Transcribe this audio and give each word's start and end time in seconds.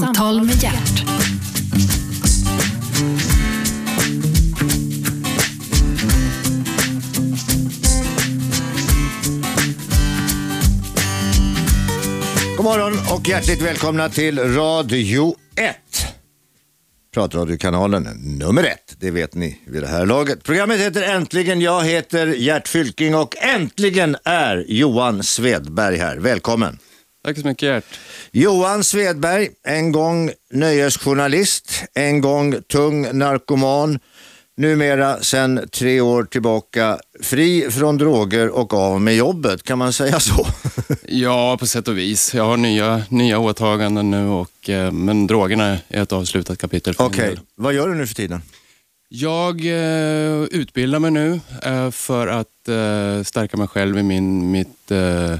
Samtal 0.00 0.42
med 0.42 0.62
hjärt. 0.62 1.04
God 12.56 12.64
morgon 12.64 12.92
och 13.14 13.28
hjärtligt 13.28 13.62
välkomna 13.62 14.08
till 14.08 14.38
Radio 14.38 15.34
1. 15.56 15.76
Pratradiokanalen 17.14 18.02
nummer 18.38 18.64
ett, 18.64 18.96
det 18.98 19.10
vet 19.10 19.34
ni 19.34 19.60
vid 19.66 19.82
det 19.82 19.88
här 19.88 20.06
laget. 20.06 20.44
Programmet 20.44 20.80
heter 20.80 21.02
Äntligen, 21.02 21.60
jag 21.60 21.84
heter 21.84 22.26
Gert 22.26 22.68
Fylking 22.68 23.14
och 23.14 23.36
äntligen 23.36 24.16
är 24.24 24.64
Johan 24.68 25.22
Svedberg 25.22 25.96
här. 25.96 26.16
Välkommen. 26.16 26.78
Tack 27.24 27.38
så 27.38 27.46
mycket 27.46 27.68
Gert. 27.68 27.84
Johan 28.32 28.84
Svedberg, 28.84 29.48
en 29.66 29.92
gång 29.92 30.30
nöjesjournalist, 30.50 31.84
en 31.94 32.20
gång 32.20 32.54
tung 32.62 33.18
narkoman, 33.18 33.98
numera 34.56 35.20
sedan 35.20 35.68
tre 35.72 36.00
år 36.00 36.24
tillbaka 36.24 36.98
fri 37.22 37.70
från 37.70 37.98
droger 37.98 38.48
och 38.48 38.74
av 38.74 39.00
med 39.00 39.16
jobbet, 39.16 39.62
kan 39.62 39.78
man 39.78 39.92
säga 39.92 40.20
så? 40.20 40.46
Ja, 41.06 41.56
på 41.60 41.66
sätt 41.66 41.88
och 41.88 41.98
vis. 41.98 42.34
Jag 42.34 42.44
har 42.44 42.56
nya, 42.56 43.02
nya 43.08 43.38
åtaganden 43.38 44.10
nu, 44.10 44.28
och, 44.28 44.70
eh, 44.70 44.92
men 44.92 45.26
drogerna 45.26 45.78
är 45.88 46.02
ett 46.02 46.12
avslutat 46.12 46.58
kapitel 46.58 46.94
Okej, 46.98 47.28
del. 47.28 47.40
vad 47.54 47.74
gör 47.74 47.88
du 47.88 47.94
nu 47.94 48.06
för 48.06 48.14
tiden? 48.14 48.42
Jag 49.08 49.64
eh, 49.66 50.42
utbildar 50.42 50.98
mig 50.98 51.10
nu 51.10 51.40
eh, 51.62 51.90
för 51.90 52.26
att 52.26 52.68
eh, 52.68 53.22
stärka 53.24 53.56
mig 53.56 53.68
själv 53.68 53.98
i 53.98 54.02
min, 54.02 54.50
mitt 54.50 54.90
eh, 54.90 55.38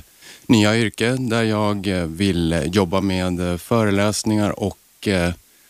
nya 0.52 0.77
yrke 0.79 1.16
där 1.19 1.42
jag 1.42 1.87
eh, 1.87 2.06
vill 2.06 2.53
eh, 2.53 2.62
jobba 2.64 3.00
med 3.00 3.41
eh, 3.53 3.56
föreläsningar 3.56 4.61
och 4.61 4.78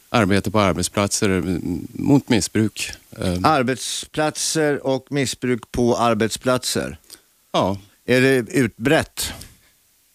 arbete 0.08 0.50
på 0.50 0.60
arbetsplatser 0.60 1.58
mot 1.92 2.28
missbruk. 2.28 2.90
Arbetsplatser 3.42 4.86
och 4.86 5.06
missbruk 5.12 5.72
på 5.72 5.96
arbetsplatser. 5.96 6.98
ja, 7.52 7.78
Är 8.06 8.20
det 8.20 8.34
utbrett? 8.52 9.32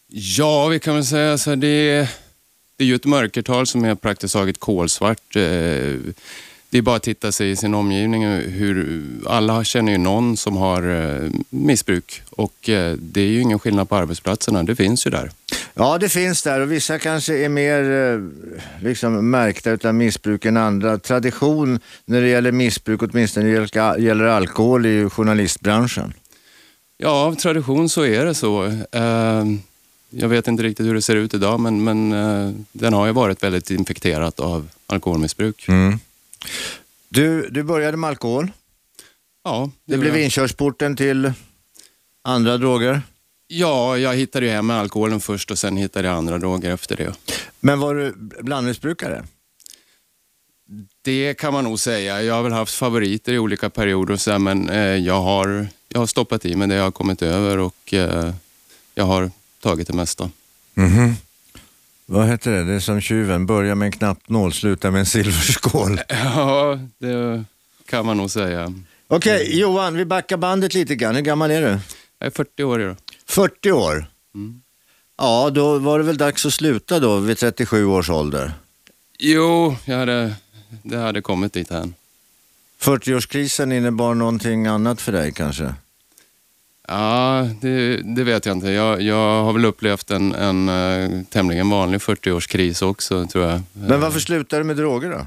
Ja, 0.07 0.67
vi 0.67 0.79
kan 0.79 0.95
väl 0.95 1.05
säga 1.05 1.37
så 1.37 1.49
här, 1.49 1.57
det, 1.57 1.67
är- 1.67 2.09
det 2.77 2.83
är 2.83 2.87
ju 2.87 2.95
ett 2.95 3.05
mörkertal 3.05 3.67
som 3.67 3.85
är 3.85 3.95
praktiskt 3.95 4.33
taget 4.33 4.59
kolsvart. 4.59 5.35
Det 6.69 6.77
är 6.77 6.81
bara 6.81 6.95
att 6.95 7.03
titta 7.03 7.31
sig 7.31 7.51
i 7.51 7.55
sin 7.55 7.73
omgivning. 7.73 8.23
Hur, 8.27 9.01
alla 9.27 9.63
känner 9.63 9.91
ju 9.91 9.97
någon 9.97 10.37
som 10.37 10.57
har 10.57 10.83
eh, 11.23 11.29
missbruk 11.49 12.21
och 12.29 12.69
eh, 12.69 12.93
det 12.99 13.21
är 13.21 13.25
ju 13.27 13.41
ingen 13.41 13.59
skillnad 13.59 13.89
på 13.89 13.95
arbetsplatserna. 13.95 14.63
Det 14.63 14.75
finns 14.75 15.05
ju 15.07 15.11
där. 15.11 15.31
Ja, 15.73 15.97
det 15.97 16.09
finns 16.09 16.43
där 16.43 16.59
och 16.59 16.71
vissa 16.71 16.99
kanske 16.99 17.37
är 17.37 17.49
mer 17.49 17.91
eh, 18.13 18.19
liksom, 18.83 19.29
märkta 19.31 19.71
utav 19.71 19.95
missbruk 19.95 20.45
än 20.45 20.57
andra. 20.57 20.97
Tradition 20.97 21.79
när 22.05 22.21
det 22.21 22.27
gäller 22.27 22.51
missbruk, 22.51 23.01
åtminstone 23.03 23.45
när 23.45 23.95
det 23.95 24.01
gäller- 24.03 24.25
alkohol, 24.25 24.85
i 24.85 25.09
journalistbranschen. 25.09 26.13
Ja, 26.97 27.09
av 27.25 27.35
tradition 27.35 27.89
så 27.89 28.05
är 28.05 28.25
det 28.25 28.33
så. 28.33 28.65
Eh, 28.91 29.45
Jag 30.09 30.29
vet 30.29 30.47
inte 30.47 30.63
riktigt 30.63 30.85
hur 30.85 30.93
det 30.93 31.01
ser 31.01 31.15
ut 31.15 31.33
idag 31.33 31.59
men, 31.59 31.83
men 31.83 32.09
den 32.71 32.93
har 32.93 33.05
ju 33.05 33.11
varit 33.11 33.43
väldigt 33.43 33.71
infekterat 33.71 34.39
av 34.39 34.67
alkoholmissbruk. 34.87 35.65
Du, 37.09 37.49
du 37.49 37.63
började 37.63 37.97
med 37.97 38.07
alkohol. 38.07 38.51
Ja, 39.43 39.71
Det 39.85 39.97
blev 39.97 40.11
var- 40.13 40.19
inkörsporten 40.19 40.95
till 40.95 41.33
andra 42.23 42.57
droger. 42.57 43.01
Ja, 43.47 43.97
jag 43.97 44.15
hittade 44.15 44.45
ju 44.45 44.51
hem 44.51 44.67
med 44.67 44.77
alkoholen 44.79 45.19
först 45.19 45.51
och 45.51 45.59
sen 45.59 45.77
hittade 45.77 46.07
jag 46.07 46.17
andra 46.17 46.37
droger 46.37 46.71
efter 46.73 46.95
det. 46.95 47.13
Men 47.59 47.79
var 47.79 47.95
du 47.95 48.13
blandmissbrukare? 48.43 49.25
Det 51.01 51.33
kan 51.33 51.53
man 51.53 51.63
nog 51.63 51.79
säga. 51.79 52.21
Jag 52.23 52.33
har 52.33 52.43
väl 52.43 52.51
haft 52.51 52.73
favoriter 52.75 53.33
i 53.33 53.39
olika 53.39 53.69
perioder 53.69 54.13
och 54.13 54.21
så 54.21 54.31
här, 54.31 54.39
men 54.39 54.69
eh, 54.69 54.77
jag, 54.79 55.21
har, 55.21 55.67
jag 55.89 55.99
har 55.99 56.07
stoppat 56.07 56.45
i 56.45 56.55
mig 56.55 56.67
det 56.67 56.75
jag 56.75 56.83
har 56.83 56.91
kommit 56.91 57.21
över 57.21 57.57
och 57.57 57.93
eh, 57.93 58.33
jag 58.95 59.03
har 59.05 59.31
tagit 59.61 59.87
det 59.87 59.93
mesta. 59.93 60.29
Vad 62.09 62.27
heter 62.27 62.51
det? 62.51 62.63
Det 62.63 62.73
är 62.73 62.79
som 62.79 63.01
tjuven, 63.01 63.45
börja 63.45 63.75
med 63.75 63.85
en 63.85 63.91
knappnål, 63.91 64.53
sluta 64.53 64.91
med 64.91 64.99
en 64.99 65.05
silverskål. 65.05 65.99
Ja, 66.09 66.79
det 66.97 67.43
kan 67.85 68.05
man 68.05 68.17
nog 68.17 68.31
säga. 68.31 68.73
Okej, 69.07 69.59
Johan, 69.59 69.95
vi 69.95 70.05
backar 70.05 70.37
bandet 70.37 70.73
lite 70.73 70.95
grann. 70.95 71.15
Hur 71.15 71.21
gammal 71.21 71.51
är 71.51 71.61
du? 71.61 71.67
Jag 72.19 72.27
är 72.27 72.29
40 72.29 72.63
år 72.63 72.81
idag. 72.81 72.95
40 73.25 73.71
år? 73.71 74.05
Ja, 75.17 75.49
då 75.49 75.79
var 75.79 75.99
det 75.99 76.05
väl 76.05 76.17
dags 76.17 76.45
att 76.45 76.53
sluta 76.53 76.99
då 76.99 77.17
vid 77.17 77.37
37 77.37 77.85
års 77.85 78.09
ålder. 78.09 78.51
Jo, 79.19 79.75
jag 79.85 79.97
hade, 79.97 80.33
det 80.83 80.97
hade 80.97 81.21
kommit 81.21 81.53
dit 81.53 81.69
här. 81.69 81.89
40-årskrisen 82.81 83.73
innebar 83.73 84.13
någonting 84.13 84.67
annat 84.67 85.01
för 85.01 85.11
dig 85.11 85.31
kanske? 85.31 85.73
Ja, 86.87 87.49
det, 87.61 87.97
det 87.97 88.23
vet 88.23 88.45
jag 88.45 88.55
inte. 88.55 88.69
Jag, 88.69 89.01
jag 89.01 89.43
har 89.43 89.53
väl 89.53 89.65
upplevt 89.65 90.11
en, 90.11 90.35
en 90.35 90.69
eh, 90.69 91.21
tämligen 91.29 91.69
vanlig 91.69 91.99
40-årskris 91.99 92.83
också, 92.83 93.25
tror 93.25 93.45
jag. 93.45 93.61
Men 93.73 94.01
varför 94.01 94.19
slutade 94.19 94.59
du 94.59 94.63
med 94.63 94.77
droger 94.77 95.09
då? 95.09 95.25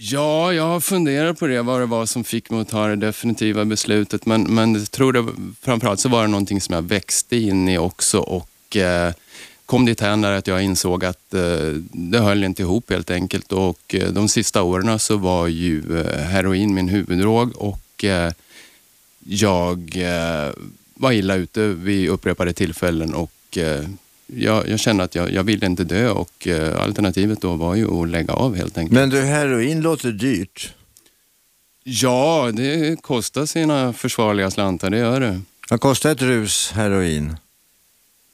Ja, 0.00 0.52
jag 0.52 0.62
har 0.68 0.80
funderat 0.80 1.38
på 1.38 1.46
det, 1.46 1.62
vad 1.62 1.80
det 1.80 1.86
var 1.86 2.06
som 2.06 2.24
fick 2.24 2.50
mig 2.50 2.60
att 2.60 2.68
ta 2.68 2.86
det 2.86 2.96
definitiva 2.96 3.64
beslutet. 3.64 4.26
Men, 4.26 4.42
men 4.42 4.74
jag 4.74 4.90
tror 4.90 5.12
det, 5.12 5.26
framförallt 5.60 6.00
så 6.00 6.08
var 6.08 6.22
det 6.22 6.28
någonting 6.28 6.60
som 6.60 6.74
jag 6.74 6.82
växte 6.82 7.36
in 7.36 7.68
i 7.68 7.78
också 7.78 8.18
och 8.18 8.76
eh, 8.76 9.12
kom 9.66 9.86
dit 9.86 10.00
här 10.00 10.16
där 10.16 10.32
att 10.32 10.46
jag 10.46 10.62
insåg 10.62 11.04
att 11.04 11.34
eh, 11.34 11.72
det 11.92 12.18
höll 12.18 12.44
inte 12.44 12.62
ihop 12.62 12.90
helt 12.90 13.10
enkelt. 13.10 13.52
Och 13.52 13.94
eh, 13.94 14.08
de 14.08 14.28
sista 14.28 14.62
åren 14.62 14.98
så 14.98 15.16
var 15.16 15.46
ju 15.46 16.00
eh, 16.00 16.20
heroin 16.20 16.74
min 16.74 16.88
huvuddrog 16.88 17.56
och 17.56 18.04
eh, 18.04 18.32
jag 19.18 19.92
eh, 19.96 20.52
var 20.94 21.12
illa 21.12 21.34
ute 21.34 21.68
vid 21.68 22.08
upprepade 22.08 22.52
tillfällen 22.52 23.14
och 23.14 23.58
eh, 23.58 23.84
jag, 24.26 24.68
jag 24.68 24.80
kände 24.80 25.04
att 25.04 25.14
jag, 25.14 25.32
jag 25.32 25.42
ville 25.42 25.66
inte 25.66 25.84
dö 25.84 26.10
och 26.10 26.46
eh, 26.46 26.82
alternativet 26.82 27.40
då 27.40 27.54
var 27.54 27.74
ju 27.74 28.02
att 28.02 28.08
lägga 28.08 28.32
av 28.32 28.56
helt 28.56 28.78
enkelt. 28.78 28.94
Men 28.94 29.10
du, 29.10 29.20
heroin 29.20 29.80
låter 29.80 30.12
dyrt. 30.12 30.74
Ja, 31.84 32.50
det 32.54 33.02
kostar 33.02 33.46
sina 33.46 33.92
försvarliga 33.92 34.50
slantar, 34.50 34.90
det 34.90 34.98
gör 34.98 35.20
det. 35.20 35.40
Vad 35.70 35.80
kostar 35.80 36.10
ett 36.10 36.22
rus 36.22 36.70
heroin? 36.70 37.36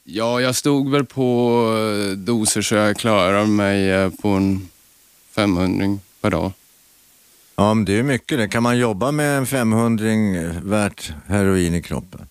Ja, 0.03 0.41
jag 0.41 0.55
stod 0.55 0.91
väl 0.91 1.05
på 1.05 1.61
eh, 1.77 2.17
doser 2.17 2.61
så 2.61 2.75
jag 2.75 2.97
klarar 2.97 3.45
mig 3.45 3.89
eh, 3.89 4.09
på 4.09 4.29
en 4.29 4.69
500 5.31 5.99
per 6.21 6.31
dag. 6.31 6.51
Ja, 7.55 7.73
men 7.73 7.85
det 7.85 7.99
är 7.99 8.03
mycket 8.03 8.37
det. 8.37 8.47
Kan 8.47 8.63
man 8.63 8.77
jobba 8.77 9.11
med 9.11 9.37
en 9.37 9.45
500 9.45 10.05
värt 10.63 11.13
heroin 11.27 11.75
i 11.75 11.81
kroppen? 11.81 12.27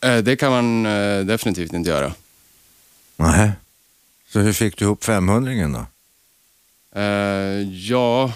Eh, 0.00 0.18
Det 0.18 0.36
kan 0.36 0.50
man 0.52 0.86
eh, 0.86 1.24
definitivt 1.24 1.72
inte 1.72 1.90
göra. 1.90 2.12
Nej. 3.16 3.50
Så 4.28 4.40
hur 4.40 4.52
fick 4.52 4.76
du 4.76 4.84
ihop 4.84 5.04
500 5.04 5.52
då? 5.68 5.86
Eh, 7.00 7.68
Ja, 7.70 8.32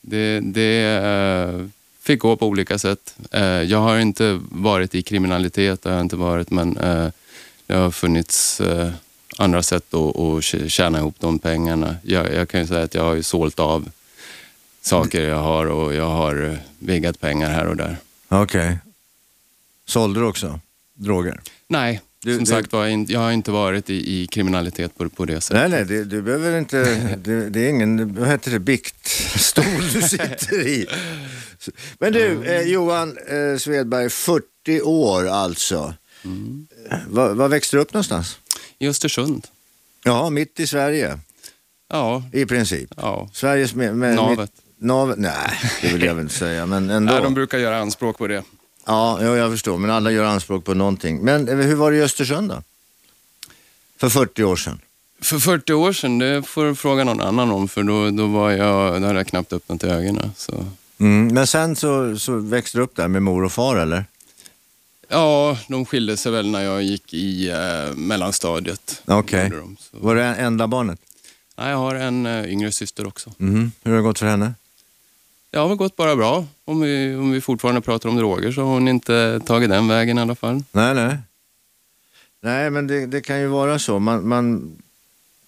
det, 0.00 0.40
det 0.40 1.68
fick 2.02 2.20
gå 2.20 2.36
på 2.36 2.46
olika 2.46 2.78
sätt. 2.78 3.14
Jag 3.66 3.78
har 3.78 3.98
inte 3.98 4.40
varit 4.50 4.94
i 4.94 5.02
kriminalitet, 5.02 5.82
det 5.82 5.88
har 5.88 5.96
jag 5.96 6.04
inte 6.04 6.16
varit, 6.16 6.50
men 6.50 6.74
det 7.66 7.74
har 7.74 7.90
funnits 7.90 8.62
andra 9.38 9.62
sätt 9.62 9.94
att, 9.94 10.16
att 10.18 10.44
tjäna 10.70 10.98
ihop 10.98 11.14
de 11.18 11.38
pengarna. 11.38 11.96
Jag, 12.02 12.34
jag 12.34 12.48
kan 12.48 12.60
ju 12.60 12.66
säga 12.66 12.82
att 12.82 12.94
jag 12.94 13.02
har 13.04 13.14
ju 13.14 13.22
sålt 13.22 13.60
av 13.60 13.88
saker 14.88 15.20
jag 15.28 15.42
har 15.42 15.66
och 15.66 15.94
jag 15.94 16.10
har 16.10 16.42
eh, 16.50 16.58
viggat 16.78 17.20
pengar 17.20 17.50
här 17.50 17.66
och 17.66 17.76
där. 17.76 17.96
Okej. 18.28 18.78
Sålde 19.86 20.20
du 20.20 20.26
också 20.26 20.60
droger? 20.94 21.40
Nej, 21.68 22.00
Du- 22.24 22.34
som 22.34 22.44
du- 22.44 22.50
sagt 22.50 22.72
var, 22.72 22.86
jag 23.12 23.20
har 23.20 23.32
inte 23.32 23.50
varit 23.50 23.90
i, 23.90 24.20
i 24.22 24.26
kriminalitet 24.26 24.98
på, 24.98 25.08
på 25.08 25.24
det 25.24 25.40
sättet. 25.40 25.70
Nej, 25.70 25.70
nej, 25.70 25.84
det, 25.98 26.04
du 26.04 26.22
behöver 26.22 26.58
inte, 26.58 26.82
det, 27.24 27.50
det 27.50 27.60
är 27.60 27.68
ingen, 27.70 28.14
vad 28.14 28.28
heter 28.28 28.50
det, 28.50 28.58
biktstol 28.58 29.64
du 29.92 30.02
sitter 30.08 30.66
i. 30.66 30.86
Men 31.98 32.12
du, 32.12 32.44
eh, 32.44 32.62
Johan 32.62 33.18
eh, 33.28 33.58
Svedberg, 33.58 34.10
40 34.10 34.80
år 34.82 35.26
alltså. 35.28 35.94
Eh, 36.90 36.98
Var, 37.08 37.34
var 37.34 37.48
växte 37.48 37.76
du 37.76 37.80
upp 37.80 37.92
någonstans? 37.92 38.38
I 38.78 38.88
Östersund? 38.88 39.46
Ja, 40.04 40.30
mitt 40.30 40.60
i 40.60 40.66
Sverige, 40.66 41.18
Ja, 41.90 42.22
i 42.32 42.46
princip. 42.46 42.94
ja. 42.96 43.28
Sveriges 43.32 43.74
med, 43.74 43.96
med, 43.96 44.14
Navet. 44.16 44.38
Mitt, 44.38 44.50
navet? 44.78 45.18
Nej, 45.18 45.60
det 45.82 45.88
vill 45.92 46.02
jag 46.02 46.14
väl 46.14 46.22
inte 46.22 46.34
säga, 46.34 46.66
men 46.66 46.90
ändå. 46.90 47.12
Nej, 47.12 47.22
de 47.22 47.34
brukar 47.34 47.58
göra 47.58 47.78
anspråk 47.78 48.18
på 48.18 48.26
det. 48.26 48.42
Ja, 48.86 49.18
jo, 49.22 49.36
jag 49.36 49.50
förstår, 49.50 49.78
men 49.78 49.90
alla 49.90 50.10
gör 50.10 50.24
anspråk 50.24 50.64
på 50.64 50.74
någonting. 50.74 51.18
Men 51.24 51.48
eh, 51.48 51.56
hur 51.56 51.74
var 51.74 51.90
det 51.90 51.96
i 51.96 52.02
Östersund 52.02 52.48
då? 52.50 52.62
För 53.96 54.08
40 54.08 54.44
år 54.44 54.56
sedan. 54.56 54.80
För 55.20 55.38
40 55.38 55.72
år 55.72 55.92
sedan, 55.92 56.18
det 56.18 56.42
får 56.42 56.64
du 56.64 56.74
fråga 56.74 57.04
någon 57.04 57.20
annan 57.20 57.50
om 57.50 57.68
för 57.68 57.82
då, 57.82 58.10
då, 58.10 58.26
var 58.26 58.50
jag, 58.50 59.00
då 59.02 59.06
hade 59.06 59.18
jag 59.18 59.26
knappt 59.26 59.52
öppnat 59.52 59.84
ögonen. 59.84 60.30
Så. 60.36 60.64
Mm, 61.00 61.34
men 61.34 61.46
sen 61.46 61.76
så, 61.76 62.18
så 62.18 62.36
växte 62.36 62.78
du 62.78 62.82
upp 62.82 62.96
där 62.96 63.08
med 63.08 63.22
mor 63.22 63.44
och 63.44 63.52
far 63.52 63.76
eller? 63.76 64.04
Ja, 65.08 65.58
de 65.68 65.84
skilde 65.86 66.16
sig 66.16 66.32
väl 66.32 66.50
när 66.50 66.62
jag 66.62 66.82
gick 66.82 67.14
i 67.14 67.48
eh, 67.50 67.94
mellanstadiet. 67.96 69.02
Okej. 69.06 69.50
De, 69.50 69.76
så- 69.80 69.98
Var 69.98 70.14
det 70.14 70.24
enda 70.24 70.66
barnet? 70.66 71.00
Nej, 71.58 71.70
jag 71.70 71.76
har 71.78 71.94
en 71.94 72.26
eh, 72.26 72.52
yngre 72.52 72.72
syster 72.72 73.06
också. 73.06 73.32
Mhm. 73.38 73.72
Hur 73.82 73.90
har 73.90 73.98
det 73.98 74.02
gått 74.04 74.18
för 74.18 74.26
henne? 74.26 74.54
Det 75.50 75.58
har 75.58 75.68
väl 75.68 75.76
gått 75.76 75.96
bara 75.96 76.16
bra. 76.16 76.46
Om 76.64 76.80
vi, 76.80 77.14
om 77.14 77.30
vi 77.32 77.40
fortfarande 77.40 77.80
pratar 77.80 78.08
om 78.08 78.16
droger 78.16 78.52
så 78.52 78.60
har 78.60 78.68
hon 78.68 78.88
inte 78.88 79.40
tagit 79.46 79.70
den 79.70 79.88
vägen 79.88 80.18
i 80.18 80.20
alla 80.20 80.34
fall. 80.34 80.62
Nej, 80.72 80.94
nej. 80.94 81.16
Nej, 82.40 82.70
men 82.70 82.86
det, 82.86 83.06
det 83.06 83.20
kan 83.20 83.40
ju 83.40 83.46
vara 83.46 83.78
så. 83.78 83.98
Man, 83.98 84.28
man, 84.28 84.76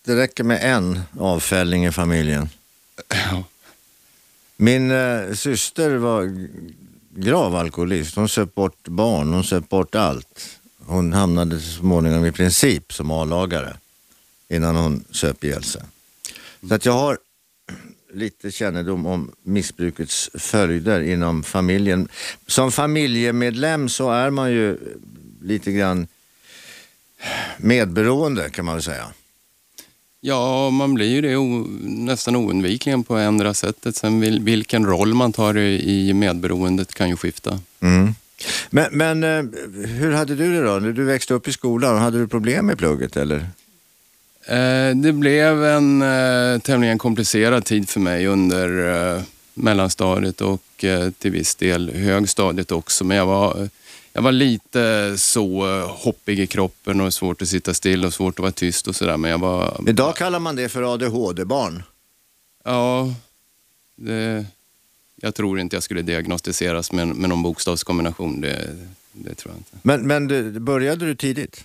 det 0.05 0.17
räcker 0.17 0.45
med 0.45 0.75
en 0.75 1.01
avfällning 1.19 1.87
i 1.87 1.93
familjen. 1.93 2.49
Ja. 3.09 3.45
Min 4.57 4.91
eh, 4.91 5.35
syster 5.35 5.91
var 5.91 6.49
grav 7.11 7.57
alkoholist. 7.57 8.17
Hon 8.17 8.29
söp 8.29 8.55
bort 8.55 8.89
barn, 8.89 9.33
hon 9.33 9.45
söp 9.45 9.69
bort 9.69 9.95
allt. 9.95 10.59
Hon 10.87 11.13
hamnade 11.13 11.61
så 11.61 11.79
småningom 11.79 12.27
i 12.27 12.33
princip 12.33 12.93
som 12.93 13.11
A-lagare 13.11 13.77
innan 14.49 14.77
hon 14.77 15.05
söp 15.11 15.45
ihjäl 15.45 15.65
sig. 15.65 15.83
Så 16.69 16.75
att 16.75 16.87
jag 16.87 16.93
har 16.93 17.19
lite 18.13 18.51
kännedom 18.51 19.07
om 19.07 19.33
missbrukets 19.43 20.31
följder 20.35 21.01
inom 21.01 21.43
familjen. 21.43 22.09
Som 22.47 22.73
familjemedlem 22.73 23.89
så 23.89 24.11
är 24.11 24.31
man 24.31 24.53
ju 24.53 24.79
lite 25.43 25.73
grann 25.73 26.07
medberoende 27.57 28.51
kan 28.51 28.65
man 28.65 28.75
väl 28.75 28.83
säga. 28.83 29.07
Ja, 30.21 30.71
man 30.71 30.95
blir 30.95 31.07
ju 31.07 31.21
det 31.21 31.37
o, 31.37 31.67
nästan 31.83 32.37
oundvikligen 32.37 33.05
på 33.05 33.17
ändra 33.17 33.55
sättet. 33.55 33.97
Sen 33.97 34.21
vil, 34.21 34.41
vilken 34.41 34.87
roll 34.87 35.15
man 35.15 35.33
tar 35.33 35.59
i, 35.59 36.09
i 36.09 36.15
medberoendet 36.15 36.95
kan 36.95 37.09
ju 37.09 37.17
skifta. 37.17 37.61
Mm. 37.81 38.15
Men, 38.71 38.87
men 38.93 39.25
eh, 39.25 39.45
hur 39.87 40.13
hade 40.13 40.35
du 40.35 40.53
det 40.53 40.63
då? 40.63 40.79
När 40.79 40.93
du 40.93 41.05
växte 41.05 41.35
upp 41.35 41.49
i 41.49 41.53
skolan, 41.53 41.99
hade 41.99 42.19
du 42.19 42.29
problem 42.29 42.67
med 42.67 42.79
plugget 42.79 43.17
eller? 43.17 43.47
Eh, 44.47 44.97
det 44.97 45.13
blev 45.13 45.65
en 45.65 46.03
eh, 46.03 46.59
tämligen 46.61 46.99
komplicerad 46.99 47.65
tid 47.65 47.89
för 47.89 48.01
mig 48.01 48.27
under 48.27 48.89
eh, 49.17 49.23
mellanstadiet 49.55 50.41
och 50.41 50.63
till 51.19 51.31
viss 51.31 51.55
del 51.55 51.91
högstadiet 51.91 52.73
också. 52.73 53.05
Men 53.05 53.17
jag 53.17 53.27
var, 53.27 53.69
jag 54.13 54.23
var 54.23 54.33
lite 54.33 55.15
så 55.19 55.81
hoppig 55.87 56.41
i 56.41 56.47
kroppen 56.47 57.01
och 57.01 57.15
svårt 57.15 57.43
att 57.43 57.49
sitta 57.49 57.75
still 57.75 58.05
och 58.05 58.15
svårt 58.15 58.35
att 58.35 58.43
vara 58.43 58.53
tyst 58.53 58.89
och 58.89 58.97
sådär. 58.97 59.17
Men 59.17 59.31
jag 59.31 59.39
var... 59.39 59.85
Idag 59.89 60.17
kallar 60.17 60.39
man 60.39 60.57
det 60.57 60.69
för 60.69 60.95
ADHD-barn. 60.95 61.83
Ja, 62.65 63.15
det, 63.97 64.47
jag 65.17 65.35
tror 65.35 65.61
inte 65.61 65.77
jag 65.77 65.83
skulle 65.83 66.03
diagnostiseras 66.03 66.93
med, 66.93 67.09
med 67.09 67.29
någon 67.29 67.43
bokstavskombination. 67.43 68.41
Det, 68.41 68.77
det 69.13 69.35
tror 69.35 69.55
jag 69.55 69.59
inte. 69.59 69.77
Men, 69.83 70.07
men 70.07 70.29
du, 70.29 70.61
började 70.61 71.07
du 71.07 71.15
tidigt? 71.15 71.65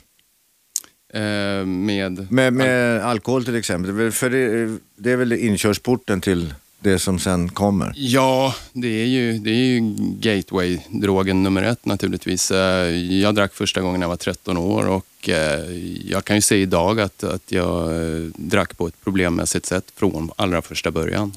Eh, 1.15 1.65
med... 1.65 2.31
Med, 2.31 2.53
med 2.53 3.05
alkohol 3.05 3.45
till 3.45 3.55
exempel? 3.55 4.11
För 4.11 4.29
det, 4.29 4.77
det 4.95 5.11
är 5.11 5.15
väl 5.15 5.33
inkörsporten 5.33 6.21
till 6.21 6.53
det 6.79 6.99
som 6.99 7.19
sen 7.19 7.49
kommer? 7.49 7.93
Ja, 7.95 8.55
det 8.73 8.87
är 8.87 9.05
ju, 9.05 9.37
det 9.39 9.49
är 9.49 9.65
ju 9.65 9.79
gateway-drogen 10.19 11.43
nummer 11.43 11.63
ett 11.63 11.85
naturligtvis. 11.85 12.51
Eh, 12.51 12.89
Jag 13.21 13.35
drack 13.35 13.53
första 13.53 13.81
gången 13.81 14.01
jag 14.01 14.09
var 14.09 14.15
13 14.17 14.57
år 14.57 14.87
och 14.87 15.29
eh, 15.29 15.71
jag 16.09 16.25
kan 16.25 16.35
ju 16.35 16.41
se 16.41 16.55
idag 16.55 16.99
att, 16.99 17.23
att 17.23 17.51
jag 17.51 17.89
drack 18.35 18.77
på 18.77 18.87
ett 18.87 19.03
problemmässigt 19.03 19.65
sätt 19.65 19.85
från 19.95 20.31
allra 20.35 20.61
första 20.61 20.91
början. 20.91 21.33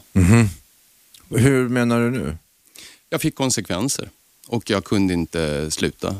Hur 1.31 1.69
menar 1.69 2.01
du 2.01 2.11
nu? 2.11 2.37
Jag 3.11 3.21
fick 3.21 3.35
konsekvenser 3.35 4.09
och 4.49 4.71
jag 4.71 4.85
kunde 4.85 5.15
inte 5.15 5.71
sluta. 5.71 6.17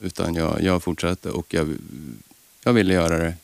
Utan 0.00 0.34
jag, 0.34 0.62
jag 0.62 0.82
fortsatte 0.82 1.30
och 1.30 1.54
jag, 1.54 1.68
jag 2.66 2.72
ville 2.72 2.94
göra 2.94 3.18
det 3.18 3.34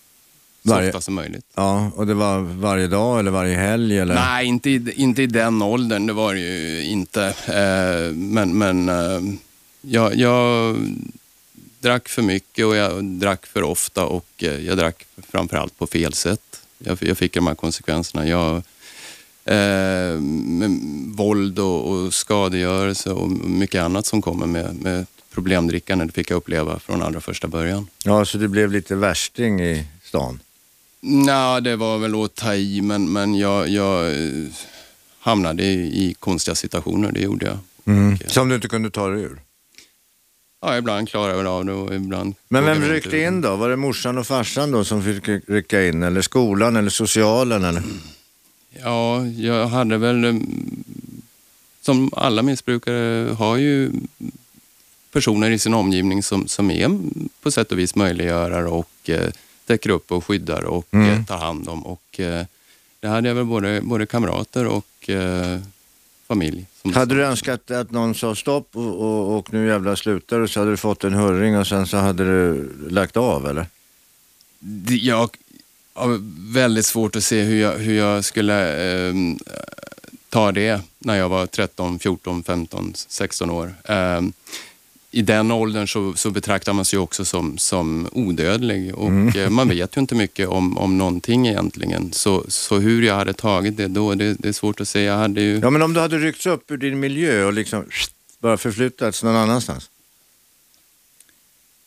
så 0.65 0.69
Varje- 0.71 0.89
ofta 0.89 1.01
som 1.01 1.15
möjligt. 1.15 1.45
Ja, 1.55 1.91
och 1.97 2.07
det 2.07 2.15
var 2.15 2.41
varje 2.41 2.87
dag 2.87 3.19
eller 3.19 3.31
varje 3.31 3.57
helg? 3.57 3.99
Eller? 3.99 4.15
Nej, 4.15 4.47
inte 4.47 4.71
i, 4.71 4.93
inte 4.97 5.23
i 5.23 5.27
den 5.27 5.63
åldern. 5.63 6.07
Det 6.07 6.13
var 6.13 6.35
det 6.35 6.41
ju 6.41 6.85
inte. 6.85 7.25
Eh, 7.47 8.15
men 8.17 8.59
men 8.59 8.89
eh, 8.89 9.35
jag, 9.81 10.17
jag 10.17 10.77
drack 11.81 12.09
för 12.09 12.23
mycket 12.23 12.67
och 12.67 12.77
jag 12.77 13.05
drack 13.05 13.47
för 13.47 13.63
ofta 13.63 14.05
och 14.07 14.27
eh, 14.39 14.61
jag 14.67 14.77
drack 14.79 15.07
framförallt 15.31 15.79
på 15.79 15.87
fel 15.87 16.13
sätt. 16.13 16.61
Jag, 16.79 16.99
jag 17.01 17.19
fick 17.19 17.35
de 17.35 17.47
här 17.47 17.55
konsekvenserna. 17.55 18.27
Jag, 18.29 18.57
eh, 19.45 20.19
våld 21.15 21.59
och, 21.59 21.91
och 21.91 22.15
skadegörelse 22.15 23.11
och 23.11 23.31
mycket 23.31 23.83
annat 23.83 24.07
som 24.07 24.23
kommer 24.23 24.47
med, 24.47 24.75
med 24.75 25.07
problemdrickande. 25.32 26.05
Det 26.05 26.12
fick 26.12 26.31
jag 26.31 26.37
uppleva 26.37 26.79
från 26.79 27.02
allra 27.02 27.20
första 27.20 27.49
början. 27.49 27.87
Ja, 28.05 28.25
så 28.25 28.38
du 28.38 28.49
blev 28.49 28.73
lite 28.73 28.94
värsting 28.96 29.61
i 29.61 29.84
stan? 30.05 30.40
Nej, 31.00 31.62
det 31.62 31.76
var 31.76 31.99
väl 31.99 32.25
att 32.25 32.34
ta 32.34 32.55
i, 32.55 32.81
men, 32.82 33.12
men 33.12 33.34
jag, 33.34 33.69
jag 33.69 34.12
eh, 34.12 34.44
hamnade 35.20 35.62
i, 35.62 36.05
i 36.05 36.14
konstiga 36.19 36.55
situationer, 36.55 37.12
det 37.12 37.20
gjorde 37.20 37.46
jag. 37.46 37.58
Mm. 37.84 38.14
Och, 38.14 38.23
eh, 38.23 38.29
Som 38.29 38.49
du 38.49 38.55
inte 38.55 38.69
kunde 38.69 38.90
ta 38.90 39.08
dig 39.08 39.23
ur? 39.23 39.40
Ja, 40.61 40.76
ibland 40.79 41.08
klarade 41.08 41.38
jag 41.38 41.46
av 41.46 41.64
det 41.64 41.73
och 41.73 41.94
ibland... 41.94 42.34
Men 42.49 42.64
vem 42.64 42.82
ryckte 42.82 43.19
in 43.19 43.40
då? 43.40 43.56
Var 43.56 43.69
det 43.70 43.76
morsan 43.76 44.19
och 44.19 44.26
farsan 44.26 44.70
då 44.70 44.84
som 44.84 45.02
fick 45.02 45.29
rycka 45.49 45.87
in? 45.87 46.02
Eller 46.02 46.23
skolan 46.23 46.76
eller 46.76 46.90
socialen? 46.90 47.64
Eller? 47.64 47.82
Ja, 48.82 49.26
jag 49.26 49.67
hade 49.67 49.99
väl... 49.99 50.25
eh, 50.25 50.34
Som 51.81 52.11
alla 52.17 52.43
missbrukare 52.43 53.32
har 53.34 53.56
ju 53.56 53.90
personer 55.12 55.50
i 55.50 55.59
sin 55.59 55.75
omgivning 55.75 56.23
som, 56.23 56.49
som 56.49 56.70
är 56.70 56.99
på 57.43 57.50
sätt 57.50 57.73
och 57.73 57.79
vis 57.79 57.94
möjliggörare 57.94 58.67
och 58.67 58.91
eh, 59.11 59.31
täcker 59.67 59.91
upp 59.91 60.12
och 60.12 60.25
skyddar 60.26 60.62
och 60.64 60.87
Mm. 60.91 61.11
eh, 61.11 61.25
tar 61.25 61.38
hand 61.38 61.69
om. 61.69 61.87
Och, 61.87 62.20
eh, 62.20 62.44
det 63.00 63.09
hade 63.09 63.29
jag 63.29 63.35
väl 63.35 63.44
både, 63.44 63.81
både 63.82 64.06
kamrater 64.06 64.67
och 64.67 65.11
eh, 65.11 65.59
familj. 66.29 66.67
Hade 66.94 67.14
du 67.14 67.25
önskat 67.25 67.70
att 67.70 67.91
någon 67.91 68.14
sa 68.14 68.35
stopp 68.35 68.69
och, 68.76 69.00
och, 69.00 69.37
och 69.38 69.53
nu 69.53 69.67
jävla 69.67 69.97
slutar 69.97 70.38
du 70.41 70.49
så 70.49 70.61
hade 70.61 70.70
du 70.73 70.76
fått 70.76 71.05
en 71.05 71.15
hurring 71.15 71.56
och 71.58 71.67
sen 71.67 71.87
så 71.87 71.97
hade 71.97 72.25
du 72.25 72.70
lagt 72.91 73.17
av 73.17 73.47
eller? 73.49 73.67
Det- 74.58 74.94
Jag 74.97 75.37
har 75.94 76.19
väldigt 76.53 76.87
svårt 76.87 77.17
att 77.17 77.25
se 77.25 77.43
hur 77.43 77.61
jag, 77.61 77.73
hur 77.79 77.94
jag 77.94 78.25
skulle 78.25 78.82
eh, 79.08 79.15
ta 80.29 80.53
det 80.53 80.81
när 80.99 81.17
jag 81.19 81.29
var 81.29 81.47
13, 81.47 81.99
14, 81.99 82.43
15, 82.43 82.93
16 82.97 83.50
år. 83.50 83.75
Eh, 83.85 84.20
I 85.14 85.23
den 85.23 85.50
åldern 85.50 85.88
så, 85.88 86.14
så 86.14 86.31
betraktar 86.31 86.73
man 86.73 86.85
sig 86.85 86.99
också 86.99 87.25
som, 87.25 87.59
som 87.59 88.09
odödlig 88.12 88.94
och 88.94 89.37
eh, 89.37 89.51
man 89.51 89.69
vet 89.69 89.96
ju 89.96 90.01
inte 90.01 90.15
mycket 90.15 90.48
om, 90.48 90.79
om 90.79 90.98
någonting 90.98 91.48
egentligen. 91.48 92.13
Så, 92.13 92.44
så 92.48 92.79
hur 92.79 93.03
jag 93.03 93.15
hade 93.15 93.32
tagit 93.32 93.77
det 93.77 93.89
då, 93.89 94.15
det, 94.15 94.34
det 94.34 94.48
är 94.48 94.53
svårt 94.53 94.81
att 94.81 94.89
säga. 94.89 95.13
Jag 95.13 95.19
hade 95.19 95.41
ju... 95.41 95.58
Ja 95.63 95.70
men 95.70 95.82
om 95.82 95.93
du 95.94 96.01
hade 96.01 96.19
ryckts 96.19 96.46
upp 96.46 96.70
ur 96.70 96.77
din 96.77 97.01
miljö 97.01 97.44
och 97.44 97.53
liksom 97.53 97.84
bara 98.39 98.56
förflyttats 98.56 99.22
någon 99.22 99.37
annanstans? 99.37 99.91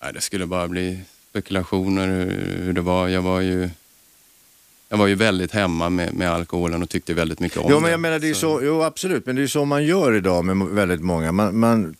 Nej, 0.03 0.13
det 0.13 0.21
skulle 0.21 0.45
bara 0.45 0.67
bli 0.67 1.00
spekulationer 1.29 2.07
hur, 2.07 2.63
hur 2.63 2.73
det 2.73 2.81
var. 2.81 3.07
Jag 3.07 3.21
var 3.21 3.41
ju, 3.41 3.69
jag 4.89 4.97
var 4.97 5.07
ju 5.07 5.15
väldigt 5.15 5.51
hemma 5.51 5.89
med, 5.89 6.13
med 6.13 6.31
alkoholen 6.31 6.83
och 6.83 6.89
tyckte 6.89 7.13
väldigt 7.13 7.39
mycket 7.39 7.57
om 7.57 7.65
Jo 7.69 7.75
det. 7.75 7.81
men 7.81 7.91
jag 7.91 8.00
menar 8.00 8.19
det 8.19 8.29
är 8.29 8.33
så, 8.33 8.59
jo 8.63 8.83
absolut, 8.83 9.25
men 9.25 9.35
det 9.35 9.43
är 9.43 9.47
så 9.47 9.65
man 9.65 9.85
gör 9.85 10.13
idag 10.15 10.45
med 10.45 10.67
väldigt 10.67 11.01
många. 11.01 11.31
Man, 11.31 11.59
man 11.59 11.95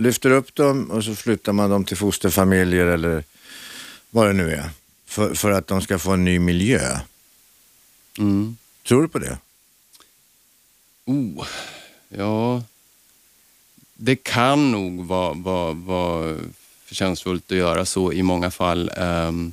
lyfter 0.00 0.30
upp 0.30 0.54
dem 0.54 0.90
och 0.90 1.04
så 1.04 1.14
flyttar 1.14 1.52
man 1.52 1.70
dem 1.70 1.84
till 1.84 1.96
fosterfamiljer 1.96 2.86
eller 2.86 3.24
vad 4.10 4.26
det 4.26 4.32
nu 4.32 4.52
är. 4.54 4.70
För, 5.06 5.34
för 5.34 5.50
att 5.50 5.66
de 5.66 5.82
ska 5.82 5.98
få 5.98 6.10
en 6.10 6.24
ny 6.24 6.38
miljö. 6.38 6.98
Mm. 8.18 8.56
Tror 8.88 9.02
du 9.02 9.08
på 9.08 9.18
det? 9.18 9.38
Oh, 11.04 11.46
ja. 12.08 12.62
Det 13.94 14.16
kan 14.16 14.72
nog 14.72 15.06
vara, 15.06 15.32
vara, 15.32 15.72
vara 15.72 16.36
förtjänstfullt 16.84 17.52
att 17.52 17.58
göra 17.58 17.84
så 17.84 18.12
i 18.12 18.22
många 18.22 18.50
fall. 18.50 18.90
ehm, 18.96 19.52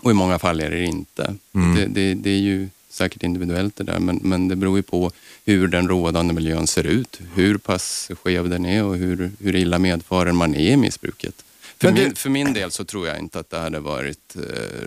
och 0.00 0.10
i 0.10 0.14
många 0.14 0.38
fall 0.38 0.60
är 0.60 0.70
det 0.70 0.84
inte. 0.84 1.34
Mm. 1.54 1.74
Det, 1.74 1.86
det, 1.86 2.14
det 2.14 2.30
är 2.30 2.38
ju 2.38 2.68
säkert 2.98 3.22
individuellt 3.22 3.76
det 3.76 3.84
där, 3.84 3.98
men, 3.98 4.16
men 4.22 4.48
det 4.48 4.56
beror 4.56 4.76
ju 4.78 4.82
på 4.82 5.10
hur 5.44 5.68
den 5.68 5.88
rådande 5.88 6.34
miljön 6.34 6.66
ser 6.66 6.84
ut. 6.86 7.20
Hur 7.34 7.58
pass 7.58 8.10
skev 8.22 8.48
den 8.48 8.66
är 8.66 8.84
och 8.84 8.96
hur, 8.96 9.30
hur 9.40 9.56
illa 9.56 9.78
medfaren 9.78 10.36
man 10.36 10.54
är 10.54 10.70
i 10.72 10.76
missbruket. 10.76 11.34
För, 11.80 11.86
Men 11.88 11.94
du- 11.94 12.02
min, 12.02 12.14
för 12.14 12.30
min 12.30 12.52
del 12.52 12.70
så 12.70 12.84
tror 12.84 13.06
jag 13.08 13.18
inte 13.18 13.38
att 13.38 13.50
det 13.50 13.58
hade 13.58 13.80
varit 13.80 14.36
eh, 14.36 14.40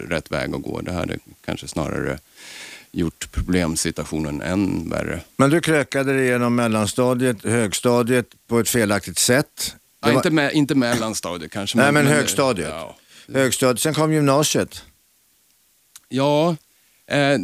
rätt 0.09 0.31
väg 0.31 0.55
att 0.55 0.61
gå. 0.61 0.81
Det 0.81 0.91
hade 0.93 1.17
kanske 1.45 1.67
snarare 1.67 2.19
gjort 2.91 3.31
problemsituationen 3.31 4.41
än 4.41 4.89
värre. 4.89 5.21
Men 5.37 5.49
du 5.49 5.61
krökade 5.61 6.13
dig 6.13 6.25
igenom 6.27 6.55
mellanstadiet, 6.55 7.43
högstadiet 7.43 8.27
på 8.47 8.59
ett 8.59 8.69
felaktigt 8.69 9.19
sätt. 9.19 9.75
Ja, 10.01 10.07
var- 10.07 10.13
inte, 10.15 10.29
med, 10.31 10.53
inte 10.53 10.75
mellanstadiet 10.75 11.51
kanske. 11.51 11.77
Nej, 11.77 11.91
men 11.91 12.07
högstadiet. 12.07 12.69
Ja, 12.69 12.97
Högstadiet, 13.33 13.79
sen 13.79 13.93
kom 13.93 14.13
gymnasiet. 14.13 14.83
ja 16.09 16.55
eh, 17.07 17.37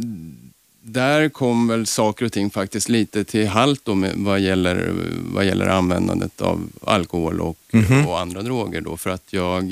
där 0.87 1.29
kom 1.29 1.67
väl 1.67 1.85
saker 1.85 2.25
och 2.25 2.31
ting 2.31 2.49
faktiskt 2.49 2.89
lite 2.89 3.23
till 3.23 3.47
halt 3.47 3.81
då 3.85 3.95
med, 3.95 4.13
vad, 4.15 4.39
gäller, 4.39 4.93
vad 5.33 5.45
gäller 5.45 5.67
användandet 5.67 6.41
av 6.41 6.69
alkohol 6.85 7.41
och, 7.41 7.57
Mhm. 7.71 8.07
och 8.07 8.19
andra 8.19 8.41
droger. 8.41 8.81
Då, 8.81 8.97
för 8.97 9.09
att 9.09 9.23
jag 9.33 9.71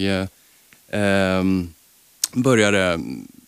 eh, 0.90 1.44
började 2.34 3.00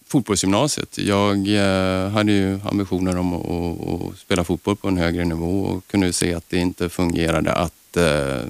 fotbollsgymnasiet. 0.07 0.97
Jag 0.97 1.47
eh, 1.47 2.09
hade 2.09 2.31
ju 2.31 2.59
ambitioner 2.63 3.17
om 3.17 3.33
att 3.33 4.17
spela 4.19 4.43
fotboll 4.43 4.75
på 4.75 4.87
en 4.87 4.97
högre 4.97 5.25
nivå 5.25 5.61
och 5.63 5.87
kunde 5.87 6.13
se 6.13 6.33
att 6.33 6.49
det 6.49 6.57
inte 6.57 6.89
fungerade 6.89 7.53
att 7.53 7.97
eh, 7.97 8.41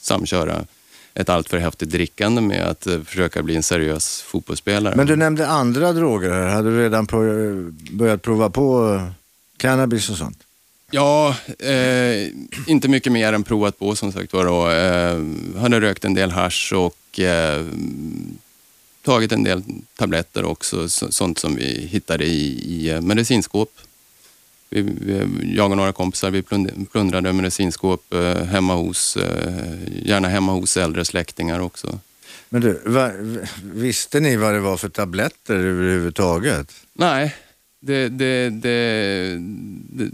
samköra 0.00 0.64
ett 1.14 1.28
alltför 1.28 1.58
häftigt 1.58 1.90
drickande 1.90 2.40
med 2.40 2.62
att 2.62 2.86
eh, 2.86 3.00
försöka 3.02 3.42
bli 3.42 3.56
en 3.56 3.62
seriös 3.62 4.22
fotbollsspelare. 4.22 4.96
Men 4.96 5.06
du 5.06 5.16
nämnde 5.16 5.46
andra 5.48 5.92
droger 5.92 6.30
här. 6.30 6.48
Hade 6.48 6.70
du 6.70 6.82
redan 6.82 7.06
pro- 7.06 7.70
börjat 7.90 8.22
prova 8.22 8.50
på 8.50 8.94
eh, 8.94 9.08
cannabis 9.56 10.10
och 10.10 10.16
sånt? 10.16 10.38
Ja, 10.90 11.36
eh, 11.58 12.28
inte 12.66 12.88
mycket 12.88 13.12
mer 13.12 13.32
än 13.32 13.42
provat 13.42 13.78
på 13.78 13.96
som 13.96 14.12
sagt 14.12 14.32
var. 14.32 14.44
Då. 14.44 14.70
Eh, 14.70 15.60
hade 15.60 15.80
rökt 15.80 16.04
en 16.04 16.14
del 16.14 16.30
hasch 16.30 16.72
och 16.76 17.20
eh, 17.20 17.66
tagit 19.02 19.32
en 19.32 19.42
del 19.44 19.62
tabletter 19.96 20.44
också. 20.44 20.88
Så, 20.88 21.12
sånt 21.12 21.38
som 21.38 21.56
vi 21.56 21.86
hittade 21.90 22.24
i, 22.24 22.46
i 22.74 22.90
eh, 22.90 23.00
medicinskåp. 23.00 23.70
Vi, 24.70 24.82
vi, 24.82 25.54
jag 25.56 25.70
och 25.70 25.76
några 25.76 25.92
kompisar 25.92 26.30
vi 26.30 26.40
plund- 26.42 26.86
plundrade 26.92 27.32
medicinskåp 27.32 28.12
eh, 28.14 28.44
hemma 28.44 28.74
hos, 28.74 29.16
eh, 29.16 29.78
gärna 30.02 30.28
hemma 30.28 30.52
hos 30.52 30.76
äldre 30.76 31.04
släktingar 31.04 31.60
också. 31.60 31.98
Men 32.48 32.60
du, 32.60 32.80
va, 32.86 33.10
visste 33.62 34.20
ni 34.20 34.36
vad 34.36 34.54
det 34.54 34.60
var 34.60 34.76
för 34.76 34.88
tabletter 34.88 35.54
överhuvudtaget? 35.54 36.72
Nej, 36.92 37.34
det, 37.80 38.08
det, 38.08 38.50
det, 38.50 39.36
det, 39.90 40.10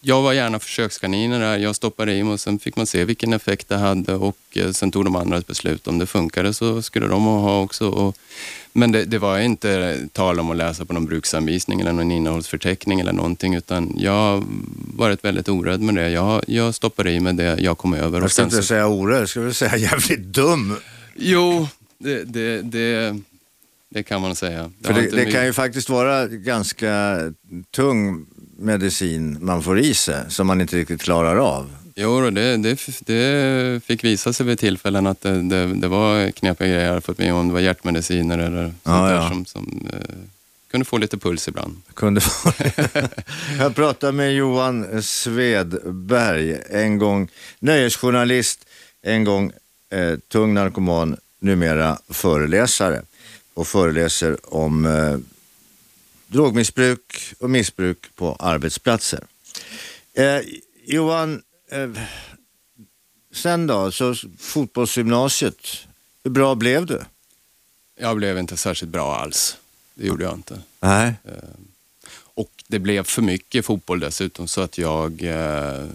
jag 0.00 0.22
var 0.22 0.32
gärna 0.32 0.58
försökskaninen 0.58 1.40
där. 1.40 1.58
Jag 1.58 1.76
stoppade 1.76 2.12
i 2.14 2.22
mig 2.24 2.32
och 2.32 2.40
sen 2.40 2.58
fick 2.58 2.76
man 2.76 2.86
se 2.86 3.04
vilken 3.04 3.32
effekt 3.32 3.68
det 3.68 3.76
hade 3.76 4.14
och 4.14 4.36
eh, 4.54 4.70
sen 4.70 4.90
tog 4.90 5.04
de 5.04 5.16
andra 5.16 5.38
ett 5.38 5.46
beslut. 5.46 5.86
Om 5.86 5.98
det 5.98 6.06
funkade 6.06 6.54
så 6.54 6.82
skulle 6.82 7.06
de 7.06 7.22
ha 7.24 7.60
också. 7.62 8.12
Men 8.72 8.92
det, 8.92 9.04
det 9.04 9.18
var 9.18 9.38
inte 9.38 9.98
tal 10.12 10.40
om 10.40 10.50
att 10.50 10.56
läsa 10.56 10.84
på 10.84 10.92
någon 10.92 11.06
bruksanvisning 11.06 11.80
eller 11.80 11.92
någon 11.92 12.10
innehållsförteckning 12.10 13.00
eller 13.00 13.12
någonting 13.12 13.54
utan 13.54 13.94
jag 13.98 14.44
varit 14.96 15.24
väldigt 15.24 15.48
orädd 15.48 15.80
med 15.80 15.94
det. 15.94 16.10
Jag, 16.10 16.44
jag 16.46 16.74
stoppade 16.74 17.12
i 17.12 17.20
mig 17.20 17.32
det 17.34 17.58
jag 17.60 17.78
kom 17.78 17.94
över. 17.94 18.20
Jag 18.20 18.30
ska 18.30 18.42
inte 18.42 18.56
så, 18.56 18.62
säga 18.62 18.86
orädd, 18.86 19.20
jag 19.20 19.28
ska 19.28 19.40
väl 19.40 19.54
säga 19.54 19.76
jävligt 19.76 20.20
dum. 20.20 20.76
jo, 21.16 21.68
det, 21.98 22.24
det, 22.24 22.62
det, 22.62 23.16
det 23.90 24.02
kan 24.02 24.20
man 24.20 24.34
säga. 24.36 24.70
Det, 24.78 24.92
det 24.92 25.02
mycket- 25.12 25.32
kan 25.32 25.46
ju 25.46 25.52
faktiskt 25.52 25.88
vara 25.88 26.26
ganska 26.26 27.18
tung 27.70 28.26
medicin 28.58 29.38
man 29.40 29.62
får 29.62 29.78
i 29.78 29.94
sig 29.94 30.24
som 30.28 30.46
man 30.46 30.60
inte 30.60 30.76
riktigt 30.76 31.02
klarar 31.02 31.36
av. 31.36 31.70
Jo, 31.94 32.30
det, 32.30 32.56
det, 32.56 32.78
det 33.06 33.80
fick 33.84 34.04
visa 34.04 34.32
sig 34.32 34.46
vid 34.46 34.58
tillfällen 34.58 35.06
att 35.06 35.20
det, 35.20 35.42
det, 35.42 35.66
det 35.66 35.88
var 35.88 36.30
knepiga 36.30 36.68
grejer. 36.68 36.86
Jag 36.86 36.92
har 36.92 37.00
fått 37.00 37.18
med 37.18 37.34
om 37.34 37.48
det 37.48 37.54
var 37.54 37.60
hjärtmediciner 37.60 38.38
eller 38.38 38.64
sånt 38.64 38.76
Ja, 38.82 39.06
där 39.08 39.14
ja. 39.14 39.28
som, 39.28 39.44
som 39.44 39.88
eh, 39.92 40.16
kunde 40.70 40.84
få 40.84 40.98
lite 40.98 41.18
puls 41.18 41.48
ibland. 41.48 41.76
Kunde 41.94 42.20
det. 42.58 43.08
Jag 43.58 43.74
pratade 43.74 44.12
med 44.12 44.34
Johan 44.34 45.02
Svedberg, 45.02 46.58
en 46.70 46.98
gång 46.98 47.28
nöjesjournalist, 47.58 48.66
en 49.02 49.24
gång 49.24 49.52
eh, 49.90 50.18
tung 50.18 50.54
narkoman, 50.54 51.16
numera 51.40 51.98
föreläsare 52.08 53.02
och 53.54 53.66
föreläser 53.66 54.54
om 54.54 54.86
eh, 54.86 55.16
drogmissbruk 56.28 57.34
och 57.38 57.50
missbruk 57.50 58.14
på 58.14 58.36
arbetsplatser. 58.38 59.24
Eh, 60.12 60.40
Johan, 60.84 61.42
eh, 61.70 61.90
sen 63.32 63.66
då, 63.66 63.92
så 63.92 64.14
fotbollsgymnasiet, 64.38 65.66
hur 66.24 66.30
bra 66.30 66.54
blev 66.54 66.86
du? 66.86 67.02
Jag 68.00 68.16
blev 68.16 68.38
inte 68.38 68.56
särskilt 68.56 68.92
bra 68.92 69.16
alls. 69.16 69.56
Det 69.94 70.06
gjorde 70.06 70.24
jag 70.24 70.34
inte. 70.34 70.60
Nej. 70.80 71.14
Och 72.34 72.50
det 72.66 72.78
blev 72.78 73.04
för 73.04 73.22
mycket 73.22 73.64
fotboll 73.64 74.00
dessutom 74.00 74.48
så 74.48 74.60
att 74.60 74.78
jag, 74.78 75.22
eh, 75.22 75.86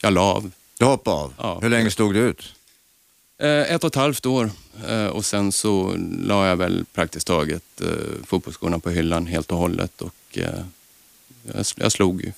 jag 0.00 0.12
la 0.12 0.20
av. 0.20 0.50
Du 0.78 0.84
hoppade 0.84 1.16
av. 1.16 1.34
Ja. 1.38 1.58
Hur 1.62 1.68
länge 1.68 1.90
stod 1.90 2.14
du 2.14 2.20
ut? 2.20 2.54
Eh, 3.42 3.74
ett 3.74 3.84
och 3.84 3.88
ett 3.88 3.94
halvt 3.94 4.26
år 4.26 4.50
eh, 4.88 5.06
och 5.06 5.24
sen 5.24 5.52
så 5.52 5.96
la 6.18 6.48
jag 6.48 6.56
väl 6.56 6.84
praktiskt 6.92 7.26
taget 7.26 7.80
eh, 7.80 7.88
fotbollsskorna 8.26 8.78
på 8.78 8.90
hyllan 8.90 9.26
helt 9.26 9.52
och 9.52 9.58
hållet 9.58 10.02
och 10.02 10.38
jag, 11.76 11.92
slog 11.92 12.32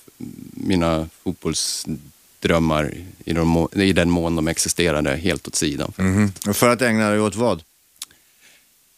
mina 0.53 1.09
fotbollsdrömmar 1.23 2.93
i, 3.25 3.33
de 3.33 3.47
må, 3.47 3.69
i 3.73 3.93
den 3.93 4.09
mån 4.09 4.35
de 4.35 4.47
existerade 4.47 5.15
helt 5.15 5.47
åt 5.47 5.55
sidan. 5.55 5.91
Mhm. 5.97 6.31
Och 6.47 6.55
För 6.55 6.69
att 6.69 6.81
ägna 6.81 7.09
dig 7.09 7.19
åt 7.19 7.35
vad? 7.35 7.63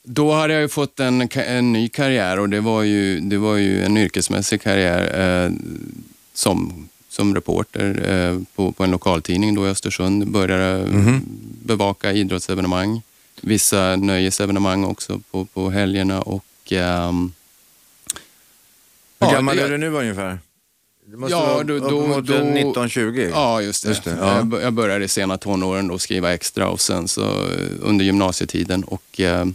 Då 0.03 0.33
hade 0.33 0.53
jag 0.53 0.61
ju 0.61 0.67
fått 0.67 0.99
en, 0.99 1.29
en 1.33 1.73
ny 1.73 1.89
karriär 1.89 2.39
och 2.39 2.49
det 2.49 2.61
var 2.61 2.83
ju, 2.83 3.19
det 3.19 3.37
var 3.37 3.55
ju 3.55 3.83
en 3.83 3.97
yrkesmässig 3.97 4.61
karriär 4.61 5.45
eh, 5.45 5.51
som, 6.33 6.89
som 7.17 7.35
reporter 7.35 8.09
eh, 8.13 8.39
på, 8.55 8.71
på 8.71 8.83
en 8.83 8.91
lokaltidning 8.91 9.55
då 9.55 9.67
i 9.67 9.69
Östersund. 9.69 10.27
Började 10.31 10.85
Mhm. 10.87 11.21
bevaka 11.65 12.13
idrottsevenemang, 12.13 13.01
vissa 13.41 13.95
nöjesevenemang 13.95 14.83
också 14.85 15.21
på, 15.31 15.45
på 15.45 15.69
helgerna 15.69 16.21
och 16.21 16.45
ehm, 16.71 17.31
Hur 19.19 19.27
Ja, 19.27 19.33
gammal 19.33 19.55
det- 19.57 19.63
är 19.63 19.69
du 19.69 19.77
nu 19.77 19.87
ungefär? 19.93 20.39
Det 21.05 21.17
måste 21.17 21.33
Ja, 21.35 21.45
vara 21.45 21.63
då- 21.63 21.79
då- 21.79 21.85
uppemot 22.01 22.25
då- 22.27 22.33
19-20? 22.33 23.29
Ja, 23.33 23.61
just 23.61 23.83
det. 23.83 23.89
Just 23.89 24.03
det, 24.03 24.17
ja. 24.21 24.35
Jag 24.35 24.45
bör- 24.45 24.61
Jag 24.61 24.73
började 24.73 25.05
i 25.05 25.07
sena 25.07 25.37
tonåren 25.37 25.87
då 25.87 25.99
skriva 25.99 26.33
extra 26.33 26.69
och 26.69 26.81
sen 26.81 27.07
så 27.07 27.21
eh, 27.21 27.71
under 27.81 28.05
gymnasietiden 28.05 28.83
och 28.83 29.19
eh, 29.19 29.45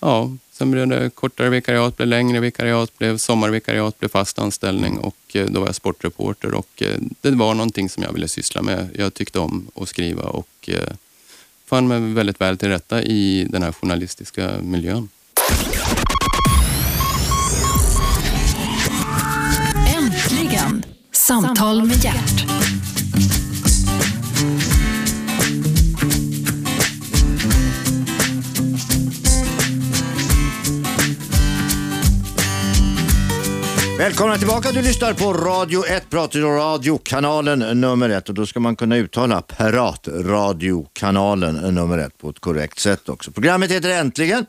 ja, 0.00 0.30
sen 0.52 0.70
blev 0.70 0.88
det 0.88 1.10
kortare 1.10 1.50
vikariat, 1.50 1.96
blev 1.96 2.08
längre 2.08 2.40
vikariat, 2.40 2.98
blev 2.98 3.18
sommarvikariat, 3.18 3.98
blev 3.98 4.08
fast 4.08 4.38
anställning 4.38 4.98
och 4.98 5.16
eh, 5.34 5.46
då 5.46 5.60
var 5.60 5.66
jag 5.66 5.74
sportreporter 5.74 6.54
och 6.54 6.82
eh, 6.82 6.96
det 7.20 7.30
var 7.30 7.54
någonting 7.54 7.88
som 7.88 8.02
jag 8.02 8.12
ville 8.12 8.28
syssla 8.28 8.62
med. 8.62 8.88
Jag 8.94 9.14
tyckte 9.14 9.38
om 9.38 9.70
att 9.74 9.88
skriva 9.88 10.22
och 10.22 10.68
eh, 10.68 10.94
fann 11.66 11.88
mig 11.88 12.00
väldigt 12.00 12.40
väl 12.40 12.58
till 12.58 12.68
rätta 12.68 13.02
i 13.02 13.46
den 13.50 13.62
här 13.62 13.72
journalistiska 13.72 14.50
miljön. 14.62 15.08
Äntligen! 19.96 20.84
Samtal 21.12 21.84
med 21.84 22.04
hjärt. 22.04 22.71
Välkomna 34.02 34.38
tillbaka, 34.38 34.72
du 34.72 34.82
lyssnar 34.82 35.12
på 35.12 35.32
Radio 35.32 35.86
1, 35.86 36.10
pratradiokanalen 36.10 37.80
nummer 37.80 38.08
1 38.08 38.28
och 38.28 38.34
då 38.34 38.46
ska 38.46 38.60
man 38.60 38.76
kunna 38.76 38.96
uttala 38.96 39.42
Piratradiokanalen 39.42 41.54
nummer 41.54 41.98
1 41.98 42.18
på 42.18 42.30
ett 42.30 42.40
korrekt 42.40 42.78
sätt 42.78 43.08
också. 43.08 43.32
Programmet 43.32 43.70
heter 43.70 43.90
Äntligen. 43.90 44.46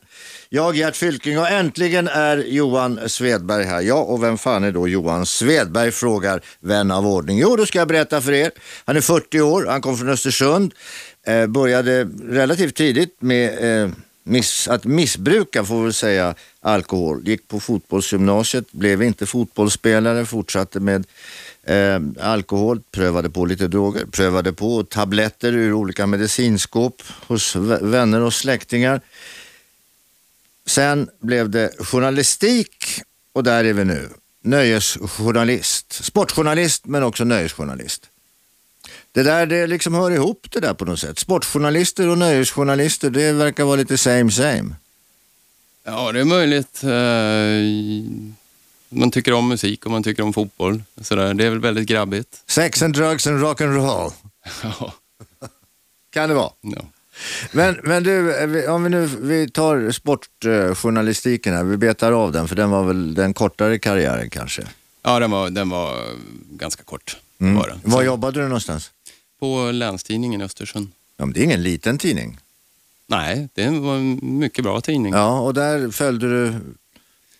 Jag 0.49 0.75
Gert 0.75 0.95
Fylking 0.95 1.39
och 1.39 1.49
äntligen 1.49 2.07
är 2.07 2.37
Johan 2.37 3.09
Svedberg 3.09 3.63
här. 3.63 3.81
Ja, 3.81 3.95
och 3.95 4.23
vem 4.23 4.37
fan 4.37 4.63
är 4.63 4.71
då 4.71 4.87
Johan 4.87 5.25
Svedberg 5.25 5.91
frågar 5.91 6.41
vän 6.59 6.91
av 6.91 7.07
ordning. 7.07 7.37
Jo, 7.37 7.55
då 7.55 7.65
ska 7.65 7.79
jag 7.79 7.87
berätta 7.87 8.21
för 8.21 8.31
er. 8.31 8.51
Han 8.85 8.97
är 8.97 9.01
40 9.01 9.41
år, 9.41 9.65
han 9.69 9.81
kom 9.81 9.97
från 9.97 10.09
Östersund, 10.09 10.73
eh, 11.27 11.47
började 11.47 12.09
relativt 12.29 12.75
tidigt 12.75 13.21
med 13.21 13.83
eh, 13.83 13.89
miss, 14.23 14.67
att 14.67 14.85
missbruka, 14.85 15.63
får 15.63 15.77
vi 15.77 15.83
väl 15.83 15.93
säga, 15.93 16.35
alkohol. 16.61 17.27
Gick 17.27 17.47
på 17.47 17.59
fotbollsgymnasiet, 17.59 18.71
blev 18.71 19.03
inte 19.03 19.25
fotbollsspelare, 19.25 20.25
fortsatte 20.25 20.79
med 20.79 21.05
eh, 21.63 21.99
alkohol, 22.19 22.81
prövade 22.91 23.29
på 23.29 23.45
lite 23.45 23.67
droger, 23.67 24.05
prövade 24.05 24.53
på 24.53 24.83
tabletter 24.83 25.53
ur 25.53 25.73
olika 25.73 26.07
medicinskåp 26.07 27.03
hos 27.27 27.55
vänner 27.81 28.21
och 28.21 28.33
släktingar. 28.33 29.01
Sen 30.65 31.09
blev 31.19 31.49
det 31.49 31.71
journalistik 31.79 32.85
och 33.33 33.43
där 33.43 33.63
är 33.63 33.73
vi 33.73 33.85
nu. 33.85 34.09
Nöjesjournalist, 34.41 35.93
sportjournalist 36.03 36.85
men 36.85 37.03
också 37.03 37.23
nöjesjournalist. 37.23 38.09
Det 39.13 39.23
där 39.23 39.45
det 39.45 39.67
liksom 39.67 39.93
hör 39.93 40.11
ihop 40.11 40.47
det 40.51 40.59
där 40.59 40.73
på 40.73 40.85
något 40.85 40.99
sätt. 40.99 41.19
Sportjournalister 41.19 42.07
och 42.09 42.17
nöjesjournalister, 42.17 43.09
det 43.09 43.31
verkar 43.31 43.63
vara 43.63 43.75
lite 43.75 43.97
same 43.97 44.31
same. 44.31 44.75
Ja, 45.83 46.11
det 46.11 46.19
är 46.19 46.25
möjligt. 46.25 46.83
Eh, 46.83 48.99
Man 48.99 49.11
tycker 49.11 49.33
om 49.33 49.47
musik 49.47 49.85
och 49.85 49.91
man 49.91 50.03
tycker 50.03 50.23
om 50.23 50.33
fotboll. 50.33 50.83
Så 51.01 51.15
där, 51.15 51.33
det 51.33 51.45
är 51.45 51.49
väl 51.49 51.59
väldigt 51.59 51.87
grabbigt. 51.87 52.43
Sex 52.47 52.81
and 52.81 52.93
drugs 52.93 53.27
and 53.27 53.41
rock 53.41 53.61
and 53.61 53.75
roll. 53.75 54.11
Ja, 54.63 54.93
Kan 56.09 56.29
det 56.29 56.35
vara. 56.35 56.51
ja. 56.61 56.81
Men, 57.51 57.79
men 57.83 58.03
du, 58.03 58.35
eh, 58.65 58.73
om 58.73 58.83
vi 58.83 58.89
nu 58.89 59.05
vi 59.21 59.49
tar 59.49 59.91
sportjournalistiken 59.91 61.53
här, 61.53 61.63
vi 61.63 61.77
betar 61.77 62.11
av 62.11 62.31
den 62.31 62.47
för 62.47 62.55
den 62.55 62.69
var 62.69 62.83
väl 62.83 63.13
den 63.13 63.33
kortare 63.33 63.79
karriären 63.79 64.29
kanske. 64.29 64.63
Ja, 65.03 65.19
den 65.19 65.31
var, 65.31 65.49
den 65.49 65.69
var 65.69 65.95
ganska 66.49 66.83
kort. 66.83 67.17
Mm. 67.39 67.55
Var. 67.55 67.75
Var 67.83 68.03
jobbade 68.03 68.39
du 68.41 68.47
någonstans? 68.47 68.91
På 69.43 69.71
Länstidningen 69.71 70.41
i 70.41 70.43
Östersund. 70.43 70.87
Ja, 71.17 71.25
men 71.25 71.33
det 71.33 71.39
är 71.39 71.43
ingen 71.43 71.63
liten 71.63 71.97
tidning. 71.97 72.37
Nej, 73.07 73.49
det 73.53 73.69
var 73.69 73.95
en 73.95 74.19
mycket 74.21 74.63
bra 74.63 74.81
tidning. 74.81 75.13
Ja, 75.13 75.39
och 75.39 75.53
där 75.53 75.89
följde 75.91 76.29
du 76.29 76.53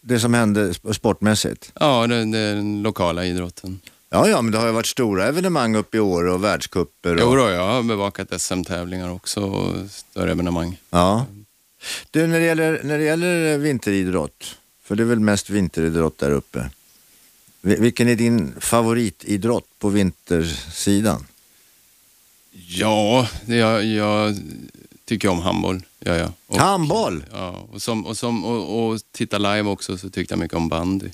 det 0.01 0.19
som 0.19 0.33
hände 0.33 0.71
sp- 0.71 0.93
sportmässigt. 0.93 1.71
Ja, 1.79 2.03
är 2.03 2.07
den 2.07 2.81
lokala 2.81 3.25
idrotten. 3.25 3.79
Ja, 4.09 4.27
ja, 4.29 4.41
men 4.41 4.51
det 4.51 4.57
har 4.57 4.65
ju 4.65 4.71
varit 4.71 4.85
stora 4.85 5.25
evenemang 5.27 5.75
uppe 5.75 5.97
i 5.97 5.99
år 5.99 6.23
och 6.27 6.43
världscuper. 6.43 7.17
Jo 7.19 7.27
Och, 7.27 7.37
då, 7.37 7.49
jag 7.49 7.67
har 7.67 7.83
bevakat 7.83 8.41
SM-tävlingar 8.41 9.09
också 9.11 9.41
och 9.41 9.91
större 9.91 10.31
evenemang. 10.31 10.77
ja. 10.89 11.25
Du, 12.11 12.27
när 12.27 12.39
det, 12.39 12.45
gäller, 12.45 12.81
när 12.83 12.97
det 12.97 13.03
gäller 13.03 13.57
vinteridrott, 13.57 14.55
för 14.83 14.95
det 14.95 15.03
är 15.03 15.07
väl 15.07 15.19
mest 15.19 15.49
vinteridrott 15.49 16.17
där 16.17 16.31
uppe. 16.31 16.69
Vi- 17.61 17.75
Vilken 17.79 18.07
är 18.07 18.15
din 18.15 18.53
favoritidrott 18.59 19.65
på 19.79 19.89
vintersidan? 19.89 21.25
Ja, 22.53 23.27
jag, 23.45 23.85
jag 23.85 24.35
tycker 25.05 25.27
om 25.27 25.39
handboll. 25.39 25.81
Ja, 25.99 26.15
ja. 26.15 26.31
Och, 26.47 26.59
Handboll? 26.59 27.23
Ja, 27.31 27.67
och, 27.71 27.81
som, 27.81 28.05
och, 28.05 28.17
som, 28.17 28.45
och, 28.45 28.87
och 28.87 28.99
titta 29.11 29.37
live 29.37 29.69
också 29.69 29.97
så 29.97 30.09
tyckte 30.09 30.33
jag 30.33 30.39
mycket 30.39 30.57
om 30.57 30.69
bandy. 30.69 31.09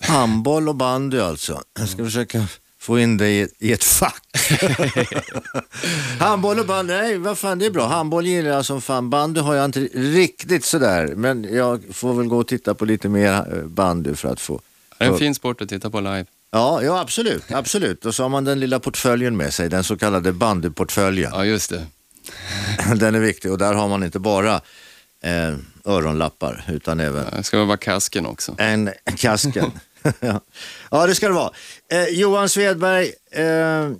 Handboll 0.00 0.68
och 0.68 0.74
bandy 0.74 1.20
alltså. 1.20 1.62
Jag 1.78 1.88
ska 1.88 2.04
försöka 2.04 2.46
få 2.78 2.98
in 2.98 3.16
det 3.16 3.28
i, 3.28 3.48
i 3.58 3.72
ett 3.72 3.84
fack. 3.84 4.22
Handboll 6.18 6.58
och 6.58 6.66
bandy, 6.66 6.92
nej 6.92 7.18
vad 7.18 7.38
fan 7.38 7.58
det 7.58 7.66
är 7.66 7.70
bra. 7.70 7.86
Handboll 7.86 8.26
gillar 8.26 8.50
jag 8.50 8.64
som 8.66 8.82
fan. 8.82 9.10
Bandy 9.10 9.40
har 9.40 9.54
jag 9.54 9.64
inte 9.64 9.80
riktigt 9.94 10.64
sådär. 10.64 11.14
Men 11.16 11.44
jag 11.54 11.82
får 11.90 12.14
väl 12.14 12.26
gå 12.26 12.38
och 12.38 12.48
titta 12.48 12.74
på 12.74 12.84
lite 12.84 13.08
mer 13.08 13.32
eh, 13.32 13.64
bandy 13.64 14.14
för 14.14 14.28
att 14.28 14.40
få. 14.40 14.60
Det 14.98 15.04
är 15.04 15.08
en 15.08 15.18
fin 15.18 15.34
sport 15.34 15.60
att 15.60 15.68
titta 15.68 15.90
på 15.90 16.00
live. 16.00 16.26
Ja, 16.54 16.82
ja 16.82 17.00
absolut, 17.00 17.52
absolut. 17.52 18.06
Och 18.06 18.14
så 18.14 18.22
har 18.22 18.28
man 18.28 18.44
den 18.44 18.60
lilla 18.60 18.80
portföljen 18.80 19.36
med 19.36 19.54
sig, 19.54 19.68
den 19.68 19.84
så 19.84 19.96
kallade 19.96 20.32
bandyportföljen. 20.32 21.30
Ja, 21.34 21.44
just 21.44 21.70
det. 21.70 21.86
Den 22.96 23.14
är 23.14 23.20
viktig 23.20 23.52
och 23.52 23.58
där 23.58 23.74
har 23.74 23.88
man 23.88 24.04
inte 24.04 24.18
bara 24.18 24.54
eh, 25.22 25.54
öronlappar 25.84 26.64
utan 26.68 27.00
även 27.00 27.26
Det 27.36 27.42
ska 27.42 27.64
vara 27.64 27.76
kasken 27.76 28.26
också. 28.26 28.54
en 28.58 28.90
kasken. 29.16 29.70
ja. 30.20 30.40
ja, 30.90 31.06
det 31.06 31.14
ska 31.14 31.28
det 31.28 31.34
vara. 31.34 31.50
Eh, 31.92 32.04
Johan 32.04 32.48
Svedberg, 32.48 33.12
eh, 33.30 33.90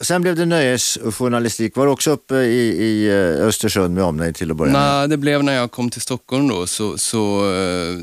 sen 0.00 0.22
blev 0.22 0.36
det 0.36 0.44
nöjesjournalistik. 0.46 1.76
Var 1.76 1.86
du 1.86 1.92
också 1.92 2.10
uppe 2.10 2.34
i, 2.34 2.68
i 2.84 3.08
eh, 3.08 3.46
Östersund 3.46 3.94
med 3.94 4.04
omnejd 4.04 4.34
till 4.34 4.50
att 4.50 4.56
börja 4.56 4.72
med? 4.72 4.80
Nej, 4.80 5.08
det 5.08 5.16
blev 5.16 5.44
när 5.44 5.54
jag 5.54 5.70
kom 5.70 5.90
till 5.90 6.00
Stockholm 6.02 6.48
då, 6.48 6.66
så, 6.66 6.98
så 6.98 7.52
eh, 7.54 7.98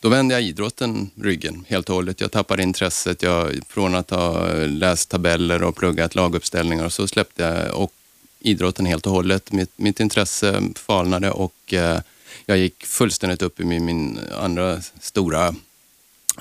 då 0.00 0.08
vände 0.08 0.34
jag 0.34 0.42
idrotten 0.42 1.10
ryggen 1.14 1.64
helt 1.68 1.88
och 1.88 1.94
hållet. 1.94 2.20
Jag 2.20 2.32
tappade 2.32 2.62
intresset. 2.62 3.22
Jag, 3.22 3.60
från 3.68 3.94
att 3.94 4.10
ha 4.10 4.46
läst 4.54 5.08
tabeller 5.08 5.62
och 5.62 5.76
pluggat 5.76 6.14
laguppställningar 6.14 6.84
och 6.84 6.92
så 6.92 7.08
släppte 7.08 7.42
jag 7.42 7.82
och 7.82 7.92
idrotten 8.40 8.86
helt 8.86 9.06
och 9.06 9.12
hållet. 9.12 9.52
Mitt, 9.52 9.70
mitt 9.76 10.00
intresse 10.00 10.62
falnade 10.76 11.30
och 11.30 11.74
eh, 11.74 12.00
jag 12.46 12.58
gick 12.58 12.86
fullständigt 12.86 13.42
upp 13.42 13.60
i 13.60 13.64
min, 13.64 13.84
min 13.84 14.20
andra 14.40 14.80
stora 15.00 15.54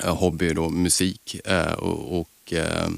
eh, 0.04 0.16
hobby, 0.16 0.54
då, 0.54 0.70
musik. 0.70 1.36
Eh, 1.46 1.74
och 1.74 2.20
och 2.20 2.54
eh, 2.54 2.90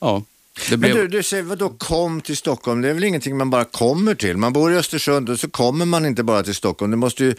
ja, 0.00 0.22
det 0.68 0.76
Men 0.76 0.80
blev... 0.80 0.94
du, 0.94 1.08
du 1.08 1.22
säger 1.22 1.42
vadå 1.42 1.68
kom 1.68 2.20
till 2.20 2.36
Stockholm? 2.36 2.80
Det 2.82 2.88
är 2.90 2.94
väl 2.94 3.04
ingenting 3.04 3.36
man 3.36 3.50
bara 3.50 3.64
kommer 3.64 4.14
till? 4.14 4.36
Man 4.36 4.52
bor 4.52 4.72
i 4.72 4.76
Östersund 4.76 5.28
och 5.28 5.40
så 5.40 5.50
kommer 5.50 5.84
man 5.84 6.06
inte 6.06 6.22
bara 6.22 6.42
till 6.42 6.54
Stockholm. 6.54 6.90
Det 6.90 6.96
måste 6.96 7.24
ju, 7.24 7.34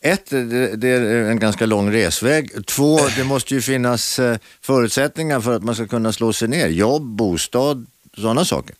ett, 0.00 0.30
det, 0.74 0.88
är 0.88 1.30
en 1.30 1.38
ganska 1.38 1.66
lång 1.66 1.92
resväg. 1.92 2.66
Två, 2.66 2.98
det 3.16 3.24
måste 3.24 3.54
ju 3.54 3.60
finnas 3.60 4.18
eh, 4.18 4.38
förutsättningar 4.60 5.40
för 5.40 5.56
att 5.56 5.64
man 5.64 5.74
ska 5.74 5.86
kunna 5.86 6.12
slå 6.12 6.32
sig 6.32 6.48
ner. 6.48 6.68
Jobb, 6.68 7.02
bostad, 7.02 7.86
sådana 8.16 8.44
saker. 8.44 8.74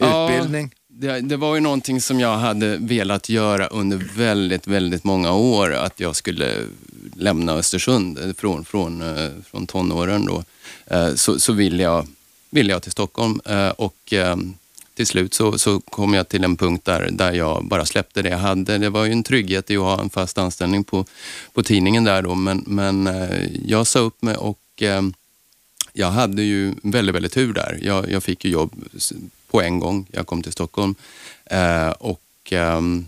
Ja. 0.00 0.30
Utbildning. 0.30 0.70
Det, 0.88 1.20
det 1.20 1.36
var 1.36 1.54
ju 1.54 1.60
någonting 1.60 2.00
som 2.00 2.20
jag 2.20 2.36
hade 2.36 2.76
velat 2.76 3.28
göra 3.28 3.66
under 3.66 4.08
väldigt, 4.16 4.66
väldigt 4.66 5.04
många 5.04 5.32
år. 5.32 5.74
Att 5.74 6.00
jag 6.00 6.16
skulle 6.16 6.54
lämna 7.16 7.52
Östersund 7.52 8.34
från, 8.38 8.64
från, 8.64 9.02
eh, 9.02 9.30
från 9.50 9.66
tonåren. 9.66 10.26
Då. 10.26 10.44
Eh, 10.86 11.14
Så, 11.14 11.40
så 11.40 11.52
ville 11.52 11.82
jag, 11.82 12.06
ville 12.50 12.72
jag 12.72 12.82
till 12.82 12.92
Stockholm 12.92 13.40
Eh, 13.44 13.68
och 13.68 14.12
eh, 14.12 14.36
till 14.94 15.06
slut 15.06 15.34
så, 15.34 15.58
så 15.58 15.80
kom 15.80 16.14
jag 16.14 16.28
till 16.28 16.44
en 16.44 16.56
punkt 16.56 16.84
där, 16.84 17.08
där 17.12 17.32
jag 17.32 17.64
bara 17.64 17.86
släppte 17.86 18.22
det 18.22 18.28
jag 18.28 18.38
hade. 18.38 18.78
Det 18.78 18.90
var 18.90 19.04
ju 19.04 19.12
en 19.12 19.22
trygghet 19.22 19.70
i 19.70 19.76
att 19.76 19.82
ha 19.82 20.00
en 20.00 20.10
fast 20.10 20.38
anställning 20.38 20.84
på, 20.84 21.04
på 21.52 21.62
tidningen 21.62 22.04
där 22.04 22.22
då, 22.22 22.34
men, 22.34 22.64
men 22.66 23.06
eh, 23.06 23.46
jag 23.66 23.86
sa 23.86 23.98
upp 23.98 24.22
mig 24.22 24.36
och 24.36 24.58
jag 25.92 26.10
hade 26.10 26.42
ju 26.42 26.74
väldigt, 26.82 27.14
väldigt 27.14 27.32
tur 27.32 27.52
där. 27.52 27.78
Jag, 27.82 28.10
jag 28.10 28.22
fick 28.22 28.44
ju 28.44 28.50
jobb 28.50 28.84
på 29.50 29.62
en 29.62 29.78
gång. 29.80 30.06
Jag 30.12 30.26
kom 30.26 30.42
till 30.42 30.52
Stockholm. 30.52 30.94
Och 31.98 32.22
ehm, 32.50 33.06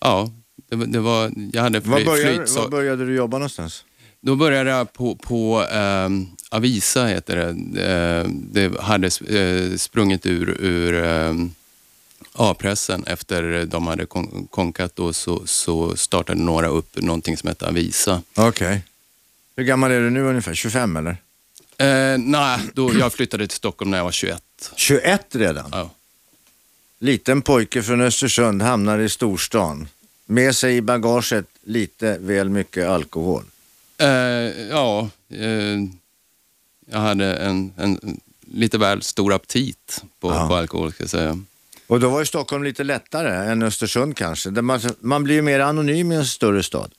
ja, 0.00 0.30
det, 0.68 0.76
var- 0.76 0.86
det 0.86 1.00
var, 1.00 1.32
jag 1.52 1.62
hade 1.62 1.80
Var 1.80 1.96
fly, 1.96 2.04
började, 2.06 2.34
flyt. 2.36 2.48
Så, 2.48 2.60
var 2.60 2.68
började 2.68 3.06
du 3.06 3.14
jobba 3.14 3.38
någonstans? 3.38 3.84
Då 4.22 4.36
började 4.36 4.70
jag 4.70 4.92
på, 4.92 5.14
på 5.16 5.66
ehm, 5.70 6.26
Avisa, 6.50 7.06
heter 7.06 7.36
det. 7.36 7.82
Eh, 7.84 8.30
det 8.30 8.80
hade 8.80 9.06
eh, 9.06 9.76
sprungit 9.76 10.26
ur, 10.26 10.56
ur 10.60 10.94
ehm, 11.04 11.54
A-pressen 12.32 13.04
efter 13.06 13.64
de 13.64 13.86
hade 13.86 14.06
kon- 14.06 14.46
konkat 14.50 14.96
då, 14.96 15.12
så, 15.12 15.42
så 15.46 15.96
startade 15.96 16.40
några 16.40 16.66
upp 16.68 16.96
någonting 16.96 17.36
som 17.36 17.48
hette 17.48 17.66
Avisa. 17.68 18.22
Okej. 18.34 18.82
Hur 19.56 19.64
gammal 19.64 19.90
är 19.90 20.00
du 20.00 20.10
nu 20.10 20.22
ungefär? 20.22 20.54
25 20.54 20.96
eller? 20.96 21.16
Eh, 21.78 22.18
nej, 22.18 22.58
då 22.74 22.92
jag 22.98 23.12
flyttade 23.12 23.46
till 23.46 23.56
Stockholm 23.56 23.90
när 23.90 23.98
jag 23.98 24.04
var 24.04 24.12
21. 24.12 24.42
21 24.76 25.34
redan? 25.34 25.68
Ja. 25.72 25.90
Liten 26.98 27.42
pojke 27.42 27.82
från 27.82 28.00
Östersund 28.00 28.62
hamnar 28.62 28.98
i 28.98 29.08
storstan. 29.08 29.88
Med 30.26 30.56
sig 30.56 30.76
i 30.76 30.80
bagaget 30.82 31.46
lite 31.64 32.18
väl 32.18 32.48
mycket 32.48 32.88
alkohol. 32.88 33.44
Eh, 33.98 34.08
ja, 34.70 35.08
eh, 35.30 35.78
jag 36.90 36.98
hade 36.98 37.34
en, 37.34 37.72
en 37.76 38.20
lite 38.54 38.78
väl 38.78 39.02
stor 39.02 39.32
aptit 39.32 40.04
på, 40.20 40.30
Ja. 40.30 40.48
på 40.48 40.54
alkohol 40.54 40.92
ska 40.92 41.02
jag 41.02 41.10
säga. 41.10 41.38
Och 41.86 42.00
då 42.00 42.08
var 42.08 42.18
ju 42.20 42.26
Stockholm 42.26 42.64
lite 42.64 42.84
lättare 42.84 43.50
än 43.52 43.62
Östersund 43.62 44.16
kanske. 44.16 44.50
Man, 44.50 44.80
man 45.00 45.24
blir 45.24 45.34
ju 45.34 45.42
mer 45.42 45.60
anonym 45.60 46.12
i 46.12 46.14
en 46.14 46.26
större 46.26 46.62
stad. 46.62 46.92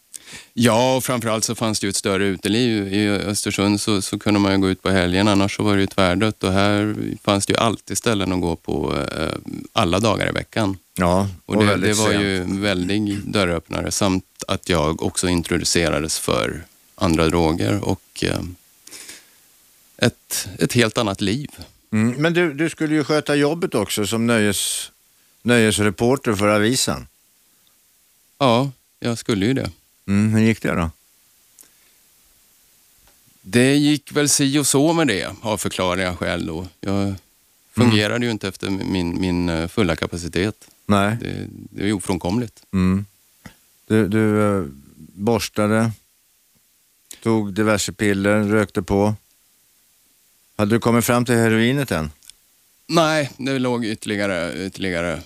Ja, 0.54 0.96
och 0.96 1.04
framförallt 1.04 1.44
så 1.44 1.56
fanns 1.56 1.80
det 1.80 1.86
ju 1.88 1.90
ett 1.90 1.96
större 1.96 2.26
uteliv. 2.26 2.94
I 2.94 3.10
Östersund 3.10 3.82
så, 3.82 4.02
så 4.02 4.20
kunde 4.20 4.40
man 4.40 4.52
ju 4.52 4.58
gå 4.58 4.70
ut 4.70 4.82
på 4.82 4.90
helgen, 4.90 5.28
annars 5.28 5.56
så 5.56 5.64
var 5.64 5.76
det 5.76 5.82
ju 5.82 5.88
tvärdött. 5.88 6.44
Och 6.44 6.52
här 6.52 6.96
fanns 7.24 7.46
det 7.46 7.54
ju 7.54 7.58
alltid 7.60 7.98
ställen 7.98 8.34
att 8.34 8.42
gå 8.42 8.56
på 8.56 8.96
eh, 9.18 9.34
alla 9.74 10.00
dagar 10.00 10.30
i 10.30 10.32
veckan. 10.32 10.78
Ja, 10.98 11.28
Och 11.46 11.58
det, 11.58 11.66
väldigt 11.66 11.98
det 11.98 12.04
var 12.04 12.10
sent. 12.12 12.24
ju 12.24 12.38
en 12.42 12.62
väldig 12.62 13.18
dörröppnare 13.26 13.92
samt 13.92 14.26
att 14.48 14.70
jag 14.70 15.04
också 15.04 15.28
introducerades 15.28 16.20
för 16.20 16.64
andra 17.04 17.28
droger 17.28 17.84
och 17.84 18.24
eh, 18.24 18.42
ett, 19.98 20.48
ett 20.60 20.74
helt 20.74 20.98
annat 20.98 21.22
liv. 21.22 21.50
Mm. 21.92 22.22
Men 22.22 22.34
du, 22.34 22.54
du 22.54 22.70
skulle 22.70 22.96
ju 22.96 23.04
sköta 23.04 23.36
jobbet 23.36 23.76
också 23.76 24.08
som 24.08 24.28
nöjes, 24.28 24.92
nöjesreporter 25.42 26.34
för 26.36 26.48
Avisan. 26.48 27.08
Ja, 28.38 28.72
jag 29.00 29.18
skulle 29.18 29.46
ju 29.46 29.54
det. 29.54 29.72
Mm. 30.08 30.34
Hur 30.34 30.42
gick 30.42 30.62
det 30.62 30.72
då? 30.72 30.92
Det 33.42 33.76
gick 33.76 34.12
väl 34.12 34.30
si 34.30 34.60
och 34.60 34.68
så 34.68 34.94
med 34.94 35.08
det 35.08 35.36
av 35.42 35.58
förklarliga 35.58 36.16
skäl 36.16 36.46
då. 36.46 36.68
Jag 36.80 37.16
fungerade 37.72 38.26
ju 38.26 38.32
inte 38.32 38.48
efter 38.48 38.70
min, 38.70 39.22
min 39.22 39.50
eh, 39.50 39.68
fulla 39.68 39.96
kapacitet. 39.96 40.68
Nej. 40.86 41.18
Det, 41.22 41.48
det 41.50 41.90
är 41.90 41.94
ofrånkomligt. 41.94 42.64
Mm. 42.74 43.06
Du, 43.88 44.08
du 44.08 44.42
eh, 44.42 44.66
borstade, 45.14 45.92
tog 47.24 47.54
diverse 47.54 47.92
piller, 47.92 48.44
rökte 48.44 48.82
på. 48.82 49.16
Hade 50.58 50.76
du 50.76 50.80
kommit 50.80 51.06
fram 51.06 51.26
till 51.26 51.36
heroinet 51.36 51.92
än? 51.92 52.12
Nej, 52.88 53.32
det 53.38 53.60
låg 53.60 53.86
ytterligare, 53.86 54.66
ytterligare 54.66 55.22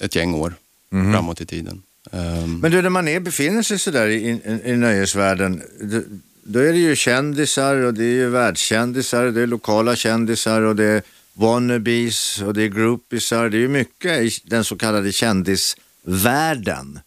ett 0.00 0.14
gäng 0.16 0.34
år 0.34 0.54
Mhm. 0.90 1.12
framåt 1.12 1.40
i 1.40 1.46
tiden. 1.46 1.82
Ehm, 2.12 2.58
Men 2.60 2.70
du, 2.72 2.82
när 2.82 2.90
man 2.90 3.08
är, 3.08 3.20
befinner 3.20 3.62
sig 3.62 3.78
sådär 3.78 4.06
i, 4.08 4.14
i, 4.14 4.60
i 4.70 4.76
nöjesvärlden, 4.76 5.62
då, 5.80 6.00
då 6.42 6.58
är 6.58 6.72
det 6.72 6.78
ju 6.78 6.96
kändisar 6.96 7.74
och 7.76 7.94
det 7.94 8.04
är 8.04 8.14
ju 8.14 8.28
världskändisar, 8.28 9.24
det 9.26 9.40
är 9.42 9.46
lokala 9.46 9.96
kändisar 9.96 10.60
och 10.62 10.76
det 10.76 10.84
är 10.84 11.02
wannabes 11.32 12.42
och 12.42 12.54
det 12.54 12.62
är 12.62 12.68
groupisar. 12.68 13.48
Det 13.48 13.56
är 13.56 13.60
ju 13.60 13.68
mycket 13.68 14.20
i 14.22 14.30
den 14.44 14.64
så 14.64 14.76
kallade 14.76 15.12
kändisvärlden. 15.12 17.00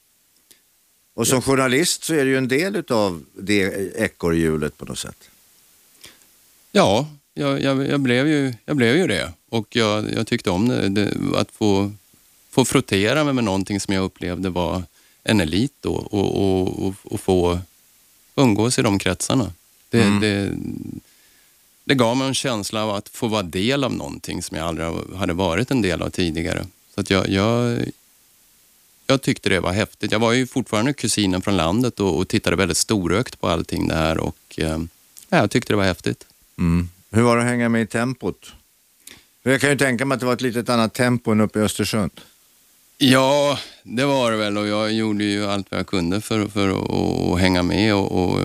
Och 1.14 1.28
som 1.28 1.42
journalist 1.42 2.04
så 2.04 2.14
är 2.14 2.26
det 2.26 2.32
ju 2.32 2.38
en 2.38 2.48
del 2.48 2.84
av 2.90 3.24
det 3.34 3.62
ekorrhjulet 3.96 4.78
på 4.78 4.86
något 4.86 5.00
sätt. 5.00 5.30
Ja, 6.72 7.08
jag, 7.34 7.62
jag, 7.62 7.88
jag, 7.88 8.00
blev 8.00 8.28
ju, 8.28 8.54
jag 8.66 8.76
blev 8.76 8.98
ju 8.98 9.08
det. 9.08 9.34
Och 9.50 9.76
jag, 9.76 10.14
jag 10.14 10.28
tyckte 10.28 10.50
om 10.50 10.68
det, 10.68 10.90
det, 10.90 11.14
att 11.36 11.52
få, 11.52 11.92
få 12.50 12.66
frottera 12.66 13.24
mig 13.24 13.34
med 13.34 13.44
någonting 13.44 13.80
som 13.80 13.94
jag 13.94 14.04
upplevde 14.04 14.50
var 14.50 14.84
en 15.24 15.42
elit 15.42 15.74
då 15.80 15.94
och, 15.94 16.36
och, 16.36 16.88
och, 16.88 16.94
och 17.04 17.20
få 17.20 17.60
umgås 18.36 18.80
i 18.80 18.82
de 18.82 19.00
kretsarna. 19.00 19.54
Det, 19.90 20.20
det, 20.22 20.52
det 21.84 21.96
gav 21.96 22.18
mig 22.18 22.28
en 22.28 22.34
känsla 22.34 22.84
av 22.84 22.90
att 22.90 23.10
få 23.10 23.28
vara 23.28 23.44
del 23.44 23.84
av 23.84 23.94
någonting 23.94 24.44
som 24.44 24.58
jag 24.58 24.68
aldrig 24.68 24.88
hade 25.16 25.34
varit 25.34 25.72
en 25.72 25.82
del 25.82 26.02
av 26.02 26.10
tidigare. 26.10 26.66
Så 26.96 27.02
att 27.02 27.10
jag, 27.10 27.30
jag, 27.30 27.80
jag 29.12 29.22
tyckte 29.22 29.50
det 29.50 29.60
var 29.60 29.72
häftigt. 29.72 30.12
Jag 30.12 30.20
var 30.20 30.32
ju 30.34 30.48
fortfarande 30.48 30.94
kusinen 30.94 31.42
från 31.42 31.58
landet 31.58 32.00
och, 32.00 32.18
och 32.18 32.28
tittade 32.28 32.56
väldigt 32.56 32.78
storögt 32.78 33.42
på 33.42 33.48
allting 33.48 33.88
det 33.88 33.96
här 33.96 34.18
och 34.18 34.38
eh, 34.58 34.80
ja, 35.30 35.38
jag 35.38 35.52
tyckte 35.52 35.74
det 35.74 35.78
var 35.78 35.84
häftigt. 35.84 36.26
Mm. 36.58 36.90
Hur 37.12 37.22
var 37.22 37.38
det 37.38 37.44
att 37.44 37.50
hänga 37.50 37.70
med 37.70 37.82
i 37.82 37.88
tempot? 37.88 38.54
Jag 39.44 39.62
kan 39.62 39.70
ju 39.70 39.78
tänka 39.78 40.06
mig 40.06 40.16
att 40.16 40.20
det 40.20 40.26
var 40.26 40.34
ett 40.34 40.42
litet 40.42 40.70
annat 40.70 40.94
tempo 40.94 41.32
än 41.32 41.42
uppe 41.42 41.60
i 41.60 41.62
Östersund. 41.62 42.12
Ja, 42.98 43.60
det 43.84 44.06
var 44.06 44.32
det 44.32 44.38
väl 44.38 44.58
och 44.58 44.68
jag 44.68 44.94
gjorde 44.94 45.24
ju 45.24 45.46
allt 45.46 45.72
vad 45.72 45.80
jag 45.80 45.88
kunde 45.88 46.22
för, 46.22 46.48
för 46.48 46.70
att, 46.70 46.92
att 47.34 47.40
hänga 47.40 47.64
med. 47.64 47.96
Och, 47.96 48.12
och 48.12 48.40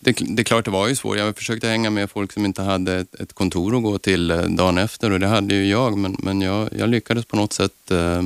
det, 0.00 0.16
det 0.20 0.42
är 0.42 0.44
klart 0.44 0.64
det 0.64 0.70
var 0.70 0.88
ju 0.88 0.96
svårt. 0.96 1.18
Jag 1.18 1.36
försökte 1.36 1.68
hänga 1.68 1.90
med 1.90 2.10
folk 2.10 2.32
som 2.32 2.44
inte 2.44 2.62
hade 2.62 2.98
ett, 2.98 3.14
ett 3.14 3.32
kontor 3.32 3.76
att 3.76 3.82
gå 3.82 3.98
till 3.98 4.30
eh, 4.30 4.42
dagen 4.42 4.78
efter 4.78 5.10
och 5.10 5.20
det 5.20 5.26
hade 5.26 5.54
ju 5.54 5.66
jag 5.66 5.98
men, 5.98 6.16
men 6.18 6.40
jag, 6.40 6.68
jag 6.78 6.88
lyckades 6.88 7.24
på 7.24 7.36
något 7.36 7.52
sätt 7.52 7.90
eh, 7.90 8.22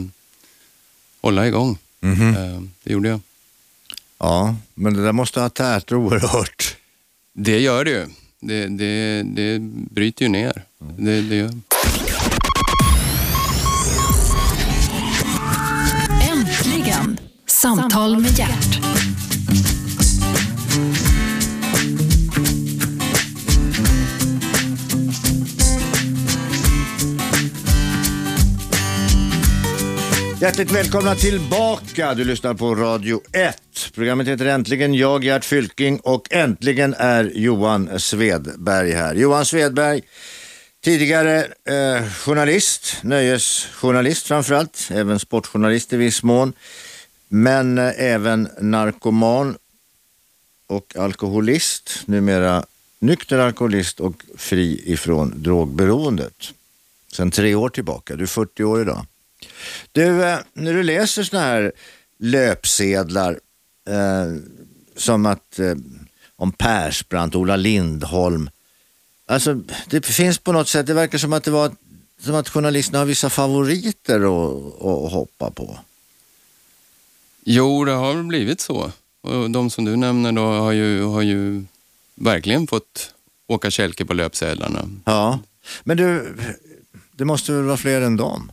hålla 1.25 1.47
igång. 1.47 1.79
Mhm. 2.01 2.29
Eh, 2.37 2.61
det 2.85 2.93
gjorde 2.93 3.09
jag. 3.09 3.21
Ja, 4.19 4.57
men 4.75 4.95
det 4.95 5.05
där 5.05 5.13
måste 5.13 5.41
ha 5.41 5.49
tärt 5.49 5.93
oerhört. 5.93 6.77
Det 7.35 7.59
gör 7.61 7.85
det 7.85 7.91
ju. 7.91 8.07
Det, 8.41 8.67
det, 8.67 9.23
det 9.23 9.59
bryter 9.95 10.25
ju 10.25 10.29
ner. 10.29 10.63
Det, 10.99 11.21
det 11.21 11.37
gör. 11.37 11.51
Äntligen! 16.33 17.19
Samtal 17.47 18.21
med 18.21 18.39
hjärt. 18.39 18.81
Hjärtligt 30.45 30.71
välkomna 30.71 31.15
tillbaka. 31.15 32.15
Du 32.15 32.25
lyssnar 32.25 32.55
på 32.55 32.75
Radio 32.75 33.21
1. 33.33 33.57
Programmet 33.95 34.29
heter 34.29 34.47
Äntligen. 34.47 34.95
Jag, 34.95 35.25
Gert 35.25 35.45
Fylking 35.45 36.01
och 36.01 36.33
äntligen 36.33 36.95
är 36.99 37.33
Johan 37.35 38.01
Svedberg 38.01 38.93
här. 38.93 39.15
Johan 39.15 39.47
Svedberg, 39.47 40.03
tidigare 40.83 41.39
eh, 41.65 42.09
journalist, 42.09 42.97
nöjesjournalist 43.03 44.27
framförallt, 44.27 44.89
även 44.91 45.19
sportjournalist 45.19 45.93
i 45.93 45.97
viss 45.97 46.23
mån, 46.23 46.53
men 47.29 47.79
eh, 47.79 47.93
även 47.99 48.49
narkoman 48.61 49.57
och 50.67 50.97
alkoholist, 50.97 52.03
numera 52.07 52.65
nykter 52.99 53.39
alkoholist 53.39 54.01
och 54.01 54.25
fri 54.37 54.83
ifrån 54.85 55.33
drogberoendet. 55.37 56.53
Sen 57.13 57.31
tre 57.31 57.55
år 57.55 57.69
tillbaka. 57.69 58.17
Du 58.17 58.23
är 58.23 58.27
40 58.27 58.65
år 58.65 58.81
idag. 58.81 59.07
Du, 59.93 60.25
eh, 60.25 60.39
när 60.53 60.73
du 60.75 60.83
läser 60.83 61.23
såna 61.23 61.43
här 61.43 61.73
löpsedlar 62.19 63.41
eh, 63.89 64.37
som 64.97 65.27
att 65.27 65.59
eh, 65.59 65.75
om 66.37 66.53
Persbrandt, 66.53 67.35
Ola 67.35 67.57
Lindholm. 67.57 68.51
Alltså 69.27 69.61
det 69.91 70.07
finns 70.07 70.39
på 70.39 70.53
något 70.53 70.69
sätt, 70.69 70.87
det 70.87 70.95
verkar 70.95 71.19
som 71.19 71.33
att 71.33 71.45
det 71.45 71.51
var 71.51 71.73
som 72.21 72.35
att 72.35 72.49
journalisterna 72.49 72.99
har 72.99 73.07
vissa 73.07 73.31
favoriter 73.31 74.21
att, 74.21 74.83
att 74.83 75.13
hoppa 75.13 75.51
på. 75.51 75.79
Jo, 77.45 77.85
det 77.85 77.93
har 77.93 78.23
blivit 78.23 78.61
så. 78.61 78.93
Och 79.21 79.51
de 79.51 79.71
som 79.71 79.85
du 79.85 79.97
nämner 79.97 80.33
då 80.33 80.43
har 80.43 80.73
ju, 80.73 81.03
har 81.03 81.23
ju 81.23 81.65
verkligen 82.15 82.67
fått 82.67 83.15
åka 83.47 83.71
kälke 83.71 84.05
på 84.05 84.15
löpsedlarna. 84.15 84.89
Ja, 85.05 85.39
men 85.85 85.97
du, 85.97 86.37
det 87.13 87.25
måste 87.25 87.53
väl 87.53 87.63
vara 87.63 87.77
fler 87.77 88.01
än 88.01 88.17
dem? 88.17 88.53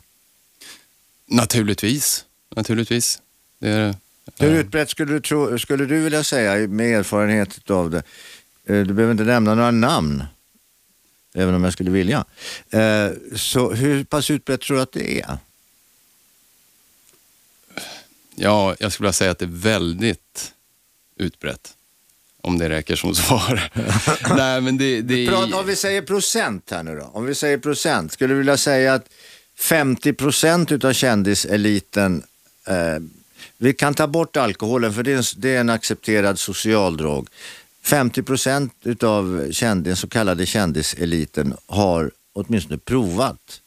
Naturligtvis. 1.31 2.25
Naturligtvis. 2.55 3.21
Det 3.59 3.69
är 3.69 3.79
det. 3.79 3.95
Hur 4.45 4.59
utbrett 4.59 4.89
skulle 4.89 5.13
du, 5.13 5.19
tro, 5.19 5.59
skulle 5.59 5.85
du 5.85 5.99
vilja 6.01 6.23
säga 6.23 6.67
med 6.67 6.99
erfarenhet 6.99 7.69
av 7.71 7.89
det? 7.89 8.03
Eh, 8.65 8.83
Du 8.85 8.93
behöver 8.93 9.11
inte 9.11 9.23
nämna 9.23 9.55
några 9.55 9.71
namn, 9.71 10.23
även 11.35 11.55
om 11.55 11.63
jag 11.63 11.73
skulle 11.73 11.91
vilja. 11.91 12.25
Eh, 12.69 13.09
Så 13.35 13.71
hur 13.73 14.03
pass 14.03 14.29
utbrett 14.31 14.61
tror 14.61 14.77
du 14.77 14.83
att 14.83 14.91
det 14.91 15.21
är? 15.21 15.37
Ja, 18.35 18.75
jag 18.79 18.91
skulle 18.91 19.05
vilja 19.05 19.13
säga 19.13 19.31
att 19.31 19.39
det 19.39 19.45
är 19.45 19.49
väldigt 19.49 20.53
utbrett. 21.15 21.73
Om 22.43 22.57
det 22.57 22.69
räcker 22.69 22.95
som 22.95 23.15
svar. 23.25 23.71
Nej, 24.37 24.61
men 24.61 24.77
det, 24.77 25.01
det 25.01 25.33
Om 25.33 25.65
vi 25.65 25.75
säger 25.75 26.01
procent 26.01 26.71
här 26.71 26.83
nu 26.83 26.95
då. 26.95 27.03
Om 27.05 27.25
vi 27.25 27.35
säger 27.35 27.57
procent, 27.57 28.11
skulle 28.11 28.33
du 28.33 28.37
vilja 28.37 28.57
säga 28.57 28.93
att 28.93 29.09
50 29.61 30.13
procent 30.13 30.71
utav 30.71 30.93
kändiseliten, 30.93 32.23
eh, 32.67 32.99
vi 33.57 33.73
kan 33.73 33.93
ta 33.93 34.07
bort 34.07 34.37
alkoholen 34.37 34.93
för 34.93 35.03
det 35.03 35.11
är 35.11 35.17
en, 35.17 35.23
det 35.37 35.55
är 35.55 35.59
en 35.59 35.69
accepterad 35.69 36.39
social 36.39 36.97
drog. 36.97 37.27
50 37.83 38.23
procent 38.23 38.73
utav 38.83 39.51
känd, 39.51 39.83
den 39.83 39.95
så 39.95 40.07
kallade 40.07 40.45
kändiseliten 40.45 41.53
har 41.65 42.11
åtminstone 42.33 42.77
provat 42.77 43.61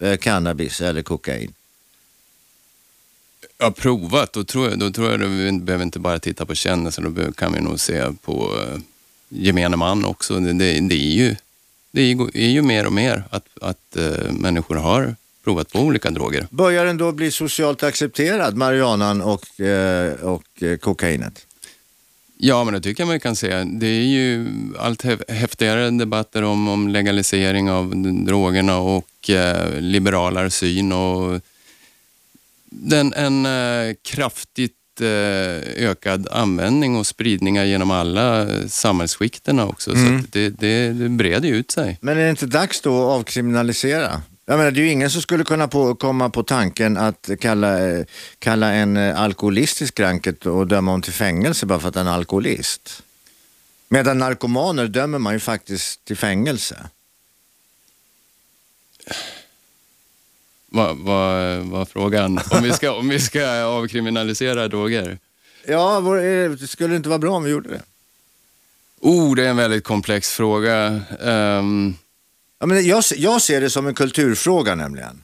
eh, 0.00 0.16
cannabis 0.16 0.80
eller 0.80 1.02
kokain. 1.02 1.52
Ja, 3.58 3.70
provat. 3.70 4.32
Då 4.32 4.44
tror 4.44 4.68
jag, 4.68 4.78
då 4.78 4.90
tror 4.90 5.10
jag 5.10 5.22
att 5.22 5.28
vi 5.28 5.52
behöver 5.52 5.84
inte 5.84 5.98
bara 5.98 6.18
titta 6.18 6.46
på 6.46 6.54
kändisar, 6.54 7.02
då 7.02 7.32
kan 7.32 7.52
vi 7.52 7.60
nog 7.60 7.80
se 7.80 8.12
på 8.22 8.56
eh, 8.62 8.78
gemene 9.28 9.76
man 9.76 10.04
också. 10.04 10.40
Det, 10.40 10.52
det, 10.52 10.80
det, 10.80 10.94
är 10.94 11.14
ju, 11.14 11.36
det 11.90 12.00
är 12.00 12.06
ju, 12.06 12.28
är 12.34 12.48
ju 12.48 12.62
mer 12.62 12.86
och 12.86 12.92
mer 12.92 13.24
att, 13.30 13.46
att 13.60 13.96
eh, 13.96 14.32
människor 14.32 14.76
har 14.76 15.16
provat 15.48 15.72
på 15.72 15.78
olika 15.80 16.10
droger. 16.10 16.46
Börjar 16.50 16.84
den 16.84 16.96
då 16.96 17.12
bli 17.12 17.30
socialt 17.30 17.82
accepterad, 17.82 18.56
marijuanan 18.56 19.20
och, 19.22 19.60
eh, 19.60 20.12
och 20.12 20.62
eh, 20.62 20.76
kokainet? 20.76 21.46
Ja, 22.38 22.64
men 22.64 22.74
det 22.74 22.80
tycker 22.80 23.02
jag 23.02 23.08
man 23.08 23.20
kan 23.20 23.36
säga. 23.36 23.64
Det 23.64 23.86
är 23.86 24.02
ju 24.04 24.46
allt 24.78 25.04
hä- 25.04 25.32
häftigare 25.32 25.90
debatter 25.90 26.42
om, 26.42 26.68
om 26.68 26.88
legalisering 26.88 27.70
av 27.70 27.92
drogerna 28.26 28.78
och 28.78 29.30
eh, 29.30 29.80
liberalare 29.80 30.50
syn 30.50 30.92
och 30.92 31.40
den, 32.70 33.12
en 33.14 33.46
eh, 33.46 33.94
kraftigt 34.02 35.00
eh, 35.00 35.86
ökad 35.88 36.28
användning 36.30 36.96
och 36.96 37.06
spridningar 37.06 37.64
genom 37.64 37.90
alla 37.90 38.46
samhällsskikterna 38.68 39.66
också. 39.66 39.90
Så 39.90 40.14
att 40.14 40.32
det, 40.32 40.48
det, 40.50 40.92
det 40.92 41.08
breder 41.08 41.48
ut 41.48 41.70
sig. 41.70 41.98
Men 42.00 42.18
är 42.18 42.24
det 42.24 42.30
inte 42.30 42.46
dags 42.46 42.80
då 42.80 42.96
att 43.10 43.18
avkriminalisera? 43.20 44.22
Jag 44.48 44.58
menar, 44.58 44.70
det 44.70 44.80
är 44.80 44.84
ju 44.84 44.90
ingen 44.90 45.10
som 45.10 45.22
skulle 45.22 45.44
kunna 45.44 45.68
på, 45.68 45.94
komma 45.94 46.30
på 46.30 46.42
tanken 46.42 46.96
att 46.96 47.30
kalla, 47.40 47.88
eh, 47.88 48.04
kalla 48.38 48.72
en 48.72 48.96
eh, 48.96 49.20
alkoholistisk 49.20 50.00
ranket 50.00 50.46
och 50.46 50.66
döma 50.66 50.90
honom 50.90 51.02
till 51.02 51.12
fängelse 51.12 51.66
bara 51.66 51.80
för 51.80 51.88
att 51.88 51.94
han 51.94 52.06
är 52.06 52.12
alkoholist. 52.12 53.02
Medan 53.88 54.18
narkomaner 54.18 54.86
dömer 54.86 55.18
man 55.18 55.32
ju 55.32 55.40
faktiskt 55.40 56.04
till 56.04 56.16
fängelse. 56.16 56.88
Vad 60.66 60.96
vad 60.96 61.58
var 61.58 61.84
frågan? 61.84 62.40
Om 62.50 62.62
vi 62.62 62.72
ska, 62.72 62.92
om 62.92 63.08
vi 63.08 63.20
ska 63.20 63.62
avkriminalisera 63.62 64.68
droger? 64.68 65.18
Ja, 65.66 66.18
eh, 66.18 66.50
det 66.50 66.68
skulle 66.68 66.96
inte 66.96 67.08
vara 67.08 67.18
bra 67.18 67.36
om 67.36 67.44
vi 67.44 67.50
gjorde 67.50 67.68
det. 67.68 67.82
Oh, 69.00 69.34
det 69.34 69.44
är 69.44 69.50
en 69.50 69.56
väldigt 69.56 69.84
komplex 69.84 70.32
fråga. 70.32 71.02
Ehm, 71.20 71.94
Ja, 72.58 72.66
men 72.66 72.86
jag, 72.86 73.04
jag 73.16 73.42
ser 73.42 73.60
det 73.60 73.70
som 73.70 73.86
en 73.86 73.94
kulturfråga 73.94 74.74
nämligen. 74.74 75.22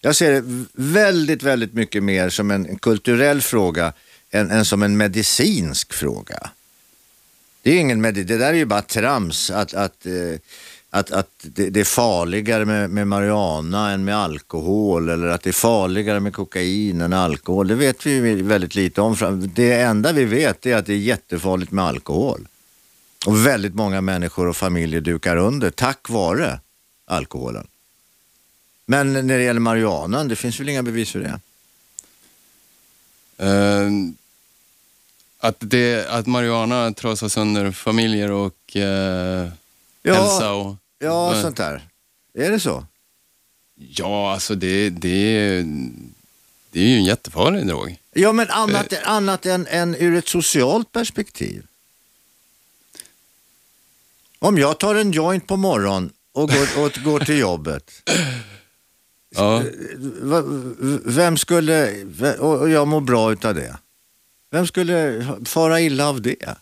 Jag 0.00 0.16
ser 0.16 0.32
det 0.32 0.64
väldigt, 0.72 1.42
väldigt 1.42 1.74
mycket 1.74 2.02
mer 2.02 2.28
som 2.28 2.50
en, 2.50 2.66
en 2.66 2.78
kulturell 2.78 3.40
fråga 3.40 3.92
än, 4.30 4.50
än 4.50 4.64
som 4.64 4.82
en 4.82 4.96
medicinsk 4.96 5.92
fråga. 5.92 6.50
Det, 7.62 7.70
är 7.70 7.80
ingen 7.80 8.00
med, 8.00 8.14
det 8.14 8.24
där 8.24 8.40
är 8.40 8.52
ju 8.52 8.64
bara 8.64 8.82
trams 8.82 9.50
att, 9.50 9.74
att, 9.74 10.06
eh, 10.06 10.40
att, 10.90 11.10
att 11.10 11.30
det, 11.40 11.70
det 11.70 11.80
är 11.80 11.84
farligare 11.84 12.64
med, 12.64 12.90
med 12.90 13.06
marijuana 13.06 13.90
än 13.90 14.04
med 14.04 14.16
alkohol 14.16 15.08
eller 15.08 15.26
att 15.26 15.42
det 15.42 15.50
är 15.50 15.52
farligare 15.52 16.20
med 16.20 16.34
kokain 16.34 17.00
än 17.00 17.12
alkohol. 17.12 17.68
Det 17.68 17.74
vet 17.74 18.06
vi 18.06 18.10
ju 18.10 18.42
väldigt 18.42 18.74
lite 18.74 19.00
om. 19.00 19.50
Det 19.54 19.72
enda 19.72 20.12
vi 20.12 20.24
vet 20.24 20.66
är 20.66 20.76
att 20.76 20.86
det 20.86 20.92
är 20.92 20.98
jättefarligt 20.98 21.72
med 21.72 21.84
alkohol. 21.84 22.46
Och 23.26 23.46
väldigt 23.46 23.74
många 23.74 24.00
människor 24.00 24.46
och 24.46 24.56
familjer 24.56 25.00
dukar 25.00 25.36
under 25.36 25.70
tack 25.70 26.08
vare 26.08 26.60
alkoholen. 27.04 27.66
Men 28.86 29.12
när 29.12 29.38
det 29.38 29.42
gäller 29.44 29.60
marijuanan, 29.60 30.28
det 30.28 30.36
finns 30.36 30.60
väl 30.60 30.68
inga 30.68 30.82
bevis 30.82 31.10
för 31.10 31.20
det? 31.20 31.40
ehm, 33.38 34.16
att, 35.38 35.56
det, 35.58 36.06
att 36.08 36.26
marijuana 36.26 36.92
trasar 36.92 37.28
sönder 37.28 37.72
familjer 37.72 38.30
och 38.30 38.76
eh, 38.76 39.48
hälsa 40.04 40.52
och... 40.52 40.76
Ja, 40.98 41.30
Men- 41.32 41.42
sånt 41.42 41.56
där. 41.56 41.88
Är 42.34 42.50
det 42.50 42.60
så? 42.60 42.86
Ja, 43.74 44.32
alltså 44.32 44.54
det, 44.54 44.90
det, 44.90 45.62
det 46.70 46.80
är 46.80 46.86
ju 46.88 46.96
en 46.96 47.04
jättefarlig 47.04 47.66
drog. 47.66 47.96
Ja, 48.12 48.32
men 48.32 48.50
annat, 48.50 48.92
annat 49.04 49.46
än, 49.46 49.66
än 49.66 49.94
ur 49.94 50.16
ett 50.16 50.28
socialt 50.28 50.92
perspektiv. 50.92 51.66
Om 54.42 54.58
jag 54.58 54.78
tar 54.78 54.94
en 54.94 55.12
joint 55.12 55.46
på 55.46 55.56
morgonen 55.56 56.12
och 56.32 56.48
går, 56.48 56.84
och 56.84 56.92
går 57.04 57.20
till 57.20 57.38
jobbet. 57.38 58.02
Ja. 59.36 59.62
Vem 61.04 61.36
skulle, 61.36 62.04
och 62.38 62.70
jag 62.70 62.88
mår 62.88 63.00
bra 63.00 63.32
utav 63.32 63.54
det. 63.54 63.76
Vem 64.50 64.66
skulle 64.66 65.26
fara 65.44 65.80
illa 65.80 66.08
av 66.08 66.22
det? 66.22 66.54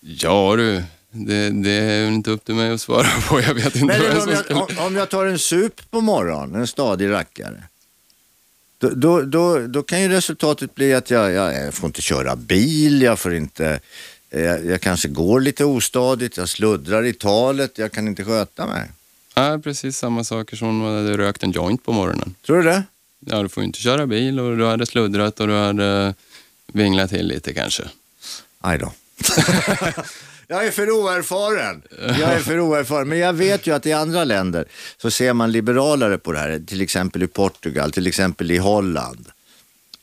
Ja 0.00 0.56
du, 0.56 0.82
det, 1.10 1.50
det 1.50 1.70
är 1.70 2.06
inte 2.06 2.30
upp 2.30 2.44
till 2.44 2.54
mig 2.54 2.70
att 2.70 2.80
svara 2.80 3.08
på. 3.28 3.40
Jag 3.40 3.54
vet 3.54 3.76
inte 3.76 3.86
Men 3.86 4.22
om 4.22 4.28
jag, 4.28 4.38
skulle... 4.44 4.80
om 4.86 4.96
jag 4.96 5.08
tar 5.10 5.26
en 5.26 5.38
sup 5.38 5.90
på 5.90 6.00
morgonen, 6.00 6.60
en 6.60 6.66
stadig 6.66 7.10
rackare. 7.10 7.62
Då, 8.78 8.90
då, 8.90 9.22
då, 9.22 9.66
då 9.66 9.82
kan 9.82 10.02
ju 10.02 10.08
resultatet 10.08 10.74
bli 10.74 10.94
att 10.94 11.10
jag, 11.10 11.32
jag, 11.32 11.54
jag 11.54 11.74
får 11.74 11.86
inte 11.86 12.02
köra 12.02 12.36
bil, 12.36 13.02
jag 13.02 13.18
får 13.18 13.34
inte, 13.34 13.80
jag, 14.40 14.66
jag 14.66 14.80
kanske 14.80 15.08
går 15.08 15.40
lite 15.40 15.64
ostadigt, 15.64 16.36
jag 16.36 16.48
sluddrar 16.48 17.04
i 17.04 17.12
talet, 17.12 17.78
jag 17.78 17.92
kan 17.92 18.08
inte 18.08 18.24
sköta 18.24 18.66
mig. 18.66 18.90
Ja, 19.34 19.60
precis 19.64 19.98
samma 19.98 20.24
saker 20.24 20.56
som 20.56 20.68
om 20.68 20.76
man 20.76 20.96
hade 20.96 21.16
rökt 21.16 21.42
en 21.42 21.50
joint 21.50 21.84
på 21.84 21.92
morgonen. 21.92 22.34
Tror 22.46 22.56
du 22.56 22.62
det? 22.62 22.82
Ja, 23.20 23.42
du 23.42 23.48
får 23.48 23.62
ju 23.62 23.66
inte 23.66 23.80
köra 23.80 24.06
bil 24.06 24.40
och 24.40 24.56
du 24.56 24.66
hade 24.66 24.86
sluddrat 24.86 25.40
och 25.40 25.46
du 25.46 25.54
hade 25.54 26.14
vinglat 26.66 27.10
till 27.10 27.26
lite 27.26 27.54
kanske. 27.54 27.82
Aj 28.60 28.78
då. 28.78 28.92
jag 30.46 30.66
är 30.66 30.70
för 30.70 30.90
oerfaren. 30.90 31.82
Jag 31.98 32.32
är 32.32 32.38
för 32.38 32.60
oerfaren. 32.60 33.08
Men 33.08 33.18
jag 33.18 33.32
vet 33.32 33.66
ju 33.66 33.74
att 33.74 33.86
i 33.86 33.92
andra 33.92 34.24
länder 34.24 34.64
så 34.96 35.10
ser 35.10 35.32
man 35.32 35.52
liberalare 35.52 36.18
på 36.18 36.32
det 36.32 36.38
här. 36.38 36.62
Till 36.66 36.80
exempel 36.80 37.22
i 37.22 37.26
Portugal, 37.26 37.92
till 37.92 38.06
exempel 38.06 38.50
i 38.50 38.58
Holland. 38.58 39.28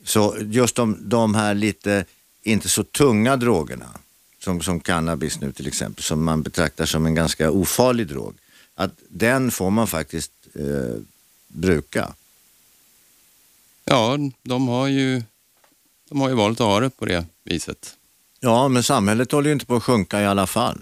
Så 0.03 0.35
just 0.39 0.75
de, 0.75 0.97
de 0.99 1.35
här 1.35 1.53
lite, 1.53 2.05
inte 2.43 2.69
så 2.69 2.83
tunga 2.83 3.35
drogerna, 3.35 3.89
som, 4.43 4.61
som 4.61 4.79
cannabis 4.79 5.39
nu 5.39 5.51
till 5.51 5.67
exempel, 5.67 6.03
som 6.03 6.23
man 6.23 6.41
betraktar 6.41 6.85
som 6.85 7.05
en 7.05 7.15
ganska 7.15 7.51
ofarlig 7.51 8.07
drog. 8.07 8.33
Att 8.75 8.91
den 9.09 9.51
får 9.51 9.69
man 9.69 9.87
faktiskt 9.87 10.31
eh, 10.53 11.01
bruka. 11.47 12.13
Ja, 13.85 14.17
de 14.43 14.67
har 14.67 14.87
ju, 14.87 15.23
de 16.09 16.21
har 16.21 16.29
ju 16.29 16.35
valt 16.35 16.59
att 16.61 16.67
ha 16.67 16.79
det 16.79 16.89
på 16.89 17.05
det 17.05 17.25
viset. 17.43 17.95
Ja, 18.39 18.67
men 18.67 18.83
samhället 18.83 19.31
håller 19.31 19.49
ju 19.49 19.53
inte 19.53 19.65
på 19.65 19.75
att 19.75 19.83
sjunka 19.83 20.21
i 20.21 20.25
alla 20.25 20.47
fall. 20.47 20.79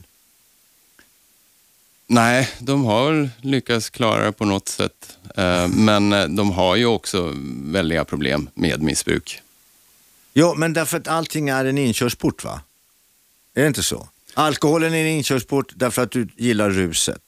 Nej, 2.08 2.50
de 2.60 2.86
har 2.86 3.12
väl 3.12 3.30
lyckats 3.42 3.90
klara 3.90 4.26
det 4.26 4.32
på 4.32 4.46
något 4.46 4.68
sätt. 4.68 5.18
Eh, 5.36 5.68
Men 5.68 6.14
eh, 6.14 6.26
de 6.28 6.52
har 6.52 6.76
ju 6.76 6.86
också 6.86 7.34
väldiga 7.64 8.06
problem 8.06 8.50
med 8.54 8.82
missbruk. 8.82 9.42
Jo, 10.34 10.56
men 10.56 10.74
därför 10.74 10.98
att 10.98 11.08
allting 11.08 11.50
är 11.50 11.66
en 11.66 11.78
inkörsport 11.78 12.44
va? 12.44 12.62
Är 13.60 13.64
det 13.64 13.68
inte 13.68 13.84
så? 13.84 14.08
Alkoholen 14.34 14.94
är 14.94 15.02
en 15.02 15.08
inkörsport 15.08 15.72
därför 15.76 16.02
att 16.02 16.12
du 16.12 16.28
gillar 16.36 16.70
ruset. 16.70 17.22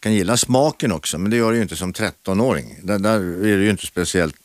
kan 0.00 0.14
gilla 0.14 0.36
smaken 0.36 0.92
också, 0.92 1.18
men 1.18 1.30
det 1.30 1.36
gör 1.36 1.50
du 1.50 1.56
ju 1.56 1.62
inte 1.62 1.76
som 1.76 1.92
13-åring. 1.92 2.78
Där, 2.82 2.98
där 2.98 3.18
är 3.20 3.56
det 3.56 3.64
ju 3.64 3.70
inte 3.70 3.86
speciellt... 3.86 4.36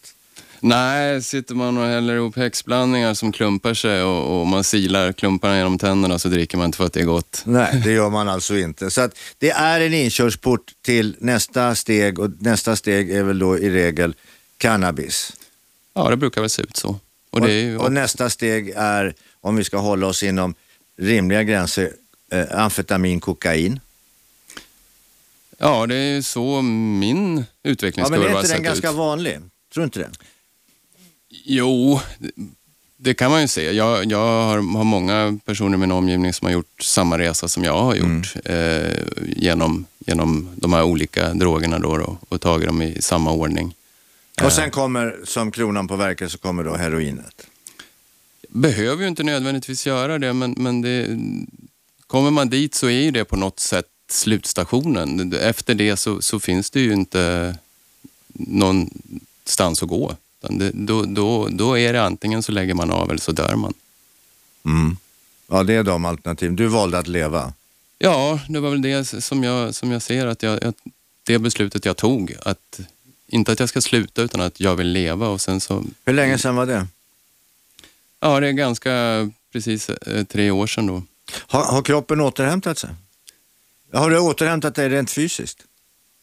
Nej, 0.59 1.23
sitter 1.23 1.55
man 1.55 1.77
och 1.77 1.85
häller 1.85 2.15
ihop 2.15 2.35
häxblandningar 2.35 3.13
som 3.13 3.31
klumpar 3.31 3.73
sig 3.73 4.03
och, 4.03 4.39
och 4.39 4.47
man 4.47 4.63
silar 4.63 5.11
klumparna 5.11 5.57
genom 5.57 5.77
tänderna 5.77 6.19
så 6.19 6.29
dricker 6.29 6.57
man 6.57 6.65
inte 6.65 6.77
för 6.77 6.85
att 6.85 6.93
det 6.93 7.01
är 7.01 7.05
gott. 7.05 7.41
Nej, 7.45 7.81
det 7.83 7.91
gör 7.91 8.09
man 8.09 8.29
alltså 8.35 8.57
inte. 8.57 8.91
Så 8.91 9.01
att 9.01 9.17
det 9.37 9.49
är 9.49 9.81
en 9.81 9.93
inkörsport 9.93 10.71
till 10.81 11.15
nästa 11.19 11.75
steg 11.75 12.19
och 12.19 12.29
nästa 12.39 12.75
steg 12.75 13.11
är 13.11 13.23
väl 13.23 13.39
då 13.39 13.57
i 13.57 13.69
regel 13.69 14.15
cannabis. 14.57 15.33
Ja, 15.93 16.09
det 16.09 16.17
brukar 16.17 16.41
väl 16.41 16.49
se 16.49 16.61
ut 16.61 16.77
så. 16.77 16.99
Och 17.29 17.49
ju, 17.49 17.77
och 17.77 17.91
nästa 17.91 18.29
steg 18.29 18.73
är, 18.75 19.13
om 19.41 19.55
vi 19.55 19.63
ska 19.63 19.77
hålla 19.77 20.07
oss 20.07 20.23
inom 20.23 20.55
rimliga 20.99 21.43
gränser, 21.43 21.93
eh, 22.31 22.45
amfetamin, 22.51 23.19
kokain. 23.19 23.79
ja, 25.57 25.85
det 25.87 25.95
är 25.95 26.21
så 26.21 26.61
min 26.61 27.37
Ja, 27.37 27.43
utvecklingskurva 27.69 28.19
men 28.21 28.29
är 28.29 28.33
har 28.33 28.39
inte 28.41 28.51
den 28.53 28.57
sett 28.57 28.65
ganska 28.65 28.89
ut. 28.89 28.95
vanlig? 28.95 29.37
Tror 29.73 29.81
du 29.81 29.83
inte 29.83 29.99
det? 29.99 30.09
Jo, 31.45 31.99
det 32.97 33.13
kan 33.13 33.31
man 33.31 33.41
ju 33.41 33.47
se. 33.47 33.71
Jag, 33.71 34.11
jag 34.11 34.17
har, 34.17 34.55
har 34.77 34.83
många 34.83 35.39
personer 35.45 35.77
i 35.77 35.79
min 35.79 35.91
omgivning 35.91 36.33
som 36.33 36.45
har 36.45 36.53
gjort 36.53 36.81
samma 36.81 37.17
resa 37.17 37.47
som 37.47 37.63
jag 37.63 37.79
har 37.81 37.95
gjort 37.95 38.35
eh, 38.45 39.03
genom, 39.25 39.85
genom 39.99 40.49
de 40.55 40.73
här 40.73 40.83
olika 40.83 41.33
drogerna 41.33 41.79
då, 41.79 41.97
då 41.97 42.17
och 42.29 42.41
tagit 42.41 42.67
dem 42.67 42.81
i 42.81 43.01
samma 43.01 43.31
ordning. 43.31 43.75
Och 44.43 44.51
sen 44.53 44.71
kommer, 44.71 45.19
som 45.23 45.51
kronan 45.51 45.87
på 45.87 45.95
verket, 45.95 46.31
så 46.31 46.37
kommer 46.37 46.63
då 46.63 46.75
heroinet. 46.75 47.47
Behöver 48.51 49.03
ju 49.03 49.09
inte 49.09 49.23
nödvändigtvis 49.23 49.87
göra 49.87 50.19
det, 50.19 50.33
men, 50.33 50.55
men 50.57 50.81
det, 50.81 51.19
kommer 52.07 52.31
man 52.31 52.49
dit 52.49 52.75
så 52.75 52.87
är 52.87 53.01
ju 53.01 53.11
det 53.11 53.25
på 53.25 53.35
något 53.35 53.59
sätt 53.59 53.85
slutstationen. 54.11 55.33
Efter 55.33 55.75
det 55.75 55.97
så, 55.97 56.21
så 56.21 56.39
finns 56.39 56.69
det 56.69 56.79
ju 56.79 56.93
inte 56.93 57.55
någonstans 58.33 59.83
att 59.83 59.89
gå. 59.89 60.15
Det, 60.41 60.71
då, 60.71 61.03
då, 61.03 61.47
då 61.51 61.77
är 61.77 61.93
det 61.93 62.03
antingen 62.03 62.43
så 62.43 62.51
lägger 62.51 62.73
man 62.73 62.91
av 62.91 63.09
eller 63.09 63.21
så 63.21 63.31
dör 63.31 63.55
man. 63.55 63.73
Mm. 64.65 64.97
Ja, 65.47 65.63
det 65.63 65.73
är 65.73 65.83
de 65.83 66.05
alternativen. 66.05 66.55
Du 66.55 66.67
valde 66.67 66.97
att 66.97 67.07
leva. 67.07 67.53
Ja, 67.97 68.39
det 68.47 68.59
var 68.59 68.69
väl 68.69 68.81
det 68.81 69.05
som 69.05 69.43
jag, 69.43 69.75
som 69.75 69.91
jag 69.91 70.01
ser 70.01 70.27
att 70.27 70.43
jag, 70.43 70.63
jag, 70.63 70.73
det 71.23 71.39
beslutet 71.39 71.85
jag 71.85 71.97
tog. 71.97 72.35
Att, 72.45 72.79
inte 73.27 73.51
att 73.51 73.59
jag 73.59 73.69
ska 73.69 73.81
sluta 73.81 74.21
utan 74.21 74.41
att 74.41 74.59
jag 74.59 74.75
vill 74.75 74.87
leva 74.87 75.27
och 75.27 75.41
sen 75.41 75.61
så, 75.61 75.83
Hur 76.05 76.13
länge 76.13 76.37
sedan 76.37 76.55
var 76.55 76.65
det? 76.65 76.87
Ja 78.21 78.39
det 78.39 78.47
är 78.47 78.51
ganska 78.51 78.91
precis 79.53 79.89
eh, 79.89 80.23
tre 80.23 80.51
år 80.51 80.67
sedan 80.67 80.87
då. 80.87 81.03
Har, 81.47 81.63
har 81.63 81.81
kroppen 81.81 82.21
återhämtat 82.21 82.77
sig? 82.77 82.89
Har 83.93 84.09
du 84.09 84.19
återhämtat 84.19 84.75
dig 84.75 84.89
rent 84.89 85.11
fysiskt? 85.11 85.65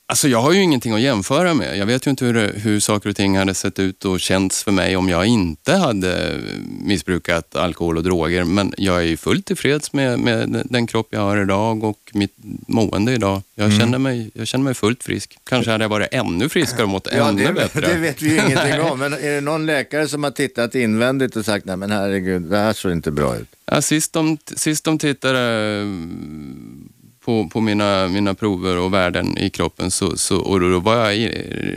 Alltså 0.08 0.28
jag 0.28 0.42
har 0.42 0.52
ju 0.52 0.60
ingenting 0.60 0.92
att 0.92 1.00
jämföra 1.00 1.54
med. 1.54 1.78
Jag 1.78 1.86
vet 1.86 2.06
ju 2.06 2.10
inte 2.10 2.24
hur, 2.24 2.52
hur 2.52 2.80
saker 2.80 3.10
och 3.10 3.16
ting 3.16 3.38
hade 3.38 3.54
sett 3.54 3.78
ut 3.78 4.04
och 4.04 4.20
känts 4.20 4.62
för 4.62 4.72
mig 4.72 4.96
om 4.96 5.08
jag 5.08 5.26
inte 5.26 5.72
hade 5.72 6.40
missbrukat 6.80 7.56
alkohol 7.56 7.96
och 7.96 8.02
droger. 8.02 8.44
Men 8.44 8.72
jag 8.76 8.96
är 8.96 9.02
ju 9.02 9.16
fullt 9.16 9.46
tillfreds 9.46 9.92
med, 9.92 10.18
med 10.18 10.66
den 10.70 10.86
kropp 10.86 11.08
jag 11.10 11.20
har 11.20 11.42
idag 11.42 11.84
och 11.84 11.98
mitt 12.12 12.34
mående 12.68 13.12
idag. 13.12 13.42
Jag, 13.54 13.72
känner, 13.72 13.98
mig, 13.98 14.30
jag 14.34 14.46
känner 14.46 14.64
mig 14.64 14.74
fullt 14.74 15.02
frisk. 15.02 15.38
Kanske 15.44 15.70
hade 15.70 15.84
jag 15.84 15.88
varit 15.88 16.08
ännu 16.12 16.48
friskare 16.48 16.82
och 16.82 16.88
mått 16.88 17.06
ännu 17.12 17.44
det, 17.44 17.52
bättre. 17.52 17.80
det 17.80 17.94
vet 17.94 18.22
vi 18.22 18.28
ju 18.30 18.36
ingenting 18.36 18.80
om. 18.80 18.98
Men 18.98 19.12
är 19.20 19.34
det 19.34 19.40
någon 19.40 19.66
läkare 19.66 20.08
som 20.08 20.24
har 20.24 20.30
tittat 20.30 20.74
invändigt 20.74 21.36
och 21.36 21.44
sagt, 21.44 21.64
nej 21.66 21.76
men 21.76 21.90
herregud, 21.90 22.42
det 22.42 22.58
här 22.58 22.72
såg 22.72 22.92
inte 22.92 23.10
bra 23.10 23.36
ut. 23.36 23.48
Ja, 23.70 23.82
sist, 23.82 24.12
de, 24.12 24.38
sist 24.56 24.84
de 24.84 24.98
tittade 24.98 25.40
mm, 25.82 26.88
på, 27.26 27.48
på 27.48 27.60
mina, 27.60 28.08
mina 28.08 28.34
prover 28.34 28.76
och 28.76 28.94
värden 28.94 29.38
i 29.38 29.50
kroppen 29.50 29.90
så, 29.90 30.16
så, 30.16 30.36
och 30.38 30.60
då 30.60 30.80
var 30.80 30.96
jag 30.96 31.16
i, 31.16 31.28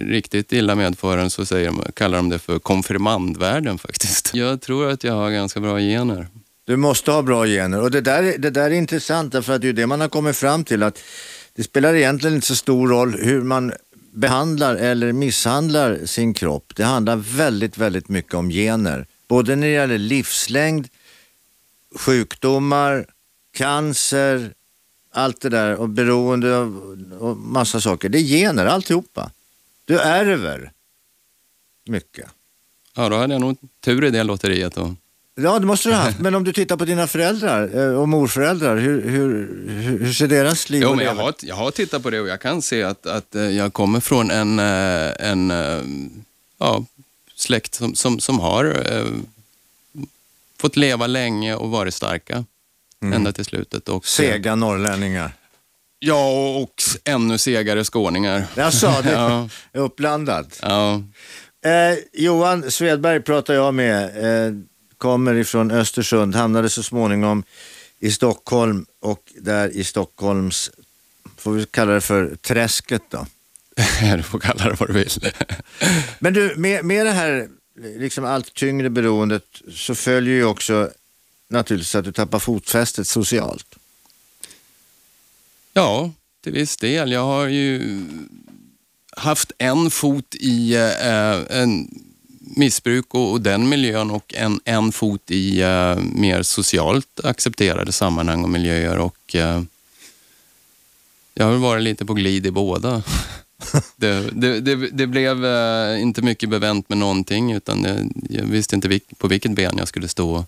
riktigt 0.09 0.53
illa 0.53 0.75
medförande 0.75 1.29
så 1.29 1.45
säger 1.45 1.65
de, 1.67 1.83
kallar 1.93 2.17
de 2.17 2.29
det 2.29 2.39
för 2.39 2.59
konfirmandvärden 2.59 3.77
faktiskt. 3.77 4.31
Jag 4.33 4.61
tror 4.61 4.89
att 4.89 5.03
jag 5.03 5.13
har 5.13 5.31
ganska 5.31 5.59
bra 5.59 5.79
gener. 5.79 6.27
Du 6.65 6.75
måste 6.77 7.11
ha 7.11 7.21
bra 7.21 7.45
gener 7.45 7.81
och 7.81 7.91
det 7.91 8.01
där, 8.01 8.23
är- 8.23 8.37
det 8.37 8.49
där 8.49 8.65
är 8.65 8.71
intressant 8.71 9.31
därför 9.31 9.53
att 9.53 9.61
det 9.61 9.65
är 9.65 9.69
ju 9.69 9.73
det 9.73 9.87
man 9.87 10.01
har 10.01 10.07
kommit 10.09 10.35
fram 10.35 10.63
till 10.63 10.83
att 10.83 10.99
det 11.55 11.63
spelar 11.63 11.93
egentligen 11.95 12.35
inte 12.35 12.47
så 12.47 12.55
stor 12.55 12.87
roll 12.87 13.17
hur 13.21 13.41
man 13.43 13.73
behandlar 14.13 14.75
eller 14.75 15.11
misshandlar 15.11 15.99
sin 16.05 16.33
kropp. 16.33 16.73
Det 16.75 16.83
handlar 16.83 17.15
väldigt, 17.15 17.77
väldigt 17.77 18.09
mycket 18.09 18.33
om 18.33 18.49
gener. 18.49 19.05
Både 19.27 19.55
när 19.55 19.67
det 19.67 19.73
gäller 19.73 19.97
livslängd, 19.97 20.87
sjukdomar, 21.99 23.05
cancer, 23.57 24.53
allt 25.11 25.41
det 25.41 25.49
där 25.49 25.75
och 25.75 25.89
beroende 25.89 26.57
av 26.57 26.97
och 27.19 27.37
massa 27.37 27.81
saker. 27.81 28.09
Det 28.09 28.17
är 28.17 28.23
gener 28.23 28.65
alltihopa. 28.65 29.31
Du 29.85 29.99
ärver 29.99 30.71
mycket. 31.85 32.29
Ja, 32.95 33.09
då 33.09 33.15
hade 33.15 33.33
jag 33.33 33.41
nog 33.41 33.57
tur 33.79 34.03
i 34.03 34.09
det 34.09 34.23
lotteriet. 34.23 34.75
Då. 34.75 34.95
Ja, 35.35 35.59
det 35.59 35.65
måste 35.65 35.89
du 35.89 35.95
ha 35.95 36.01
haft. 36.01 36.19
Men 36.19 36.35
om 36.35 36.43
du 36.43 36.53
tittar 36.53 36.77
på 36.77 36.85
dina 36.85 37.07
föräldrar 37.07 37.77
eh, 37.77 37.99
och 37.99 38.09
morföräldrar, 38.09 38.77
hur, 38.77 39.09
hur, 39.09 39.99
hur, 39.99 40.13
ser 40.13 40.27
deras 40.27 40.69
liv 40.69 40.83
och 40.83 40.95
men 40.95 41.05
jag 41.05 41.15
har, 41.15 41.33
jag 41.41 41.55
har 41.55 41.71
tittat 41.71 42.03
på 42.03 42.09
det 42.09 42.21
och 42.21 42.27
jag 42.27 42.41
kan 42.41 42.61
se 42.61 42.83
att, 42.83 43.05
att 43.05 43.35
eh, 43.35 43.41
jag 43.41 43.73
kommer 43.73 43.99
från 43.99 44.31
en, 44.31 44.59
eh, 44.59 45.29
en 45.31 45.53
ja, 46.57 46.85
släkt 47.35 47.75
som, 47.75 47.95
som, 47.95 48.19
som 48.19 48.39
har 48.39 48.65
eh, 48.65 49.05
fått 50.57 50.75
leva 50.75 51.07
länge 51.07 51.55
och 51.55 51.69
varit 51.69 51.93
starka 51.93 52.45
ända 53.05 53.31
till 53.31 53.45
slutet. 53.45 53.89
Och, 53.89 54.05
Sega 54.07 54.55
norrlänningar. 54.55 55.31
Ja, 55.99 56.29
och, 56.29 56.61
och 56.63 56.73
ännu 57.03 57.37
segare 57.37 57.83
skåningar. 57.83 58.43
Jag 58.55 58.73
sa 58.73 59.01
det, 59.01 59.11
Ja. 59.11 59.49
uppblandat. 59.73 60.59
Ja, 60.61 61.03
Eh, 61.65 61.97
Johan 62.13 62.71
Svedberg 62.71 63.21
pratar 63.21 63.53
jag 63.53 63.73
med, 63.73 64.03
eh, 64.47 64.53
kommer 64.97 65.35
ifrån 65.35 65.71
Östersund, 65.71 66.35
hamnade 66.35 66.69
så 66.69 66.83
småningom 66.83 67.43
i 67.99 68.11
Stockholm 68.11 68.85
och 69.01 69.23
där 69.35 69.69
i 69.69 69.83
Stockholms, 69.83 70.71
får 71.37 71.51
vi 71.51 71.65
kalla 71.65 71.91
det 71.93 72.01
för 72.01 72.35
träsket 72.35 73.01
då, 73.09 73.25
du 74.17 74.23
får 74.23 74.39
kalla 74.39 74.63
det 74.65 74.75
vad 74.79 74.89
du 74.89 74.93
vill. 74.93 75.09
Men 76.19 76.33
du, 76.33 76.53
med, 76.57 76.85
med 76.85 77.05
det 77.05 77.11
här 77.11 77.47
liksom 77.97 78.25
allt 78.25 78.53
tyngre 78.53 78.89
beroendet 78.89 79.45
så 79.73 79.95
följer 79.95 80.33
ju 80.35 80.43
också 80.45 80.89
naturligtvis 81.49 81.95
att 81.95 82.05
du 82.05 82.11
tappar 82.11 82.39
fotfästet 82.39 83.07
socialt. 83.07 83.75
Ja, 85.73 86.11
till 86.43 86.53
viss 86.53 86.77
del. 86.77 87.11
Jag 87.11 87.23
har 87.23 87.47
ju 87.47 88.01
haft 89.17 89.51
en 89.57 89.91
fot 89.91 90.35
i 90.35 90.75
eh, 90.75 91.61
en 91.61 91.87
missbruk 92.39 93.13
och, 93.13 93.31
och, 93.31 93.41
den 93.41 93.69
miljön 93.69 94.11
och 94.11 94.33
en, 94.37 94.59
en 94.65 94.91
fot 94.91 95.31
i 95.31 95.61
eh, 95.61 95.95
mer 95.95 96.43
socialt 96.43 97.19
accepterade 97.23 97.91
sammanhang 97.91 98.43
och 98.43 98.49
miljöer. 98.49 98.97
Och, 98.97 99.35
eh, 99.35 99.61
jag 101.33 101.45
har 101.45 101.57
varit 101.57 101.83
lite 101.83 102.05
på 102.05 102.13
glid 102.13 102.45
i 102.45 102.51
båda. 102.51 103.03
det, 103.95 104.29
det, 104.31 104.59
det, 104.59 104.75
det, 104.75 105.07
blev 105.07 105.45
eh, 105.45 106.01
inte 106.01 106.21
mycket 106.21 106.49
bevänt 106.49 106.89
med 106.89 106.97
någonting 106.97 107.51
utan 107.51 108.09
jag 108.29 108.43
visste 108.43 108.75
inte 108.75 108.87
vilk, 108.87 109.17
på 109.17 109.27
vilket 109.27 109.51
ben 109.51 109.75
jag 109.77 109.87
skulle 109.87 110.07
stå. 110.07 110.45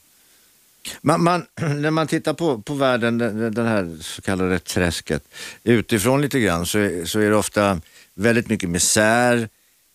Man, 1.01 1.23
man, 1.23 1.45
när 1.81 1.91
man 1.91 2.07
tittar 2.07 2.33
på, 2.33 2.61
på 2.61 2.73
världen, 2.73 3.17
den 3.53 3.67
här 3.67 3.97
så 4.01 4.21
kallade 4.21 4.59
träsket, 4.59 5.23
utifrån 5.63 6.21
lite 6.21 6.39
grann 6.39 6.65
så, 6.65 6.79
är, 6.79 7.05
så 7.05 7.19
är 7.19 7.29
det 7.29 7.35
ofta 7.35 7.81
väldigt 8.13 8.49
mycket 8.49 8.69
misär, 8.69 9.49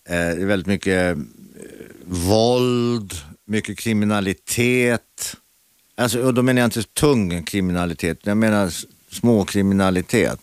eh, 0.09 0.45
väldigt 0.45 0.67
mycket 0.67 1.17
eh, 1.17 1.23
våld, 2.05 3.13
mycket 3.45 3.77
kriminalitet. 3.77 5.35
Alltså, 5.95 6.21
och 6.21 6.33
då 6.33 6.41
menar 6.41 6.61
jag 6.61 6.67
inte 6.67 6.83
tung 6.83 7.43
kriminalitet, 7.43 8.19
jag 8.23 8.37
menar 8.37 8.73
småkriminalitet. 9.11 10.39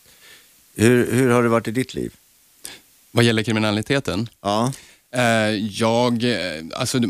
Hur, 0.77 1.13
hur 1.13 1.31
har 1.31 1.43
det 1.43 1.49
varit 1.49 1.69
i 1.69 1.71
ditt 1.71 1.95
liv? 1.95 2.13
Vad 3.11 3.25
gäller 3.25 3.43
kriminaliteten? 3.43 4.29
Ja. 4.41 4.73
Eh, 5.15 5.23
jag, 5.57 6.25
eh, 6.25 6.65
alltså 6.75 7.01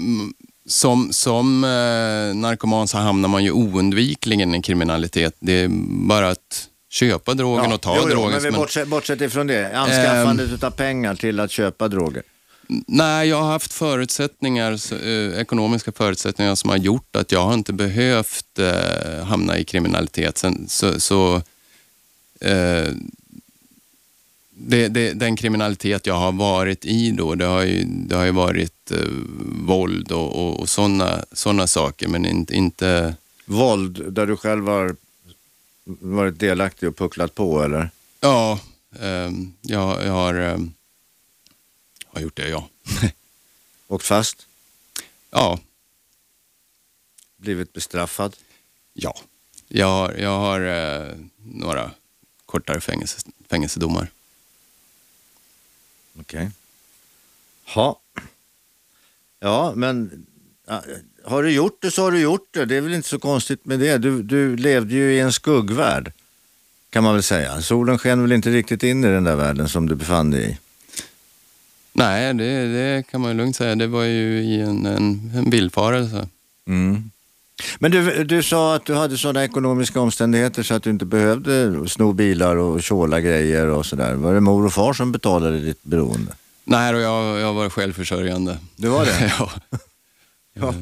som, 0.67 1.13
som 1.13 1.65
eh, 1.65 2.37
narkoman 2.37 2.89
så 2.89 2.99
hamnar 2.99 3.29
man 3.29 3.45
ju 3.45 3.51
oundvikligen 3.51 4.55
i 4.55 4.63
kriminalitet. 4.63 5.37
Det 5.41 5.53
är 5.53 5.69
bara 6.09 6.31
att 6.31 6.69
köpa 6.91 7.35
drogen 7.35 7.65
ja, 7.69 7.75
och 7.75 7.81
ta 7.81 7.97
jo, 8.01 8.09
drogen. 8.09 8.33
Men 8.33 8.43
vi 8.43 8.51
bortsett, 8.51 8.89
bortsett 8.89 9.21
ifrån 9.21 9.47
det, 9.47 9.77
anskaffandet 9.79 10.63
eh, 10.63 10.67
av 10.67 10.71
pengar 10.71 11.15
till 11.15 11.41
att 11.41 11.51
köpa 11.51 11.89
droger. 11.89 12.23
Nej, 12.87 13.29
jag 13.29 13.43
har 13.43 13.53
haft 13.53 13.73
förutsättningar, 13.73 14.73
eh, 15.07 15.41
ekonomiska 15.41 15.93
förutsättningar 15.93 16.55
som 16.55 16.71
har 16.71 16.77
gjort 16.77 17.17
att 17.17 17.33
jag 17.33 17.45
har 17.45 17.55
inte 17.55 17.73
behövt 17.73 18.59
eh, 18.59 19.25
hamna 19.25 19.59
i 19.59 19.65
kriminalitet. 19.65 20.39
Sen, 20.39 20.69
så, 20.69 21.01
så 21.01 21.43
eh, 22.41 22.89
det, 24.57 24.89
det, 24.89 25.13
den 25.13 25.37
kriminalitet 25.37 26.07
jag 26.07 26.15
har 26.15 26.33
varit 26.33 26.85
i 26.85 27.11
då, 27.11 27.35
det 27.35 27.45
har 27.45 27.63
ju, 27.63 27.85
det 27.85 28.17
har 28.17 28.25
ju 28.25 28.31
varit 28.31 28.91
eh, 28.91 28.99
våld 29.67 30.13
och, 30.13 30.37
och, 30.37 30.61
och 30.61 30.69
sådana 30.69 31.25
såna 31.33 31.67
saker, 31.67 32.09
men 32.09 32.27
inte, 32.27 32.55
inte... 32.55 33.17
Våld 33.47 34.13
där 34.13 34.27
du 34.27 34.37
själv 34.37 34.67
har 34.69 34.97
varit 36.01 36.39
delaktig 36.39 36.89
och 36.89 36.97
pucklat 36.97 37.35
på, 37.35 37.63
eller? 37.63 37.91
Ja, 38.21 38.61
eh, 39.01 39.31
jag, 39.61 40.07
jag 40.07 40.13
har, 40.13 40.35
eh, 40.35 40.59
har 42.07 42.21
gjort 42.21 42.37
det, 42.37 42.49
ja. 42.49 42.69
Åkt 43.89 44.05
fast? 44.05 44.47
Ja. 45.31 45.59
Blivit 47.37 47.73
bestraffad? 47.73 48.37
Ja. 48.93 49.19
Jag 49.69 49.87
har, 49.87 50.13
jag 50.13 50.39
har 50.39 50.61
eh, 50.61 51.15
några 51.37 51.91
kortare 52.47 52.81
fängelse, 52.81 53.19
fängelsedomar. 53.51 54.11
Okej. 56.21 56.39
Okay. 56.39 56.51
Ha. 57.75 58.01
Ja, 59.41 59.73
men 59.77 60.27
har 61.25 61.43
du 61.43 61.51
gjort 61.51 61.83
det 61.83 61.91
så 61.91 62.03
har 62.03 62.13
du 62.13 62.21
gjort 62.21 62.49
det. 62.51 62.65
Det 62.65 62.77
är 62.77 62.81
väl 62.81 62.95
inte 62.95 63.09
så 63.09 63.19
konstigt 63.19 63.65
med 63.65 63.81
det. 63.81 63.99
Du, 63.99 64.23
du 64.23 64.57
levde 64.57 64.95
ju 64.95 65.15
i 65.15 65.21
en 65.21 65.33
skuggvärld 65.33 66.13
kan 66.95 67.05
man 67.05 67.15
väl 67.15 67.23
säga. 67.23 67.63
Solen 67.63 67.99
sken 67.99 68.23
väl 68.23 68.33
inte 68.33 68.51
riktigt 68.51 68.83
in 68.83 69.05
i 69.05 69.09
den 69.09 69.25
där 69.25 69.37
världen 69.37 69.69
som 69.69 69.89
du 69.89 69.95
befann 69.95 70.31
dig 70.31 70.51
i? 70.51 70.59
Nej, 71.93 72.35
det, 72.35 72.67
det 72.67 73.07
kan 73.11 73.21
man 73.21 73.37
lugnt 73.37 73.57
säga. 73.57 73.75
Det 73.75 73.87
var 73.87 74.03
ju 74.03 74.39
i 74.39 74.61
en, 74.61 74.87
en, 74.87 75.33
en 75.35 75.51
villfarelse. 75.51 76.29
Mm. 76.67 77.11
Men 77.79 77.91
du, 77.91 78.25
du 78.25 78.43
sa 78.43 78.75
att 78.75 78.87
du 78.87 78.95
hade 78.95 79.19
sådana 79.19 79.45
ekonomiska 79.45 80.01
omständigheter 80.01 80.63
så 80.63 80.75
att 80.75 80.83
du 80.83 80.91
inte 80.91 81.05
behövde 81.05 81.89
sno 81.89 82.13
bilar 82.13 82.57
och 82.57 82.83
tjåla 82.83 83.21
grejer 83.21 83.67
och 83.67 83.87
sådär. 83.87 84.15
Var 84.15 84.35
det 84.35 84.41
mor 84.41 84.67
och 84.67 84.73
far 84.73 84.93
som 84.93 85.13
betalade 85.13 85.61
ditt 85.61 85.83
beroende? 85.83 86.35
Nej, 86.65 86.95
jag, 86.95 87.41
jag 87.41 87.55
var 87.55 87.71
självförsörjande. 87.71 88.59
Du 88.77 88.89
var 88.89 89.05
det? 89.05 89.33
ja. 89.39 89.51
ja. 90.55 90.75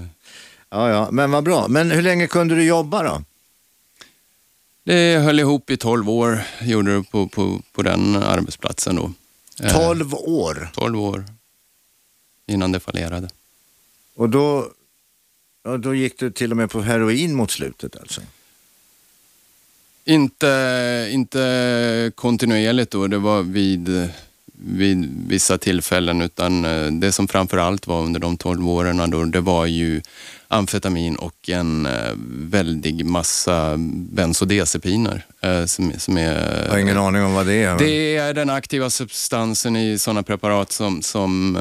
Ja, 0.70 0.90
ja, 0.90 1.08
men 1.10 1.30
vad 1.30 1.44
bra. 1.44 1.68
Men 1.68 1.90
hur 1.90 2.02
länge 2.02 2.26
kunde 2.26 2.54
du 2.54 2.64
jobba 2.64 3.02
då? 3.02 3.22
Det 4.84 5.18
höll 5.18 5.40
ihop 5.40 5.70
i 5.70 5.76
12 5.76 6.10
år, 6.10 6.40
gjorde 6.62 6.96
det 6.96 7.02
på, 7.02 7.28
på, 7.28 7.60
på 7.72 7.82
den 7.82 8.16
arbetsplatsen 8.16 8.96
då. 8.96 9.12
12 9.72 10.14
år? 10.14 10.70
12 10.74 11.00
år 11.00 11.24
innan 12.46 12.72
det 12.72 12.80
fallerade. 12.80 13.28
Och 14.14 14.28
då 14.28 14.68
Ja, 15.64 15.76
då 15.76 15.94
gick 15.94 16.18
du 16.18 16.30
till 16.30 16.50
och 16.50 16.56
med 16.56 16.70
på 16.70 16.80
heroin 16.82 17.34
mot 17.34 17.50
slutet 17.50 17.96
alltså? 17.96 18.20
Inte, 20.04 21.08
inte 21.10 22.12
kontinuerligt 22.14 22.90
då, 22.90 23.06
det 23.06 23.18
var 23.18 23.42
vid, 23.42 24.08
vid 24.64 25.24
vissa 25.28 25.58
tillfällen 25.58 26.22
utan 26.22 26.64
eh, 26.64 26.86
det 26.86 27.12
som 27.12 27.28
framför 27.28 27.58
allt 27.58 27.86
var 27.86 28.02
under 28.02 28.20
de 28.20 28.36
12 28.36 28.68
åren 28.68 29.10
då, 29.10 29.24
det 29.24 29.40
var 29.40 29.66
ju 29.66 30.02
amfetamin 30.48 31.16
och 31.16 31.48
en 31.48 31.86
eh, 31.86 32.12
väldig 32.28 33.04
massa 33.06 33.74
bensodiazepiner. 34.10 35.26
Eh, 35.40 35.64
som, 35.64 35.92
som 35.98 36.16
är, 36.16 36.64
jag 36.64 36.70
har 36.72 36.78
ingen 36.78 36.98
aning 36.98 37.22
om 37.22 37.34
vad 37.34 37.46
det 37.46 37.54
är. 37.54 37.68
Men... 37.68 37.78
Det 37.78 38.16
är 38.16 38.34
den 38.34 38.50
aktiva 38.50 38.90
substansen 38.90 39.76
i 39.76 39.98
sådana 39.98 40.22
preparat 40.22 40.72
som, 40.72 41.02
som 41.02 41.58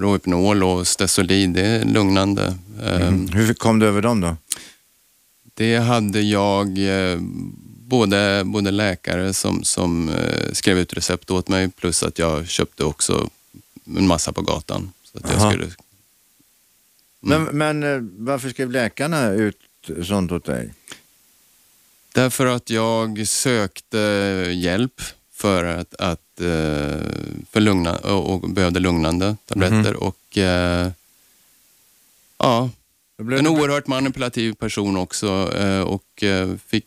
Rohypnol 0.00 0.62
och 0.62 0.86
Stesolid. 0.86 1.50
Det 1.50 1.66
är 1.66 1.84
lugnande. 1.84 2.54
Mm. 2.84 3.28
Hur 3.28 3.54
kom 3.54 3.78
du 3.78 3.86
över 3.86 4.02
dem 4.02 4.20
då? 4.20 4.36
Det 5.54 5.76
hade 5.76 6.20
jag 6.20 6.78
både, 7.94 8.42
både 8.44 8.70
läkare 8.70 9.32
som, 9.32 9.64
som 9.64 10.10
skrev 10.52 10.78
ut 10.78 10.92
recept 10.92 11.30
åt 11.30 11.48
mig 11.48 11.70
plus 11.70 12.02
att 12.02 12.18
jag 12.18 12.48
köpte 12.48 12.84
också 12.84 13.30
en 13.96 14.06
massa 14.06 14.32
på 14.32 14.42
gatan. 14.42 14.92
Så 15.04 15.18
att 15.18 15.30
jag 15.30 15.52
skulle 15.52 15.70
Mm. 17.24 17.44
Men, 17.44 17.58
men 17.58 17.94
eh, 17.94 18.08
varför 18.18 18.48
skrev 18.48 18.70
läkarna 18.70 19.30
ut 19.30 19.56
sånt 20.02 20.32
åt 20.32 20.44
dig? 20.44 20.74
Därför 22.14 22.46
att 22.46 22.70
jag 22.70 23.28
sökte 23.28 23.98
hjälp 24.54 25.00
för 25.32 25.64
att, 25.64 25.94
att 25.94 26.40
eh, 26.40 27.10
för 27.50 27.60
lugna, 27.60 27.96
och 27.96 28.50
behövde 28.50 28.80
lugnande 28.80 29.36
tabletter. 29.44 29.90
Mm. 29.90 29.96
Och 29.96 30.38
eh, 30.38 30.90
ja, 32.38 32.70
en 33.18 33.46
oerhört 33.46 33.86
manipulativ 33.86 34.54
person 34.54 34.96
också 34.96 35.30
och 35.86 36.24
fick 36.66 36.86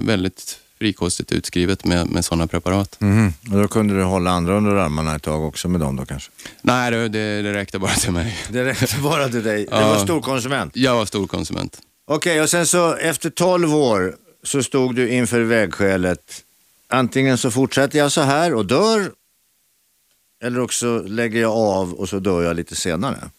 väldigt 0.00 0.58
frikostigt 0.78 1.32
utskrivet 1.32 1.84
med, 1.84 2.10
med 2.10 2.24
sådana 2.24 2.46
preparat. 2.46 3.00
Mm. 3.00 3.32
Och 3.52 3.62
då 3.62 3.68
kunde 3.68 3.96
du 3.96 4.02
hålla 4.02 4.30
andra 4.30 4.56
under 4.56 4.70
armarna 4.70 5.16
ett 5.16 5.22
tag 5.22 5.44
också 5.44 5.68
med 5.68 5.80
dem 5.80 5.96
då 5.96 6.04
kanske? 6.04 6.30
Nej, 6.62 6.90
det, 6.90 7.08
det, 7.08 7.42
det 7.42 7.52
räckte 7.52 7.78
bara 7.78 7.92
till 7.92 8.12
mig. 8.12 8.38
Det 8.48 8.64
räckte 8.64 8.98
bara 8.98 9.28
till 9.28 9.42
dig? 9.42 9.64
Du 9.64 9.70
var 9.70 9.98
storkonsument? 9.98 10.76
Jag 10.76 10.94
var 10.94 11.06
storkonsument. 11.06 11.80
Okej, 12.04 12.32
okay, 12.32 12.42
och 12.42 12.50
sen 12.50 12.66
så 12.66 12.94
efter 12.94 13.30
12 13.30 13.74
år 13.74 14.16
så 14.42 14.62
stod 14.62 14.94
du 14.94 15.08
inför 15.08 15.40
vägskälet. 15.40 16.42
Antingen 16.88 17.38
så 17.38 17.50
fortsätter 17.50 17.98
jag 17.98 18.12
så 18.12 18.20
här 18.20 18.54
och 18.54 18.66
dör 18.66 19.10
eller 20.42 20.60
också 20.60 20.98
lägger 20.98 21.40
jag 21.40 21.52
av 21.52 21.92
och 21.92 22.08
så 22.08 22.18
dör 22.18 22.42
jag 22.42 22.56
lite 22.56 22.76
senare. 22.76 23.30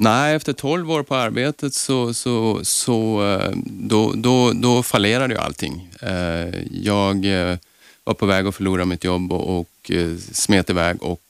Nej, 0.00 0.34
efter 0.34 0.52
12 0.52 0.90
år 0.90 1.02
på 1.02 1.14
arbetet 1.14 1.74
så, 1.74 2.14
så, 2.14 2.60
så 2.62 3.26
eh, 3.26 3.52
då, 3.64 4.12
då, 4.16 4.52
då 4.52 4.82
fallerade 4.82 5.34
ju 5.34 5.40
allting. 5.40 5.88
Eh, 6.02 6.62
jag 6.70 7.24
eh, 7.24 7.58
var 8.04 8.14
på 8.14 8.26
väg 8.26 8.46
att 8.46 8.54
förlora 8.54 8.84
mitt 8.84 9.04
jobb 9.04 9.32
och, 9.32 9.58
och 9.58 9.90
smet 10.32 10.70
iväg 10.70 11.02
och 11.02 11.20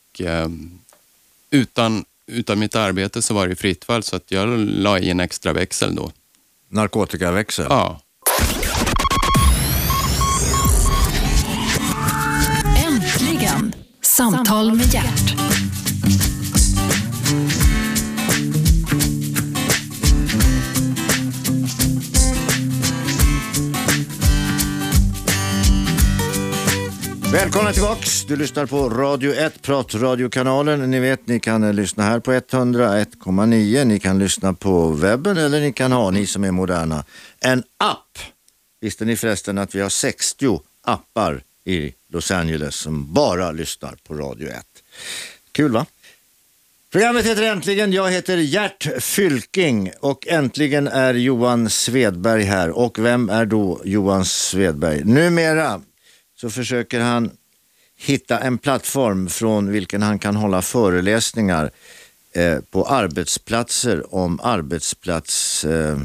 utan, 1.50 2.04
utan 2.26 2.58
mitt 2.58 2.76
arbete 2.76 3.22
så 3.22 3.34
var 3.34 3.48
det 3.48 3.56
fritt 3.56 3.84
fall 3.84 4.02
så 4.02 4.16
att 4.16 4.30
jag 4.30 4.58
la 4.58 4.98
i 4.98 5.10
en 5.10 5.20
extra 5.20 5.52
växel 5.52 5.94
då. 5.94 6.10
Narkotikaväxel? 6.68 7.66
Ja. 7.68 8.00
Äntligen, 12.86 13.74
Samtal 14.02 14.74
med 14.74 14.94
hjärt. 14.94 15.34
Välkomna 27.32 27.72
tillbaks. 27.72 28.24
Du 28.24 28.36
lyssnar 28.36 28.66
på 28.66 28.88
Radio 28.88 29.34
1, 29.34 29.62
pratradiokanalen. 29.62 30.90
Ni 30.90 31.00
vet, 31.00 31.26
ni 31.26 31.40
kan 31.40 31.64
eh, 31.64 31.72
lyssna 31.72 32.02
här 32.02 32.20
på 32.20 32.32
101,9. 32.32 33.84
Ni 33.84 34.00
kan 34.00 34.18
lyssna 34.18 34.54
på 34.54 34.90
webben 34.90 35.36
eller 35.36 35.60
ni 35.60 35.72
kan 35.72 35.92
ha, 35.92 36.10
ni 36.10 36.26
som 36.26 36.44
är 36.44 36.50
moderna, 36.50 37.04
en 37.40 37.62
app. 37.76 38.18
Visste 38.80 39.04
ni 39.04 39.16
förresten 39.16 39.58
att 39.58 39.74
vi 39.74 39.80
har 39.80 39.88
60 39.88 40.60
appar 40.82 41.42
i 41.64 41.94
Los 42.08 42.30
Angeles 42.30 42.74
som 42.74 43.12
bara 43.12 43.52
lyssnar 43.52 43.94
på 44.06 44.14
Radio 44.14 44.48
1. 44.48 44.66
Kul 45.52 45.72
va? 45.72 45.86
Programmet 46.92 47.26
heter 47.26 47.42
Äntligen. 47.42 47.92
Jag 47.92 48.10
heter 48.10 48.36
Gert 48.36 49.02
Fylking 49.02 49.90
och 50.00 50.28
äntligen 50.28 50.88
är 50.88 51.14
Johan 51.14 51.70
Svedberg 51.70 52.42
här. 52.42 52.70
Och 52.70 52.98
vem 52.98 53.30
är 53.30 53.46
då 53.46 53.80
Johan 53.84 54.24
Svedberg? 54.24 55.04
Numera 55.04 55.80
så 56.40 56.50
försöker 56.50 57.00
han 57.00 57.30
hitta 57.96 58.40
en 58.40 58.58
plattform 58.58 59.28
från 59.28 59.70
vilken 59.70 60.02
han 60.02 60.18
kan 60.18 60.36
hålla 60.36 60.62
föreläsningar 60.62 61.70
eh, 62.32 62.58
på 62.70 62.84
arbetsplatser 62.84 64.14
om 64.14 64.40
arbetsplats, 64.40 65.64
eh, 65.64 66.00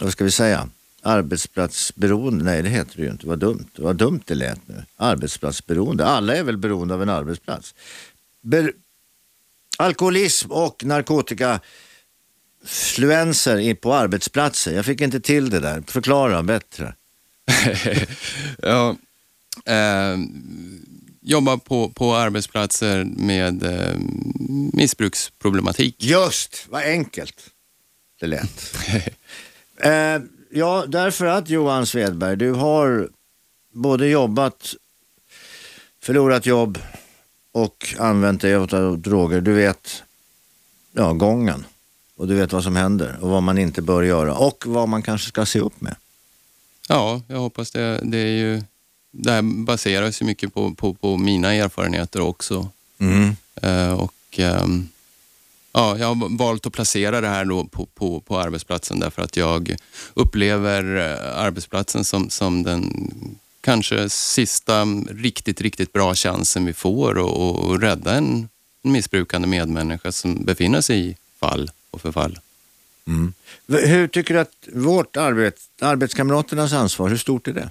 vad 0.00 0.12
ska 0.12 0.24
vi 0.24 0.30
säga, 0.30 0.68
arbetsplatsberoende. 1.02 2.44
Nej, 2.44 2.62
det 2.62 2.68
heter 2.68 2.96
det 2.96 3.02
ju 3.02 3.10
inte. 3.10 3.26
Vad 3.26 3.38
dumt. 3.38 3.68
Vad 3.76 3.96
dumt 3.96 4.20
det 4.24 4.34
lät 4.34 4.68
nu. 4.68 4.84
Arbetsplatsberoende. 4.96 6.06
Alla 6.06 6.36
är 6.36 6.42
väl 6.42 6.56
beroende 6.56 6.94
av 6.94 7.02
en 7.02 7.08
arbetsplats. 7.08 7.74
Ber 8.40 8.72
alkoholism 9.78 10.50
och 10.50 10.84
narkotikafluenser 10.84 13.74
på 13.74 13.94
arbetsplatser. 13.94 14.72
Jag 14.72 14.84
fick 14.84 15.00
inte 15.00 15.20
till 15.20 15.50
det 15.50 15.60
där. 15.60 15.82
Förklara 15.86 16.42
bättre. 16.42 16.94
ja, 18.62 18.96
eh, 19.64 20.18
jobba 21.20 21.58
på, 21.58 21.88
på 21.88 22.14
arbetsplatser 22.14 23.04
med 23.04 23.62
eh, 23.62 23.96
missbruksproblematik. 24.72 25.96
Just, 25.98 26.66
vad 26.68 26.82
enkelt 26.82 27.50
det 28.20 28.26
lät. 28.26 28.74
eh, 29.80 30.22
ja, 30.50 30.84
därför 30.88 31.26
att 31.26 31.48
Johan 31.48 31.86
Svedberg, 31.86 32.36
du 32.36 32.52
har 32.52 33.08
både 33.72 34.08
jobbat, 34.08 34.74
förlorat 36.02 36.46
jobb 36.46 36.78
och 37.52 37.94
använt 37.98 38.40
dig 38.40 38.54
av 38.54 38.98
droger. 38.98 39.40
Du 39.40 39.52
vet 39.52 40.02
ja, 40.92 41.12
gången 41.12 41.64
och 42.16 42.28
du 42.28 42.34
vet 42.34 42.52
vad 42.52 42.62
som 42.62 42.76
händer 42.76 43.18
och 43.20 43.30
vad 43.30 43.42
man 43.42 43.58
inte 43.58 43.82
bör 43.82 44.02
göra 44.02 44.34
och 44.34 44.64
vad 44.66 44.88
man 44.88 45.02
kanske 45.02 45.28
ska 45.28 45.46
se 45.46 45.60
upp 45.60 45.80
med. 45.80 45.96
Ja, 46.88 47.22
jag 47.26 47.38
hoppas 47.38 47.70
det. 47.70 48.00
Det, 48.02 48.18
är 48.18 48.36
ju, 48.36 48.62
det 49.12 49.32
här 49.32 49.42
baseras 49.42 50.22
ju 50.22 50.26
mycket 50.26 50.54
på, 50.54 50.74
på, 50.74 50.94
på 50.94 51.16
mina 51.16 51.54
erfarenheter 51.54 52.20
också. 52.20 52.68
Mm. 52.98 53.36
Uh, 53.64 53.92
och 53.92 54.38
um, 54.38 54.88
ja, 55.72 55.98
Jag 55.98 56.06
har 56.06 56.38
valt 56.38 56.66
att 56.66 56.72
placera 56.72 57.20
det 57.20 57.28
här 57.28 57.44
då 57.44 57.64
på, 57.64 57.86
på, 57.86 58.20
på 58.20 58.38
arbetsplatsen 58.38 59.00
därför 59.00 59.22
att 59.22 59.36
jag 59.36 59.76
upplever 60.14 60.96
uh, 60.96 61.38
arbetsplatsen 61.38 62.04
som, 62.04 62.30
som 62.30 62.62
den 62.62 63.10
kanske 63.60 64.08
sista 64.08 64.84
riktigt, 65.10 65.60
riktigt 65.60 65.92
bra 65.92 66.14
chansen 66.14 66.66
vi 66.66 66.72
får 66.72 67.10
att 67.12 67.82
rädda 67.82 68.14
en 68.14 68.48
missbrukande 68.82 69.48
medmänniska 69.48 70.12
som 70.12 70.44
befinner 70.44 70.80
sig 70.80 71.08
i 71.08 71.16
fall 71.40 71.70
och 71.90 72.00
förfall. 72.00 72.38
Mm. 73.06 73.32
Hur 73.66 74.08
tycker 74.08 74.34
du 74.34 74.40
att 74.40 74.68
vårt 74.72 75.16
arbete, 75.16 75.60
arbetskamraternas 75.80 76.72
ansvar, 76.72 77.08
hur 77.08 77.16
stort 77.16 77.48
är 77.48 77.52
det? 77.52 77.70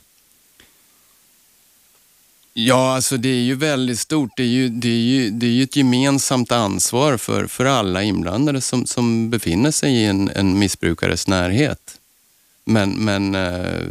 Ja, 2.53 2.95
alltså 2.95 3.17
det 3.17 3.29
är 3.29 3.41
ju 3.41 3.55
väldigt 3.55 3.99
stort. 3.99 4.29
Det 4.37 4.43
är 4.43 4.47
ju, 4.47 4.69
det 4.69 4.87
är 4.87 4.91
ju, 4.91 5.29
det 5.29 5.45
är 5.45 5.51
ju 5.51 5.63
ett 5.63 5.75
gemensamt 5.75 6.51
ansvar 6.51 7.17
för, 7.17 7.47
för 7.47 7.65
alla 7.65 8.03
inblandade 8.03 8.61
som, 8.61 8.85
som 8.85 9.29
befinner 9.29 9.71
sig 9.71 9.93
i 9.93 10.05
en, 10.05 10.29
en 10.35 10.59
missbrukares 10.59 11.27
närhet. 11.27 11.97
Men, 12.65 12.91
men 12.91 13.35
eh, 13.35 13.81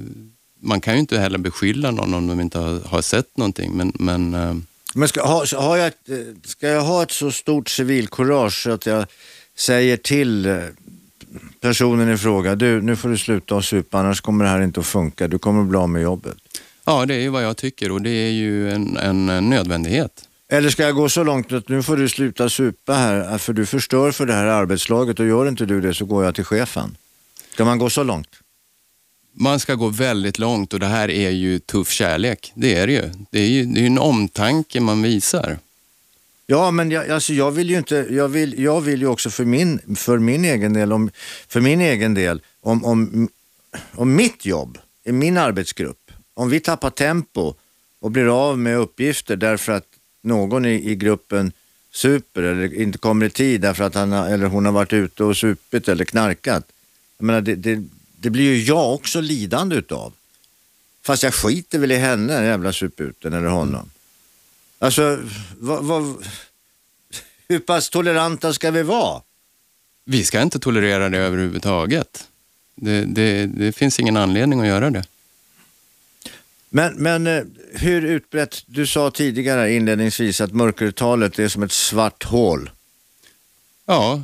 man 0.61 0.81
kan 0.81 0.95
ju 0.95 1.01
inte 1.01 1.19
heller 1.19 1.39
beskylla 1.39 1.91
någon 1.91 2.15
om 2.15 2.27
de 2.27 2.41
inte 2.41 2.59
har, 2.59 2.81
har 2.81 3.03
sett 3.03 3.37
någonting. 3.37 3.73
Men, 3.77 3.93
men, 3.95 4.35
eh. 4.35 4.55
men 4.95 5.09
ska, 5.09 5.23
ha, 5.23 5.45
har 5.57 5.77
jag 5.77 5.87
ett, 5.87 6.09
ska 6.45 6.69
jag 6.69 6.83
ha 6.83 7.03
ett 7.03 7.11
så 7.11 7.33
stort 7.33 7.69
civilkurage 7.69 8.67
att 8.67 8.87
jag 8.87 9.07
säger 9.57 9.97
till 9.97 10.47
eh, 10.47 10.59
personen 11.61 12.13
i 12.13 12.17
fråga, 12.17 12.55
du 12.55 12.83
nu 12.83 12.97
får 12.97 13.09
du 13.09 13.19
sluta 13.19 13.57
att 13.57 13.65
supa 13.65 13.99
annars 13.99 14.21
kommer 14.21 14.45
det 14.45 14.51
här 14.51 14.61
inte 14.61 14.81
att 14.81 14.87
funka, 14.87 15.29
du 15.29 15.39
kommer 15.39 15.61
att 15.61 15.69
bli 15.69 15.79
av 15.79 15.89
med 15.89 16.03
jobbet. 16.03 16.37
Ja, 16.85 17.07
det 17.07 17.15
är 17.15 17.21
ju 17.21 17.29
vad 17.29 17.45
jag 17.45 17.57
tycker 17.57 17.91
och 17.93 18.03
det 18.03 18.11
är 18.11 18.31
ju 18.31 18.71
en, 18.71 18.97
en 18.97 19.51
nödvändighet. 19.51 20.25
Eller 20.53 20.71
ska 20.71 20.83
jag 20.83 20.95
gå 20.95 21.09
så 21.09 21.25
långt 21.25 21.53
att 21.53 21.69
nu 21.69 21.83
får 21.83 21.97
du 21.97 22.09
sluta 22.09 22.49
supa 22.49 22.95
här 22.95 23.39
för 23.39 23.53
du 23.53 23.67
förstör 23.67 24.13
för 24.13 24.27
det 24.27 24.33
här 24.33 24.45
arbetslaget 24.45 25.21
och 25.21 25.27
gör 25.27 25.49
inte 25.49 25.67
du 25.67 25.81
det 25.81 25.95
så 25.95 26.05
går 26.05 26.25
jag 26.25 26.35
till 26.35 26.45
chefen. 26.45 26.97
Ska 27.53 27.65
man 27.65 27.79
gå 27.79 27.91
så 27.91 28.03
långt? 28.03 28.29
Man 29.33 29.61
ska 29.61 29.75
gå 29.75 29.89
väldigt 29.89 30.39
långt 30.39 30.73
och 30.75 30.81
det 30.81 30.87
här 30.87 31.11
är 31.11 31.31
ju 31.31 31.59
tuff 31.59 31.91
kärlek. 31.91 32.53
Det 32.55 32.75
är 32.75 32.87
det 32.87 32.93
ju. 32.93 33.11
Det 33.31 33.41
är 33.41 33.47
ju 33.47 33.65
det 33.65 33.81
är 33.81 33.87
en 33.87 33.99
omtanke 33.99 34.81
man 34.81 35.03
visar. 35.03 35.59
Ja, 36.47 36.71
men 36.71 36.91
jag, 36.91 37.11
alltså 37.11 37.33
jag 37.33 37.51
vill 37.51 37.71
ju 37.71 37.79
inte, 37.79 38.07
jag 38.11 38.29
vill, 38.29 38.63
jag 38.63 38.81
vill 38.81 39.01
ju 39.01 39.07
också 39.07 39.31
för 39.31 39.45
min, 39.45 39.97
för 39.97 40.19
min 40.19 40.45
egen 40.45 40.73
del, 40.73 40.93
om, 40.93 41.11
för 41.49 41.61
min 41.61 41.81
egen 41.81 42.15
del, 42.15 42.43
om, 42.61 42.85
om, 42.85 43.29
om 43.95 44.15
mitt 44.15 44.47
jobb 44.47 44.79
i 45.05 45.13
min 45.13 45.37
arbetsgrupp, 45.37 46.00
om 46.41 46.51
vi 46.51 46.61
tappar 46.61 46.91
tempo 46.91 47.55
och 48.01 48.11
blir 48.11 48.49
av 48.49 48.59
med 48.59 48.79
uppgifter 48.79 49.37
därför 49.37 49.73
att 49.73 49.87
någon 50.23 50.67
i, 50.67 50.91
i 50.91 50.95
gruppen 50.95 51.53
super 51.93 52.43
eller 52.43 52.75
inte 52.75 52.99
kommer 52.99 53.27
i 53.27 53.31
tid 53.31 53.61
därför 53.61 53.85
att 53.85 53.95
han 53.95 54.13
eller 54.13 54.47
hon 54.47 54.65
har 54.65 54.73
varit 54.73 54.93
ute 54.93 55.25
och 55.25 55.37
supit 55.37 55.89
eller 55.89 56.05
knarkat. 56.05 56.65
Jag 57.19 57.25
menar, 57.25 57.41
det, 57.41 57.55
det, 57.55 57.85
det 58.17 58.31
blir 58.31 58.45
ju 58.45 58.63
jag 58.63 58.95
också 58.95 59.21
lidande 59.21 59.77
utav. 59.77 60.13
Fast 61.03 61.23
jag 61.23 61.35
skiter 61.35 61.79
väl 61.79 61.93
i 61.93 61.97
henne, 61.97 62.33
den 62.33 62.45
jävla 62.45 62.73
suputen 62.73 63.33
eller 63.33 63.49
honom. 63.49 63.91
Alltså, 64.79 65.19
vad, 65.59 65.85
vad, 65.85 66.25
hur 67.49 67.59
pass 67.59 67.91
toleranta 67.91 68.53
ska 68.53 68.71
vi 68.71 68.83
vara? 68.83 69.23
Vi 70.05 70.25
ska 70.25 70.43
inte 70.43 70.59
tolerera 70.59 71.09
det 71.09 71.19
överhuvudtaget. 71.19 72.29
Det, 72.75 73.05
det, 73.05 73.47
det 73.47 73.73
finns 73.73 74.01
ingen 74.01 74.17
anledning 74.17 74.61
att 74.61 74.67
göra 74.67 74.91
det. 74.91 75.05
Men, 76.71 76.95
men 76.95 77.27
eh, 77.27 77.43
hur 77.73 78.05
utbrett, 78.05 78.63
du 78.67 78.87
sa 78.87 79.11
tidigare 79.11 79.73
inledningsvis 79.73 80.41
att 80.41 80.53
mörkertalet 80.53 81.39
är 81.39 81.49
som 81.49 81.63
ett 81.63 81.73
svart 81.73 82.25
hål. 82.25 82.71
Ja, 83.87 84.23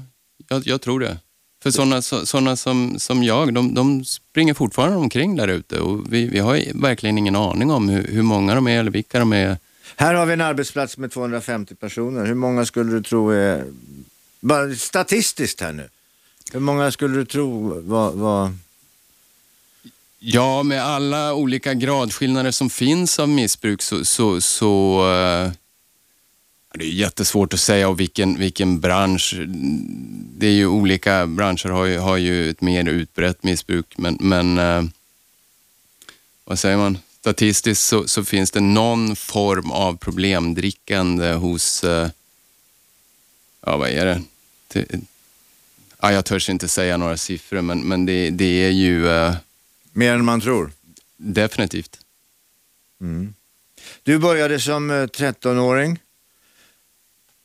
jag, 0.48 0.66
jag 0.66 0.80
tror 0.80 1.00
det. 1.00 1.18
För 1.62 1.70
sådana 1.70 2.02
såna 2.02 2.56
som, 2.56 2.98
som 2.98 3.22
jag, 3.22 3.54
de, 3.54 3.74
de 3.74 4.04
springer 4.04 4.54
fortfarande 4.54 4.96
omkring 4.96 5.36
där 5.36 5.48
ute 5.48 5.80
och 5.80 6.12
vi, 6.12 6.28
vi 6.28 6.38
har 6.38 6.80
verkligen 6.82 7.18
ingen 7.18 7.36
aning 7.36 7.70
om 7.70 7.88
hur, 7.88 8.06
hur 8.08 8.22
många 8.22 8.54
de 8.54 8.66
är 8.66 8.80
eller 8.80 8.90
vilka 8.90 9.18
de 9.18 9.32
är. 9.32 9.58
Här 9.96 10.14
har 10.14 10.26
vi 10.26 10.32
en 10.32 10.40
arbetsplats 10.40 10.98
med 10.98 11.12
250 11.12 11.74
personer. 11.74 12.26
Hur 12.26 12.34
många 12.34 12.66
skulle 12.66 12.92
du 12.92 13.02
tro 13.02 13.30
är, 13.30 13.64
bara 14.40 14.74
statistiskt 14.74 15.60
här 15.60 15.72
nu, 15.72 15.88
hur 16.52 16.60
många 16.60 16.90
skulle 16.90 17.16
du 17.16 17.24
tro 17.24 17.80
var, 17.80 18.12
var... 18.12 18.52
Ja, 20.18 20.62
med 20.62 20.82
alla 20.82 21.34
olika 21.34 21.74
gradskillnader 21.74 22.50
som 22.50 22.70
finns 22.70 23.18
av 23.18 23.28
missbruk 23.28 23.82
så, 23.82 24.04
så, 24.04 24.40
så 24.40 25.00
eh, 25.12 25.52
det 26.74 26.84
är 26.84 26.88
jättesvårt 26.88 27.54
att 27.54 27.60
säga 27.60 27.88
och 27.88 28.00
vilken, 28.00 28.38
vilken 28.38 28.80
bransch. 28.80 29.34
Det 30.38 30.46
är 30.46 30.52
ju 30.52 30.66
olika 30.66 31.26
branscher 31.26 31.68
har 31.68 31.84
ju, 31.84 31.98
har 31.98 32.16
ju 32.16 32.50
ett 32.50 32.60
mer 32.60 32.88
utbrett 32.88 33.42
missbruk, 33.42 33.94
men, 33.98 34.16
men 34.20 34.58
eh, 34.58 34.84
vad 36.44 36.58
säger 36.58 36.76
man? 36.76 36.98
statistiskt 37.20 37.86
så, 37.86 38.08
så, 38.08 38.24
finns 38.24 38.50
det 38.50 38.60
någon 38.60 39.16
form 39.16 39.70
av 39.70 39.96
problemdrickande 39.96 41.32
hos, 41.32 41.84
eh, 41.84 42.08
ja 43.66 43.76
vad 43.76 43.88
är 43.88 44.06
det? 44.06 44.22
ja, 46.00 46.12
jag 46.12 46.24
törs 46.24 46.50
inte 46.50 46.68
säga 46.68 46.96
några 46.96 47.16
siffror, 47.16 47.60
men, 47.60 47.80
men 47.80 48.06
det, 48.06 48.30
det 48.30 48.64
är 48.64 48.70
ju... 48.70 49.08
Mer 49.96 50.14
än 50.14 50.24
man 50.24 50.40
tror? 50.40 50.70
Definitivt. 51.16 51.98
Mm. 53.00 53.34
Du 54.02 54.18
började 54.18 54.60
som 54.60 54.90
13-åring 54.90 55.92
eh, 55.92 55.98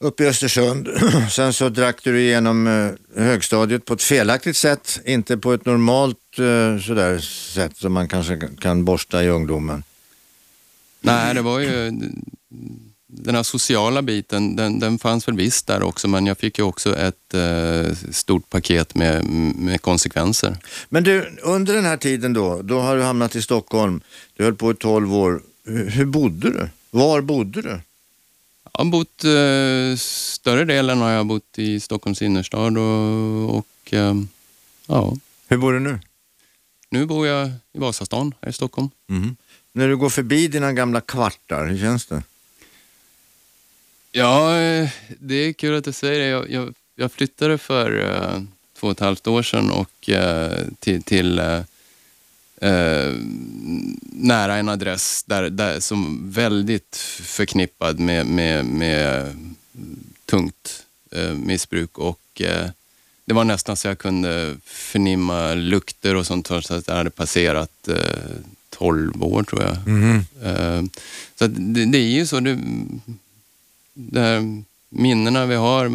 uppe 0.08 0.24
i 0.24 0.28
Östersund. 0.28 0.89
Sen 1.32 1.54
så 1.54 1.70
drack 1.70 2.04
du 2.04 2.22
igenom 2.22 2.68
eh, 2.68 3.24
högstadiet 3.24 3.86
på 3.86 3.93
ett 3.93 4.04
felaktigt 4.04 4.58
sätt, 4.58 4.99
inte 5.06 5.38
på 5.38 5.54
ett 5.54 5.66
normalt 5.66 6.18
eh, 6.39 6.80
sådär 6.80 7.20
sätt 7.54 7.78
som 7.78 7.93
man 7.93 8.08
kanske 8.08 8.39
kan 8.60 8.86
borsta 8.86 9.24
i 9.24 9.28
ungdomen. 9.28 9.84
Nej, 11.02 11.34
det 11.34 11.41
var 11.41 11.60
ju 11.60 11.91
den 13.14 13.36
här 13.36 13.43
sociala 13.43 14.01
biten, 14.01 14.55
den, 14.55 14.80
den 14.80 14.99
fanns 14.99 15.28
väl 15.28 15.36
visst 15.36 15.68
där 15.68 15.84
också, 15.84 16.07
men 16.07 16.26
jag 16.26 16.38
fick 16.38 16.57
ju 16.57 16.64
också 16.64 16.97
ett 16.97 17.34
eh, 17.34 17.95
stort 18.12 18.49
paket 18.49 18.95
med, 18.95 19.26
med 19.55 19.82
konsekvenser. 19.82 20.57
Men 20.89 21.03
du, 21.03 21.38
under 21.41 21.76
den 21.76 21.86
här 21.86 21.97
tiden 21.97 22.34
då, 22.34 22.62
då 22.62 22.80
har 22.80 22.97
du 22.97 23.03
hamnat 23.03 23.36
i 23.36 23.41
Stockholm. 23.41 24.01
Du 24.34 24.43
höll 24.43 24.55
på 24.55 24.72
i 24.72 24.76
12 24.76 25.16
år. 25.16 25.41
Hur, 25.66 25.89
hur 25.89 26.05
bodde 26.05 26.49
du? 26.49 26.70
Var 26.91 27.22
bodde 27.22 27.62
du? 27.62 27.80
Jag 28.74 28.86
har 28.86 28.91
bott, 28.91 29.24
eh, 29.24 29.97
större 29.99 30.66
delen 30.66 31.01
har 31.01 31.09
jag 31.09 31.26
bott 31.26 31.57
i 31.59 31.80
Stockholms 31.80 32.22
innerstad 32.22 32.78
och, 32.78 33.57
och 33.57 33.93
eh, 33.93 34.16
ja, 34.88 35.14
Hur 35.47 35.57
bor 35.57 35.74
du 35.74 35.80
nu? 35.80 35.99
nu 36.89 37.05
bor 37.05 37.28
jag 37.28 37.51
i 37.74 37.80
Vasastan 37.80 38.34
här 38.41 38.49
i 38.49 38.53
Stockholm. 38.53 38.89
Mhm. 39.07 39.36
När 39.74 39.88
du 39.88 39.97
går 39.97 40.09
förbi 40.09 40.47
dina 40.47 40.74
gamla 40.74 41.01
kvartar, 41.01 41.68
hur 41.68 41.80
känns 41.80 42.05
det? 42.05 42.24
Ja, 44.12 44.59
eh, 44.59 44.89
det 45.20 45.36
är 45.36 45.53
kul 45.53 45.76
att 45.76 45.84
du 45.84 45.91
säger 45.91 46.20
det. 46.20 46.26
Jag, 46.26 46.49
jag, 46.51 46.74
jag 46.95 47.12
flyttade 47.12 47.57
för 47.57 47.99
eh, 47.99 48.41
två 48.80 48.88
och 48.88 48.91
ett 48.91 48.99
halvt 48.99 49.28
år 49.28 49.43
sedan 49.43 49.72
och, 49.72 50.09
eh, 50.09 50.68
till, 50.80 51.03
till 51.03 51.39
eh, 51.39 53.14
nära 54.01 54.55
en 54.55 54.70
adress 54.70 55.24
där, 55.24 55.49
där, 55.49 55.80
som 55.80 56.32
väldigt 56.32 56.95
förknippad 57.22 57.99
med, 57.99 58.26
med, 58.26 58.66
med 58.66 59.36
tungt 60.26 60.86
missbruk. 61.36 61.97
Och, 61.97 62.41
det 63.26 63.34
var 63.34 63.43
nästan 63.43 63.78
så 63.78 63.88
jag 63.88 63.97
kunde 63.97 64.57
förnimma 64.66 65.53
lukter 65.53 66.16
och 66.16 66.28
sånt 66.28 66.45
trots 66.45 66.72
att 66.72 66.88
jag 66.88 66.95
hade 66.95 67.09
passerat 67.09 67.88
eh, 67.88 67.95
12 68.70 69.24
år 69.24 69.43
tror 69.43 69.62
jag. 69.64 69.78
Eh, 70.43 70.84
så 71.36 71.47
det, 71.47 71.86
det 71.86 71.97
är 71.97 72.12
ju 72.12 72.28
så. 72.28 72.39
Det, 72.39 72.59
det 73.94 74.20
här 74.20 74.64
minnena 74.89 75.46
vi 75.46 75.56
har, 75.56 75.89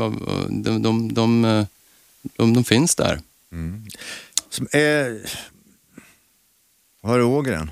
de, 0.62 0.82
de, 0.82 1.14
de, 1.14 1.44
eh, 1.44 1.66
de, 2.36 2.64
finns 2.64 2.94
där. 2.94 3.20
Som 4.50 4.68
är... 4.72 5.30
Har 7.02 7.18
du 7.18 7.24
Ågren? 7.24 7.70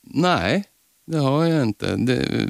Nej, 0.00 0.64
det 1.04 1.18
har 1.18 1.44
jag 1.44 1.62
inte. 1.62 1.96
Det, 1.96 2.48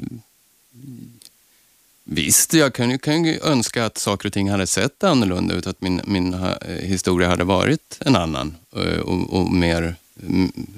visst, 2.03 2.53
jag 2.53 2.73
kan 2.73 2.89
ju, 2.89 2.97
kan 2.97 3.25
ju 3.25 3.39
önska 3.43 3.85
att 3.85 3.97
saker 3.97 4.29
och 4.29 4.33
ting 4.33 4.49
hade 4.49 4.67
sett 4.67 5.03
annorlunda 5.03 5.53
ut, 5.55 5.67
att 5.67 5.81
min, 5.81 6.01
min 6.05 6.33
ha- 6.33 6.57
historia 6.79 7.27
hade 7.27 7.43
varit 7.43 7.97
en 7.99 8.15
annan 8.15 8.55
eh, 8.75 8.99
och, 8.99 9.33
och 9.33 9.51
mer, 9.51 9.95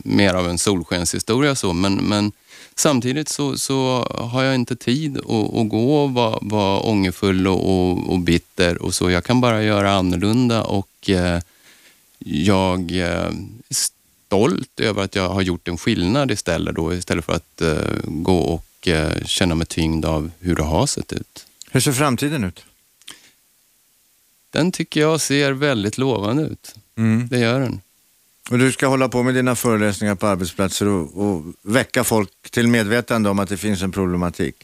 mer 0.04 0.34
av 0.34 0.50
en 0.50 0.58
solskenshistoria. 0.58 1.56
Så. 1.56 1.74
Men, 1.74 1.96
men 1.96 2.32
samtidigt 2.76 3.30
så, 3.30 3.58
så 3.58 4.08
har 4.10 4.44
jag 4.44 4.56
inte 4.56 4.76
tid 4.76 5.18
att, 5.18 5.56
att 5.56 5.70
gå 5.70 6.04
och 6.04 6.14
vara, 6.14 6.40
vara 6.42 6.80
ångerfull 6.80 7.48
och, 7.48 7.70
och, 7.70 8.10
och 8.10 8.20
bitter 8.20 8.82
och 8.82 8.96
så. 8.96 9.12
Jag 9.12 9.24
kan 9.24 9.42
bara 9.42 9.64
göra 9.64 9.92
annorlunda 9.92 10.64
och 10.64 11.10
eh, 11.10 11.42
jag 12.20 12.92
eh, 12.92 13.32
är 13.70 13.76
stolt 14.26 14.80
över 14.80 15.04
att 15.04 15.16
jag 15.16 15.30
har 15.30 15.42
gjort 15.42 15.68
en 15.68 15.78
skillnad 15.78 16.32
istället, 16.32 16.76
då, 16.76 16.94
istället 16.94 17.26
för 17.26 17.34
att 17.34 17.62
eh, 17.62 18.00
gå 18.04 18.38
och 18.38 18.88
eh, 18.88 19.24
känna 19.26 19.56
mig 19.56 19.68
tyngd 19.68 20.06
av 20.06 20.32
hur 20.40 20.56
det 20.56 20.64
har 20.64 20.88
sett 20.88 21.14
ut. 21.14 21.46
Hur 21.72 21.80
ser 21.80 21.92
framtiden 21.92 22.44
ut? 22.44 22.66
Den 24.50 24.72
tycker 24.72 25.00
jag 25.02 25.22
ser 25.22 25.52
väldigt 25.52 25.98
lovande 25.98 26.44
ut. 26.44 26.76
Mm. 26.98 27.28
Det 27.28 27.40
gör 27.40 27.60
den. 27.60 27.82
Och 28.52 28.58
du 28.58 28.72
ska 28.72 28.88
hålla 28.88 29.10
på 29.10 29.24
med 29.24 29.34
dina 29.34 29.56
föreläsningar 29.56 30.16
på 30.16 30.28
arbetsplatser 30.28 30.88
och, 30.88 31.28
och 31.28 31.44
väcka 31.62 32.04
folk 32.04 32.30
till 32.52 32.68
medvetande 32.68 33.30
om 33.30 33.40
att 33.40 33.50
det 33.50 33.58
finns 33.58 33.82
en 33.82 33.92
problematik. 33.92 34.56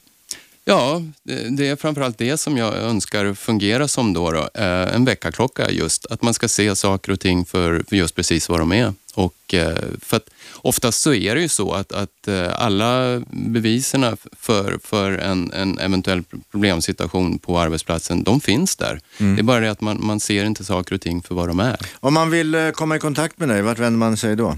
Ja, 0.66 1.02
det, 1.24 1.68
är 1.68 1.76
framförallt 1.76 2.18
det 2.18 2.38
som 2.38 2.58
jag 2.58 2.76
önskar 2.76 3.34
fungera 3.34 3.88
som 3.88 4.14
då, 4.14 4.32
då 4.32 4.50
eh, 4.54 4.96
en 4.96 5.06
väckarklocka 5.06 5.72
just. 5.72 6.06
Att 6.06 6.22
man 6.22 6.34
ska 6.34 6.48
se 6.48 6.76
saker 6.76 7.12
och 7.12 7.20
ting 7.20 7.46
för, 7.46 7.84
för 7.90 7.96
just 7.96 8.16
precis 8.16 8.50
vad 8.50 8.60
de 8.60 8.72
är. 8.72 8.94
Och, 9.14 9.54
eh, 9.54 9.78
för 10.02 10.18
att 10.18 10.30
oftast 10.56 11.02
så 11.02 11.14
är 11.14 11.36
det 11.36 11.42
ju 11.42 11.48
så 11.48 11.74
att, 11.74 11.92
att 11.92 12.28
eh, 12.28 12.62
alla 12.62 13.22
beviserna 13.30 14.18
för, 14.40 14.80
för 14.84 15.12
en, 15.12 15.54
en 15.54 15.80
eventuell 15.80 16.24
problemsituation 16.52 17.40
på 17.40 17.60
arbetsplatsen, 17.60 18.24
de 18.24 18.42
finns 18.42 18.76
där. 18.76 19.00
Det 19.18 19.40
är 19.40 19.44
bara 19.44 19.60
det 19.60 19.72
att 19.72 19.82
man, 19.82 20.06
man 20.06 20.20
ser 20.20 20.46
inte 20.46 20.64
saker 20.64 20.96
och 20.96 21.02
ting 21.02 21.22
för 21.22 21.36
vad 21.36 21.48
de 21.48 21.60
är. 21.60 21.78
Om 22.00 22.14
man 22.14 22.30
vill 22.30 22.72
komma 22.76 22.96
i 22.96 23.00
kontakt 23.00 23.40
med 23.40 23.50
dig, 23.50 23.62
vart 23.62 23.80
vänder 23.80 23.98
man 23.98 24.18
sig 24.18 24.36
då? 24.36 24.58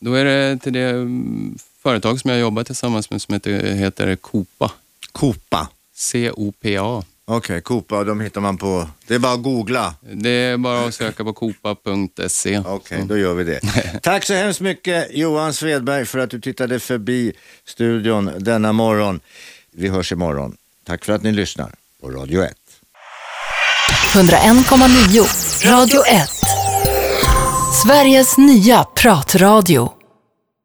Då 0.00 0.14
är 0.14 0.24
det 0.24 0.58
till 0.58 0.72
det 0.72 0.88
mm, 0.88 1.58
företag 1.82 2.20
som 2.20 2.30
jag 2.30 2.40
jobbar 2.40 2.64
tillsammans 2.64 3.10
med 3.10 3.22
som 3.22 3.34
heter, 3.34 3.74
heter. 3.74 4.16
Copa. 5.12 5.68
C-O-P-A. 5.94 7.04
Okej, 7.30 7.60
Copa, 7.60 8.04
de 8.04 8.20
hittar 8.20 8.40
man 8.40 8.58
på... 8.58 8.88
Det 9.06 9.14
är 9.14 9.18
bara 9.18 9.32
att 9.32 9.42
googla. 9.42 9.94
Det 10.00 10.30
är 10.30 10.56
bara 10.56 10.84
att 10.84 10.94
söka 10.94 11.24
på 11.24 11.32
copa.se. 11.32 12.62
Okej, 12.66 13.04
då 13.06 13.18
gör 13.18 13.34
vi 13.34 13.44
det. 13.44 13.60
Tack 14.02 14.24
så 14.24 14.34
hemskt 14.34 14.60
mycket 14.60 15.08
Johan 15.10 15.54
Svedberg 15.54 16.06
för 16.06 16.18
att 16.18 16.30
du 16.30 16.40
tittade 16.40 16.80
förbi 16.80 17.32
studion 17.66 18.30
denna 18.38 18.72
morgon. 18.72 19.20
Vi 19.72 19.88
hörs 19.88 20.12
imorgon. 20.12 20.56
Tack 20.86 21.04
för 21.04 21.12
att 21.12 21.22
ni 21.22 21.32
lyssnar 21.32 21.74
på 22.00 22.10
Radio 22.10 22.42
1. 22.42 22.54
101,9 24.14 25.70
Radio 25.70 26.06
1. 26.06 26.28
Sveriges 27.84 28.38
nya 28.38 28.84
pratradio. 28.84 29.97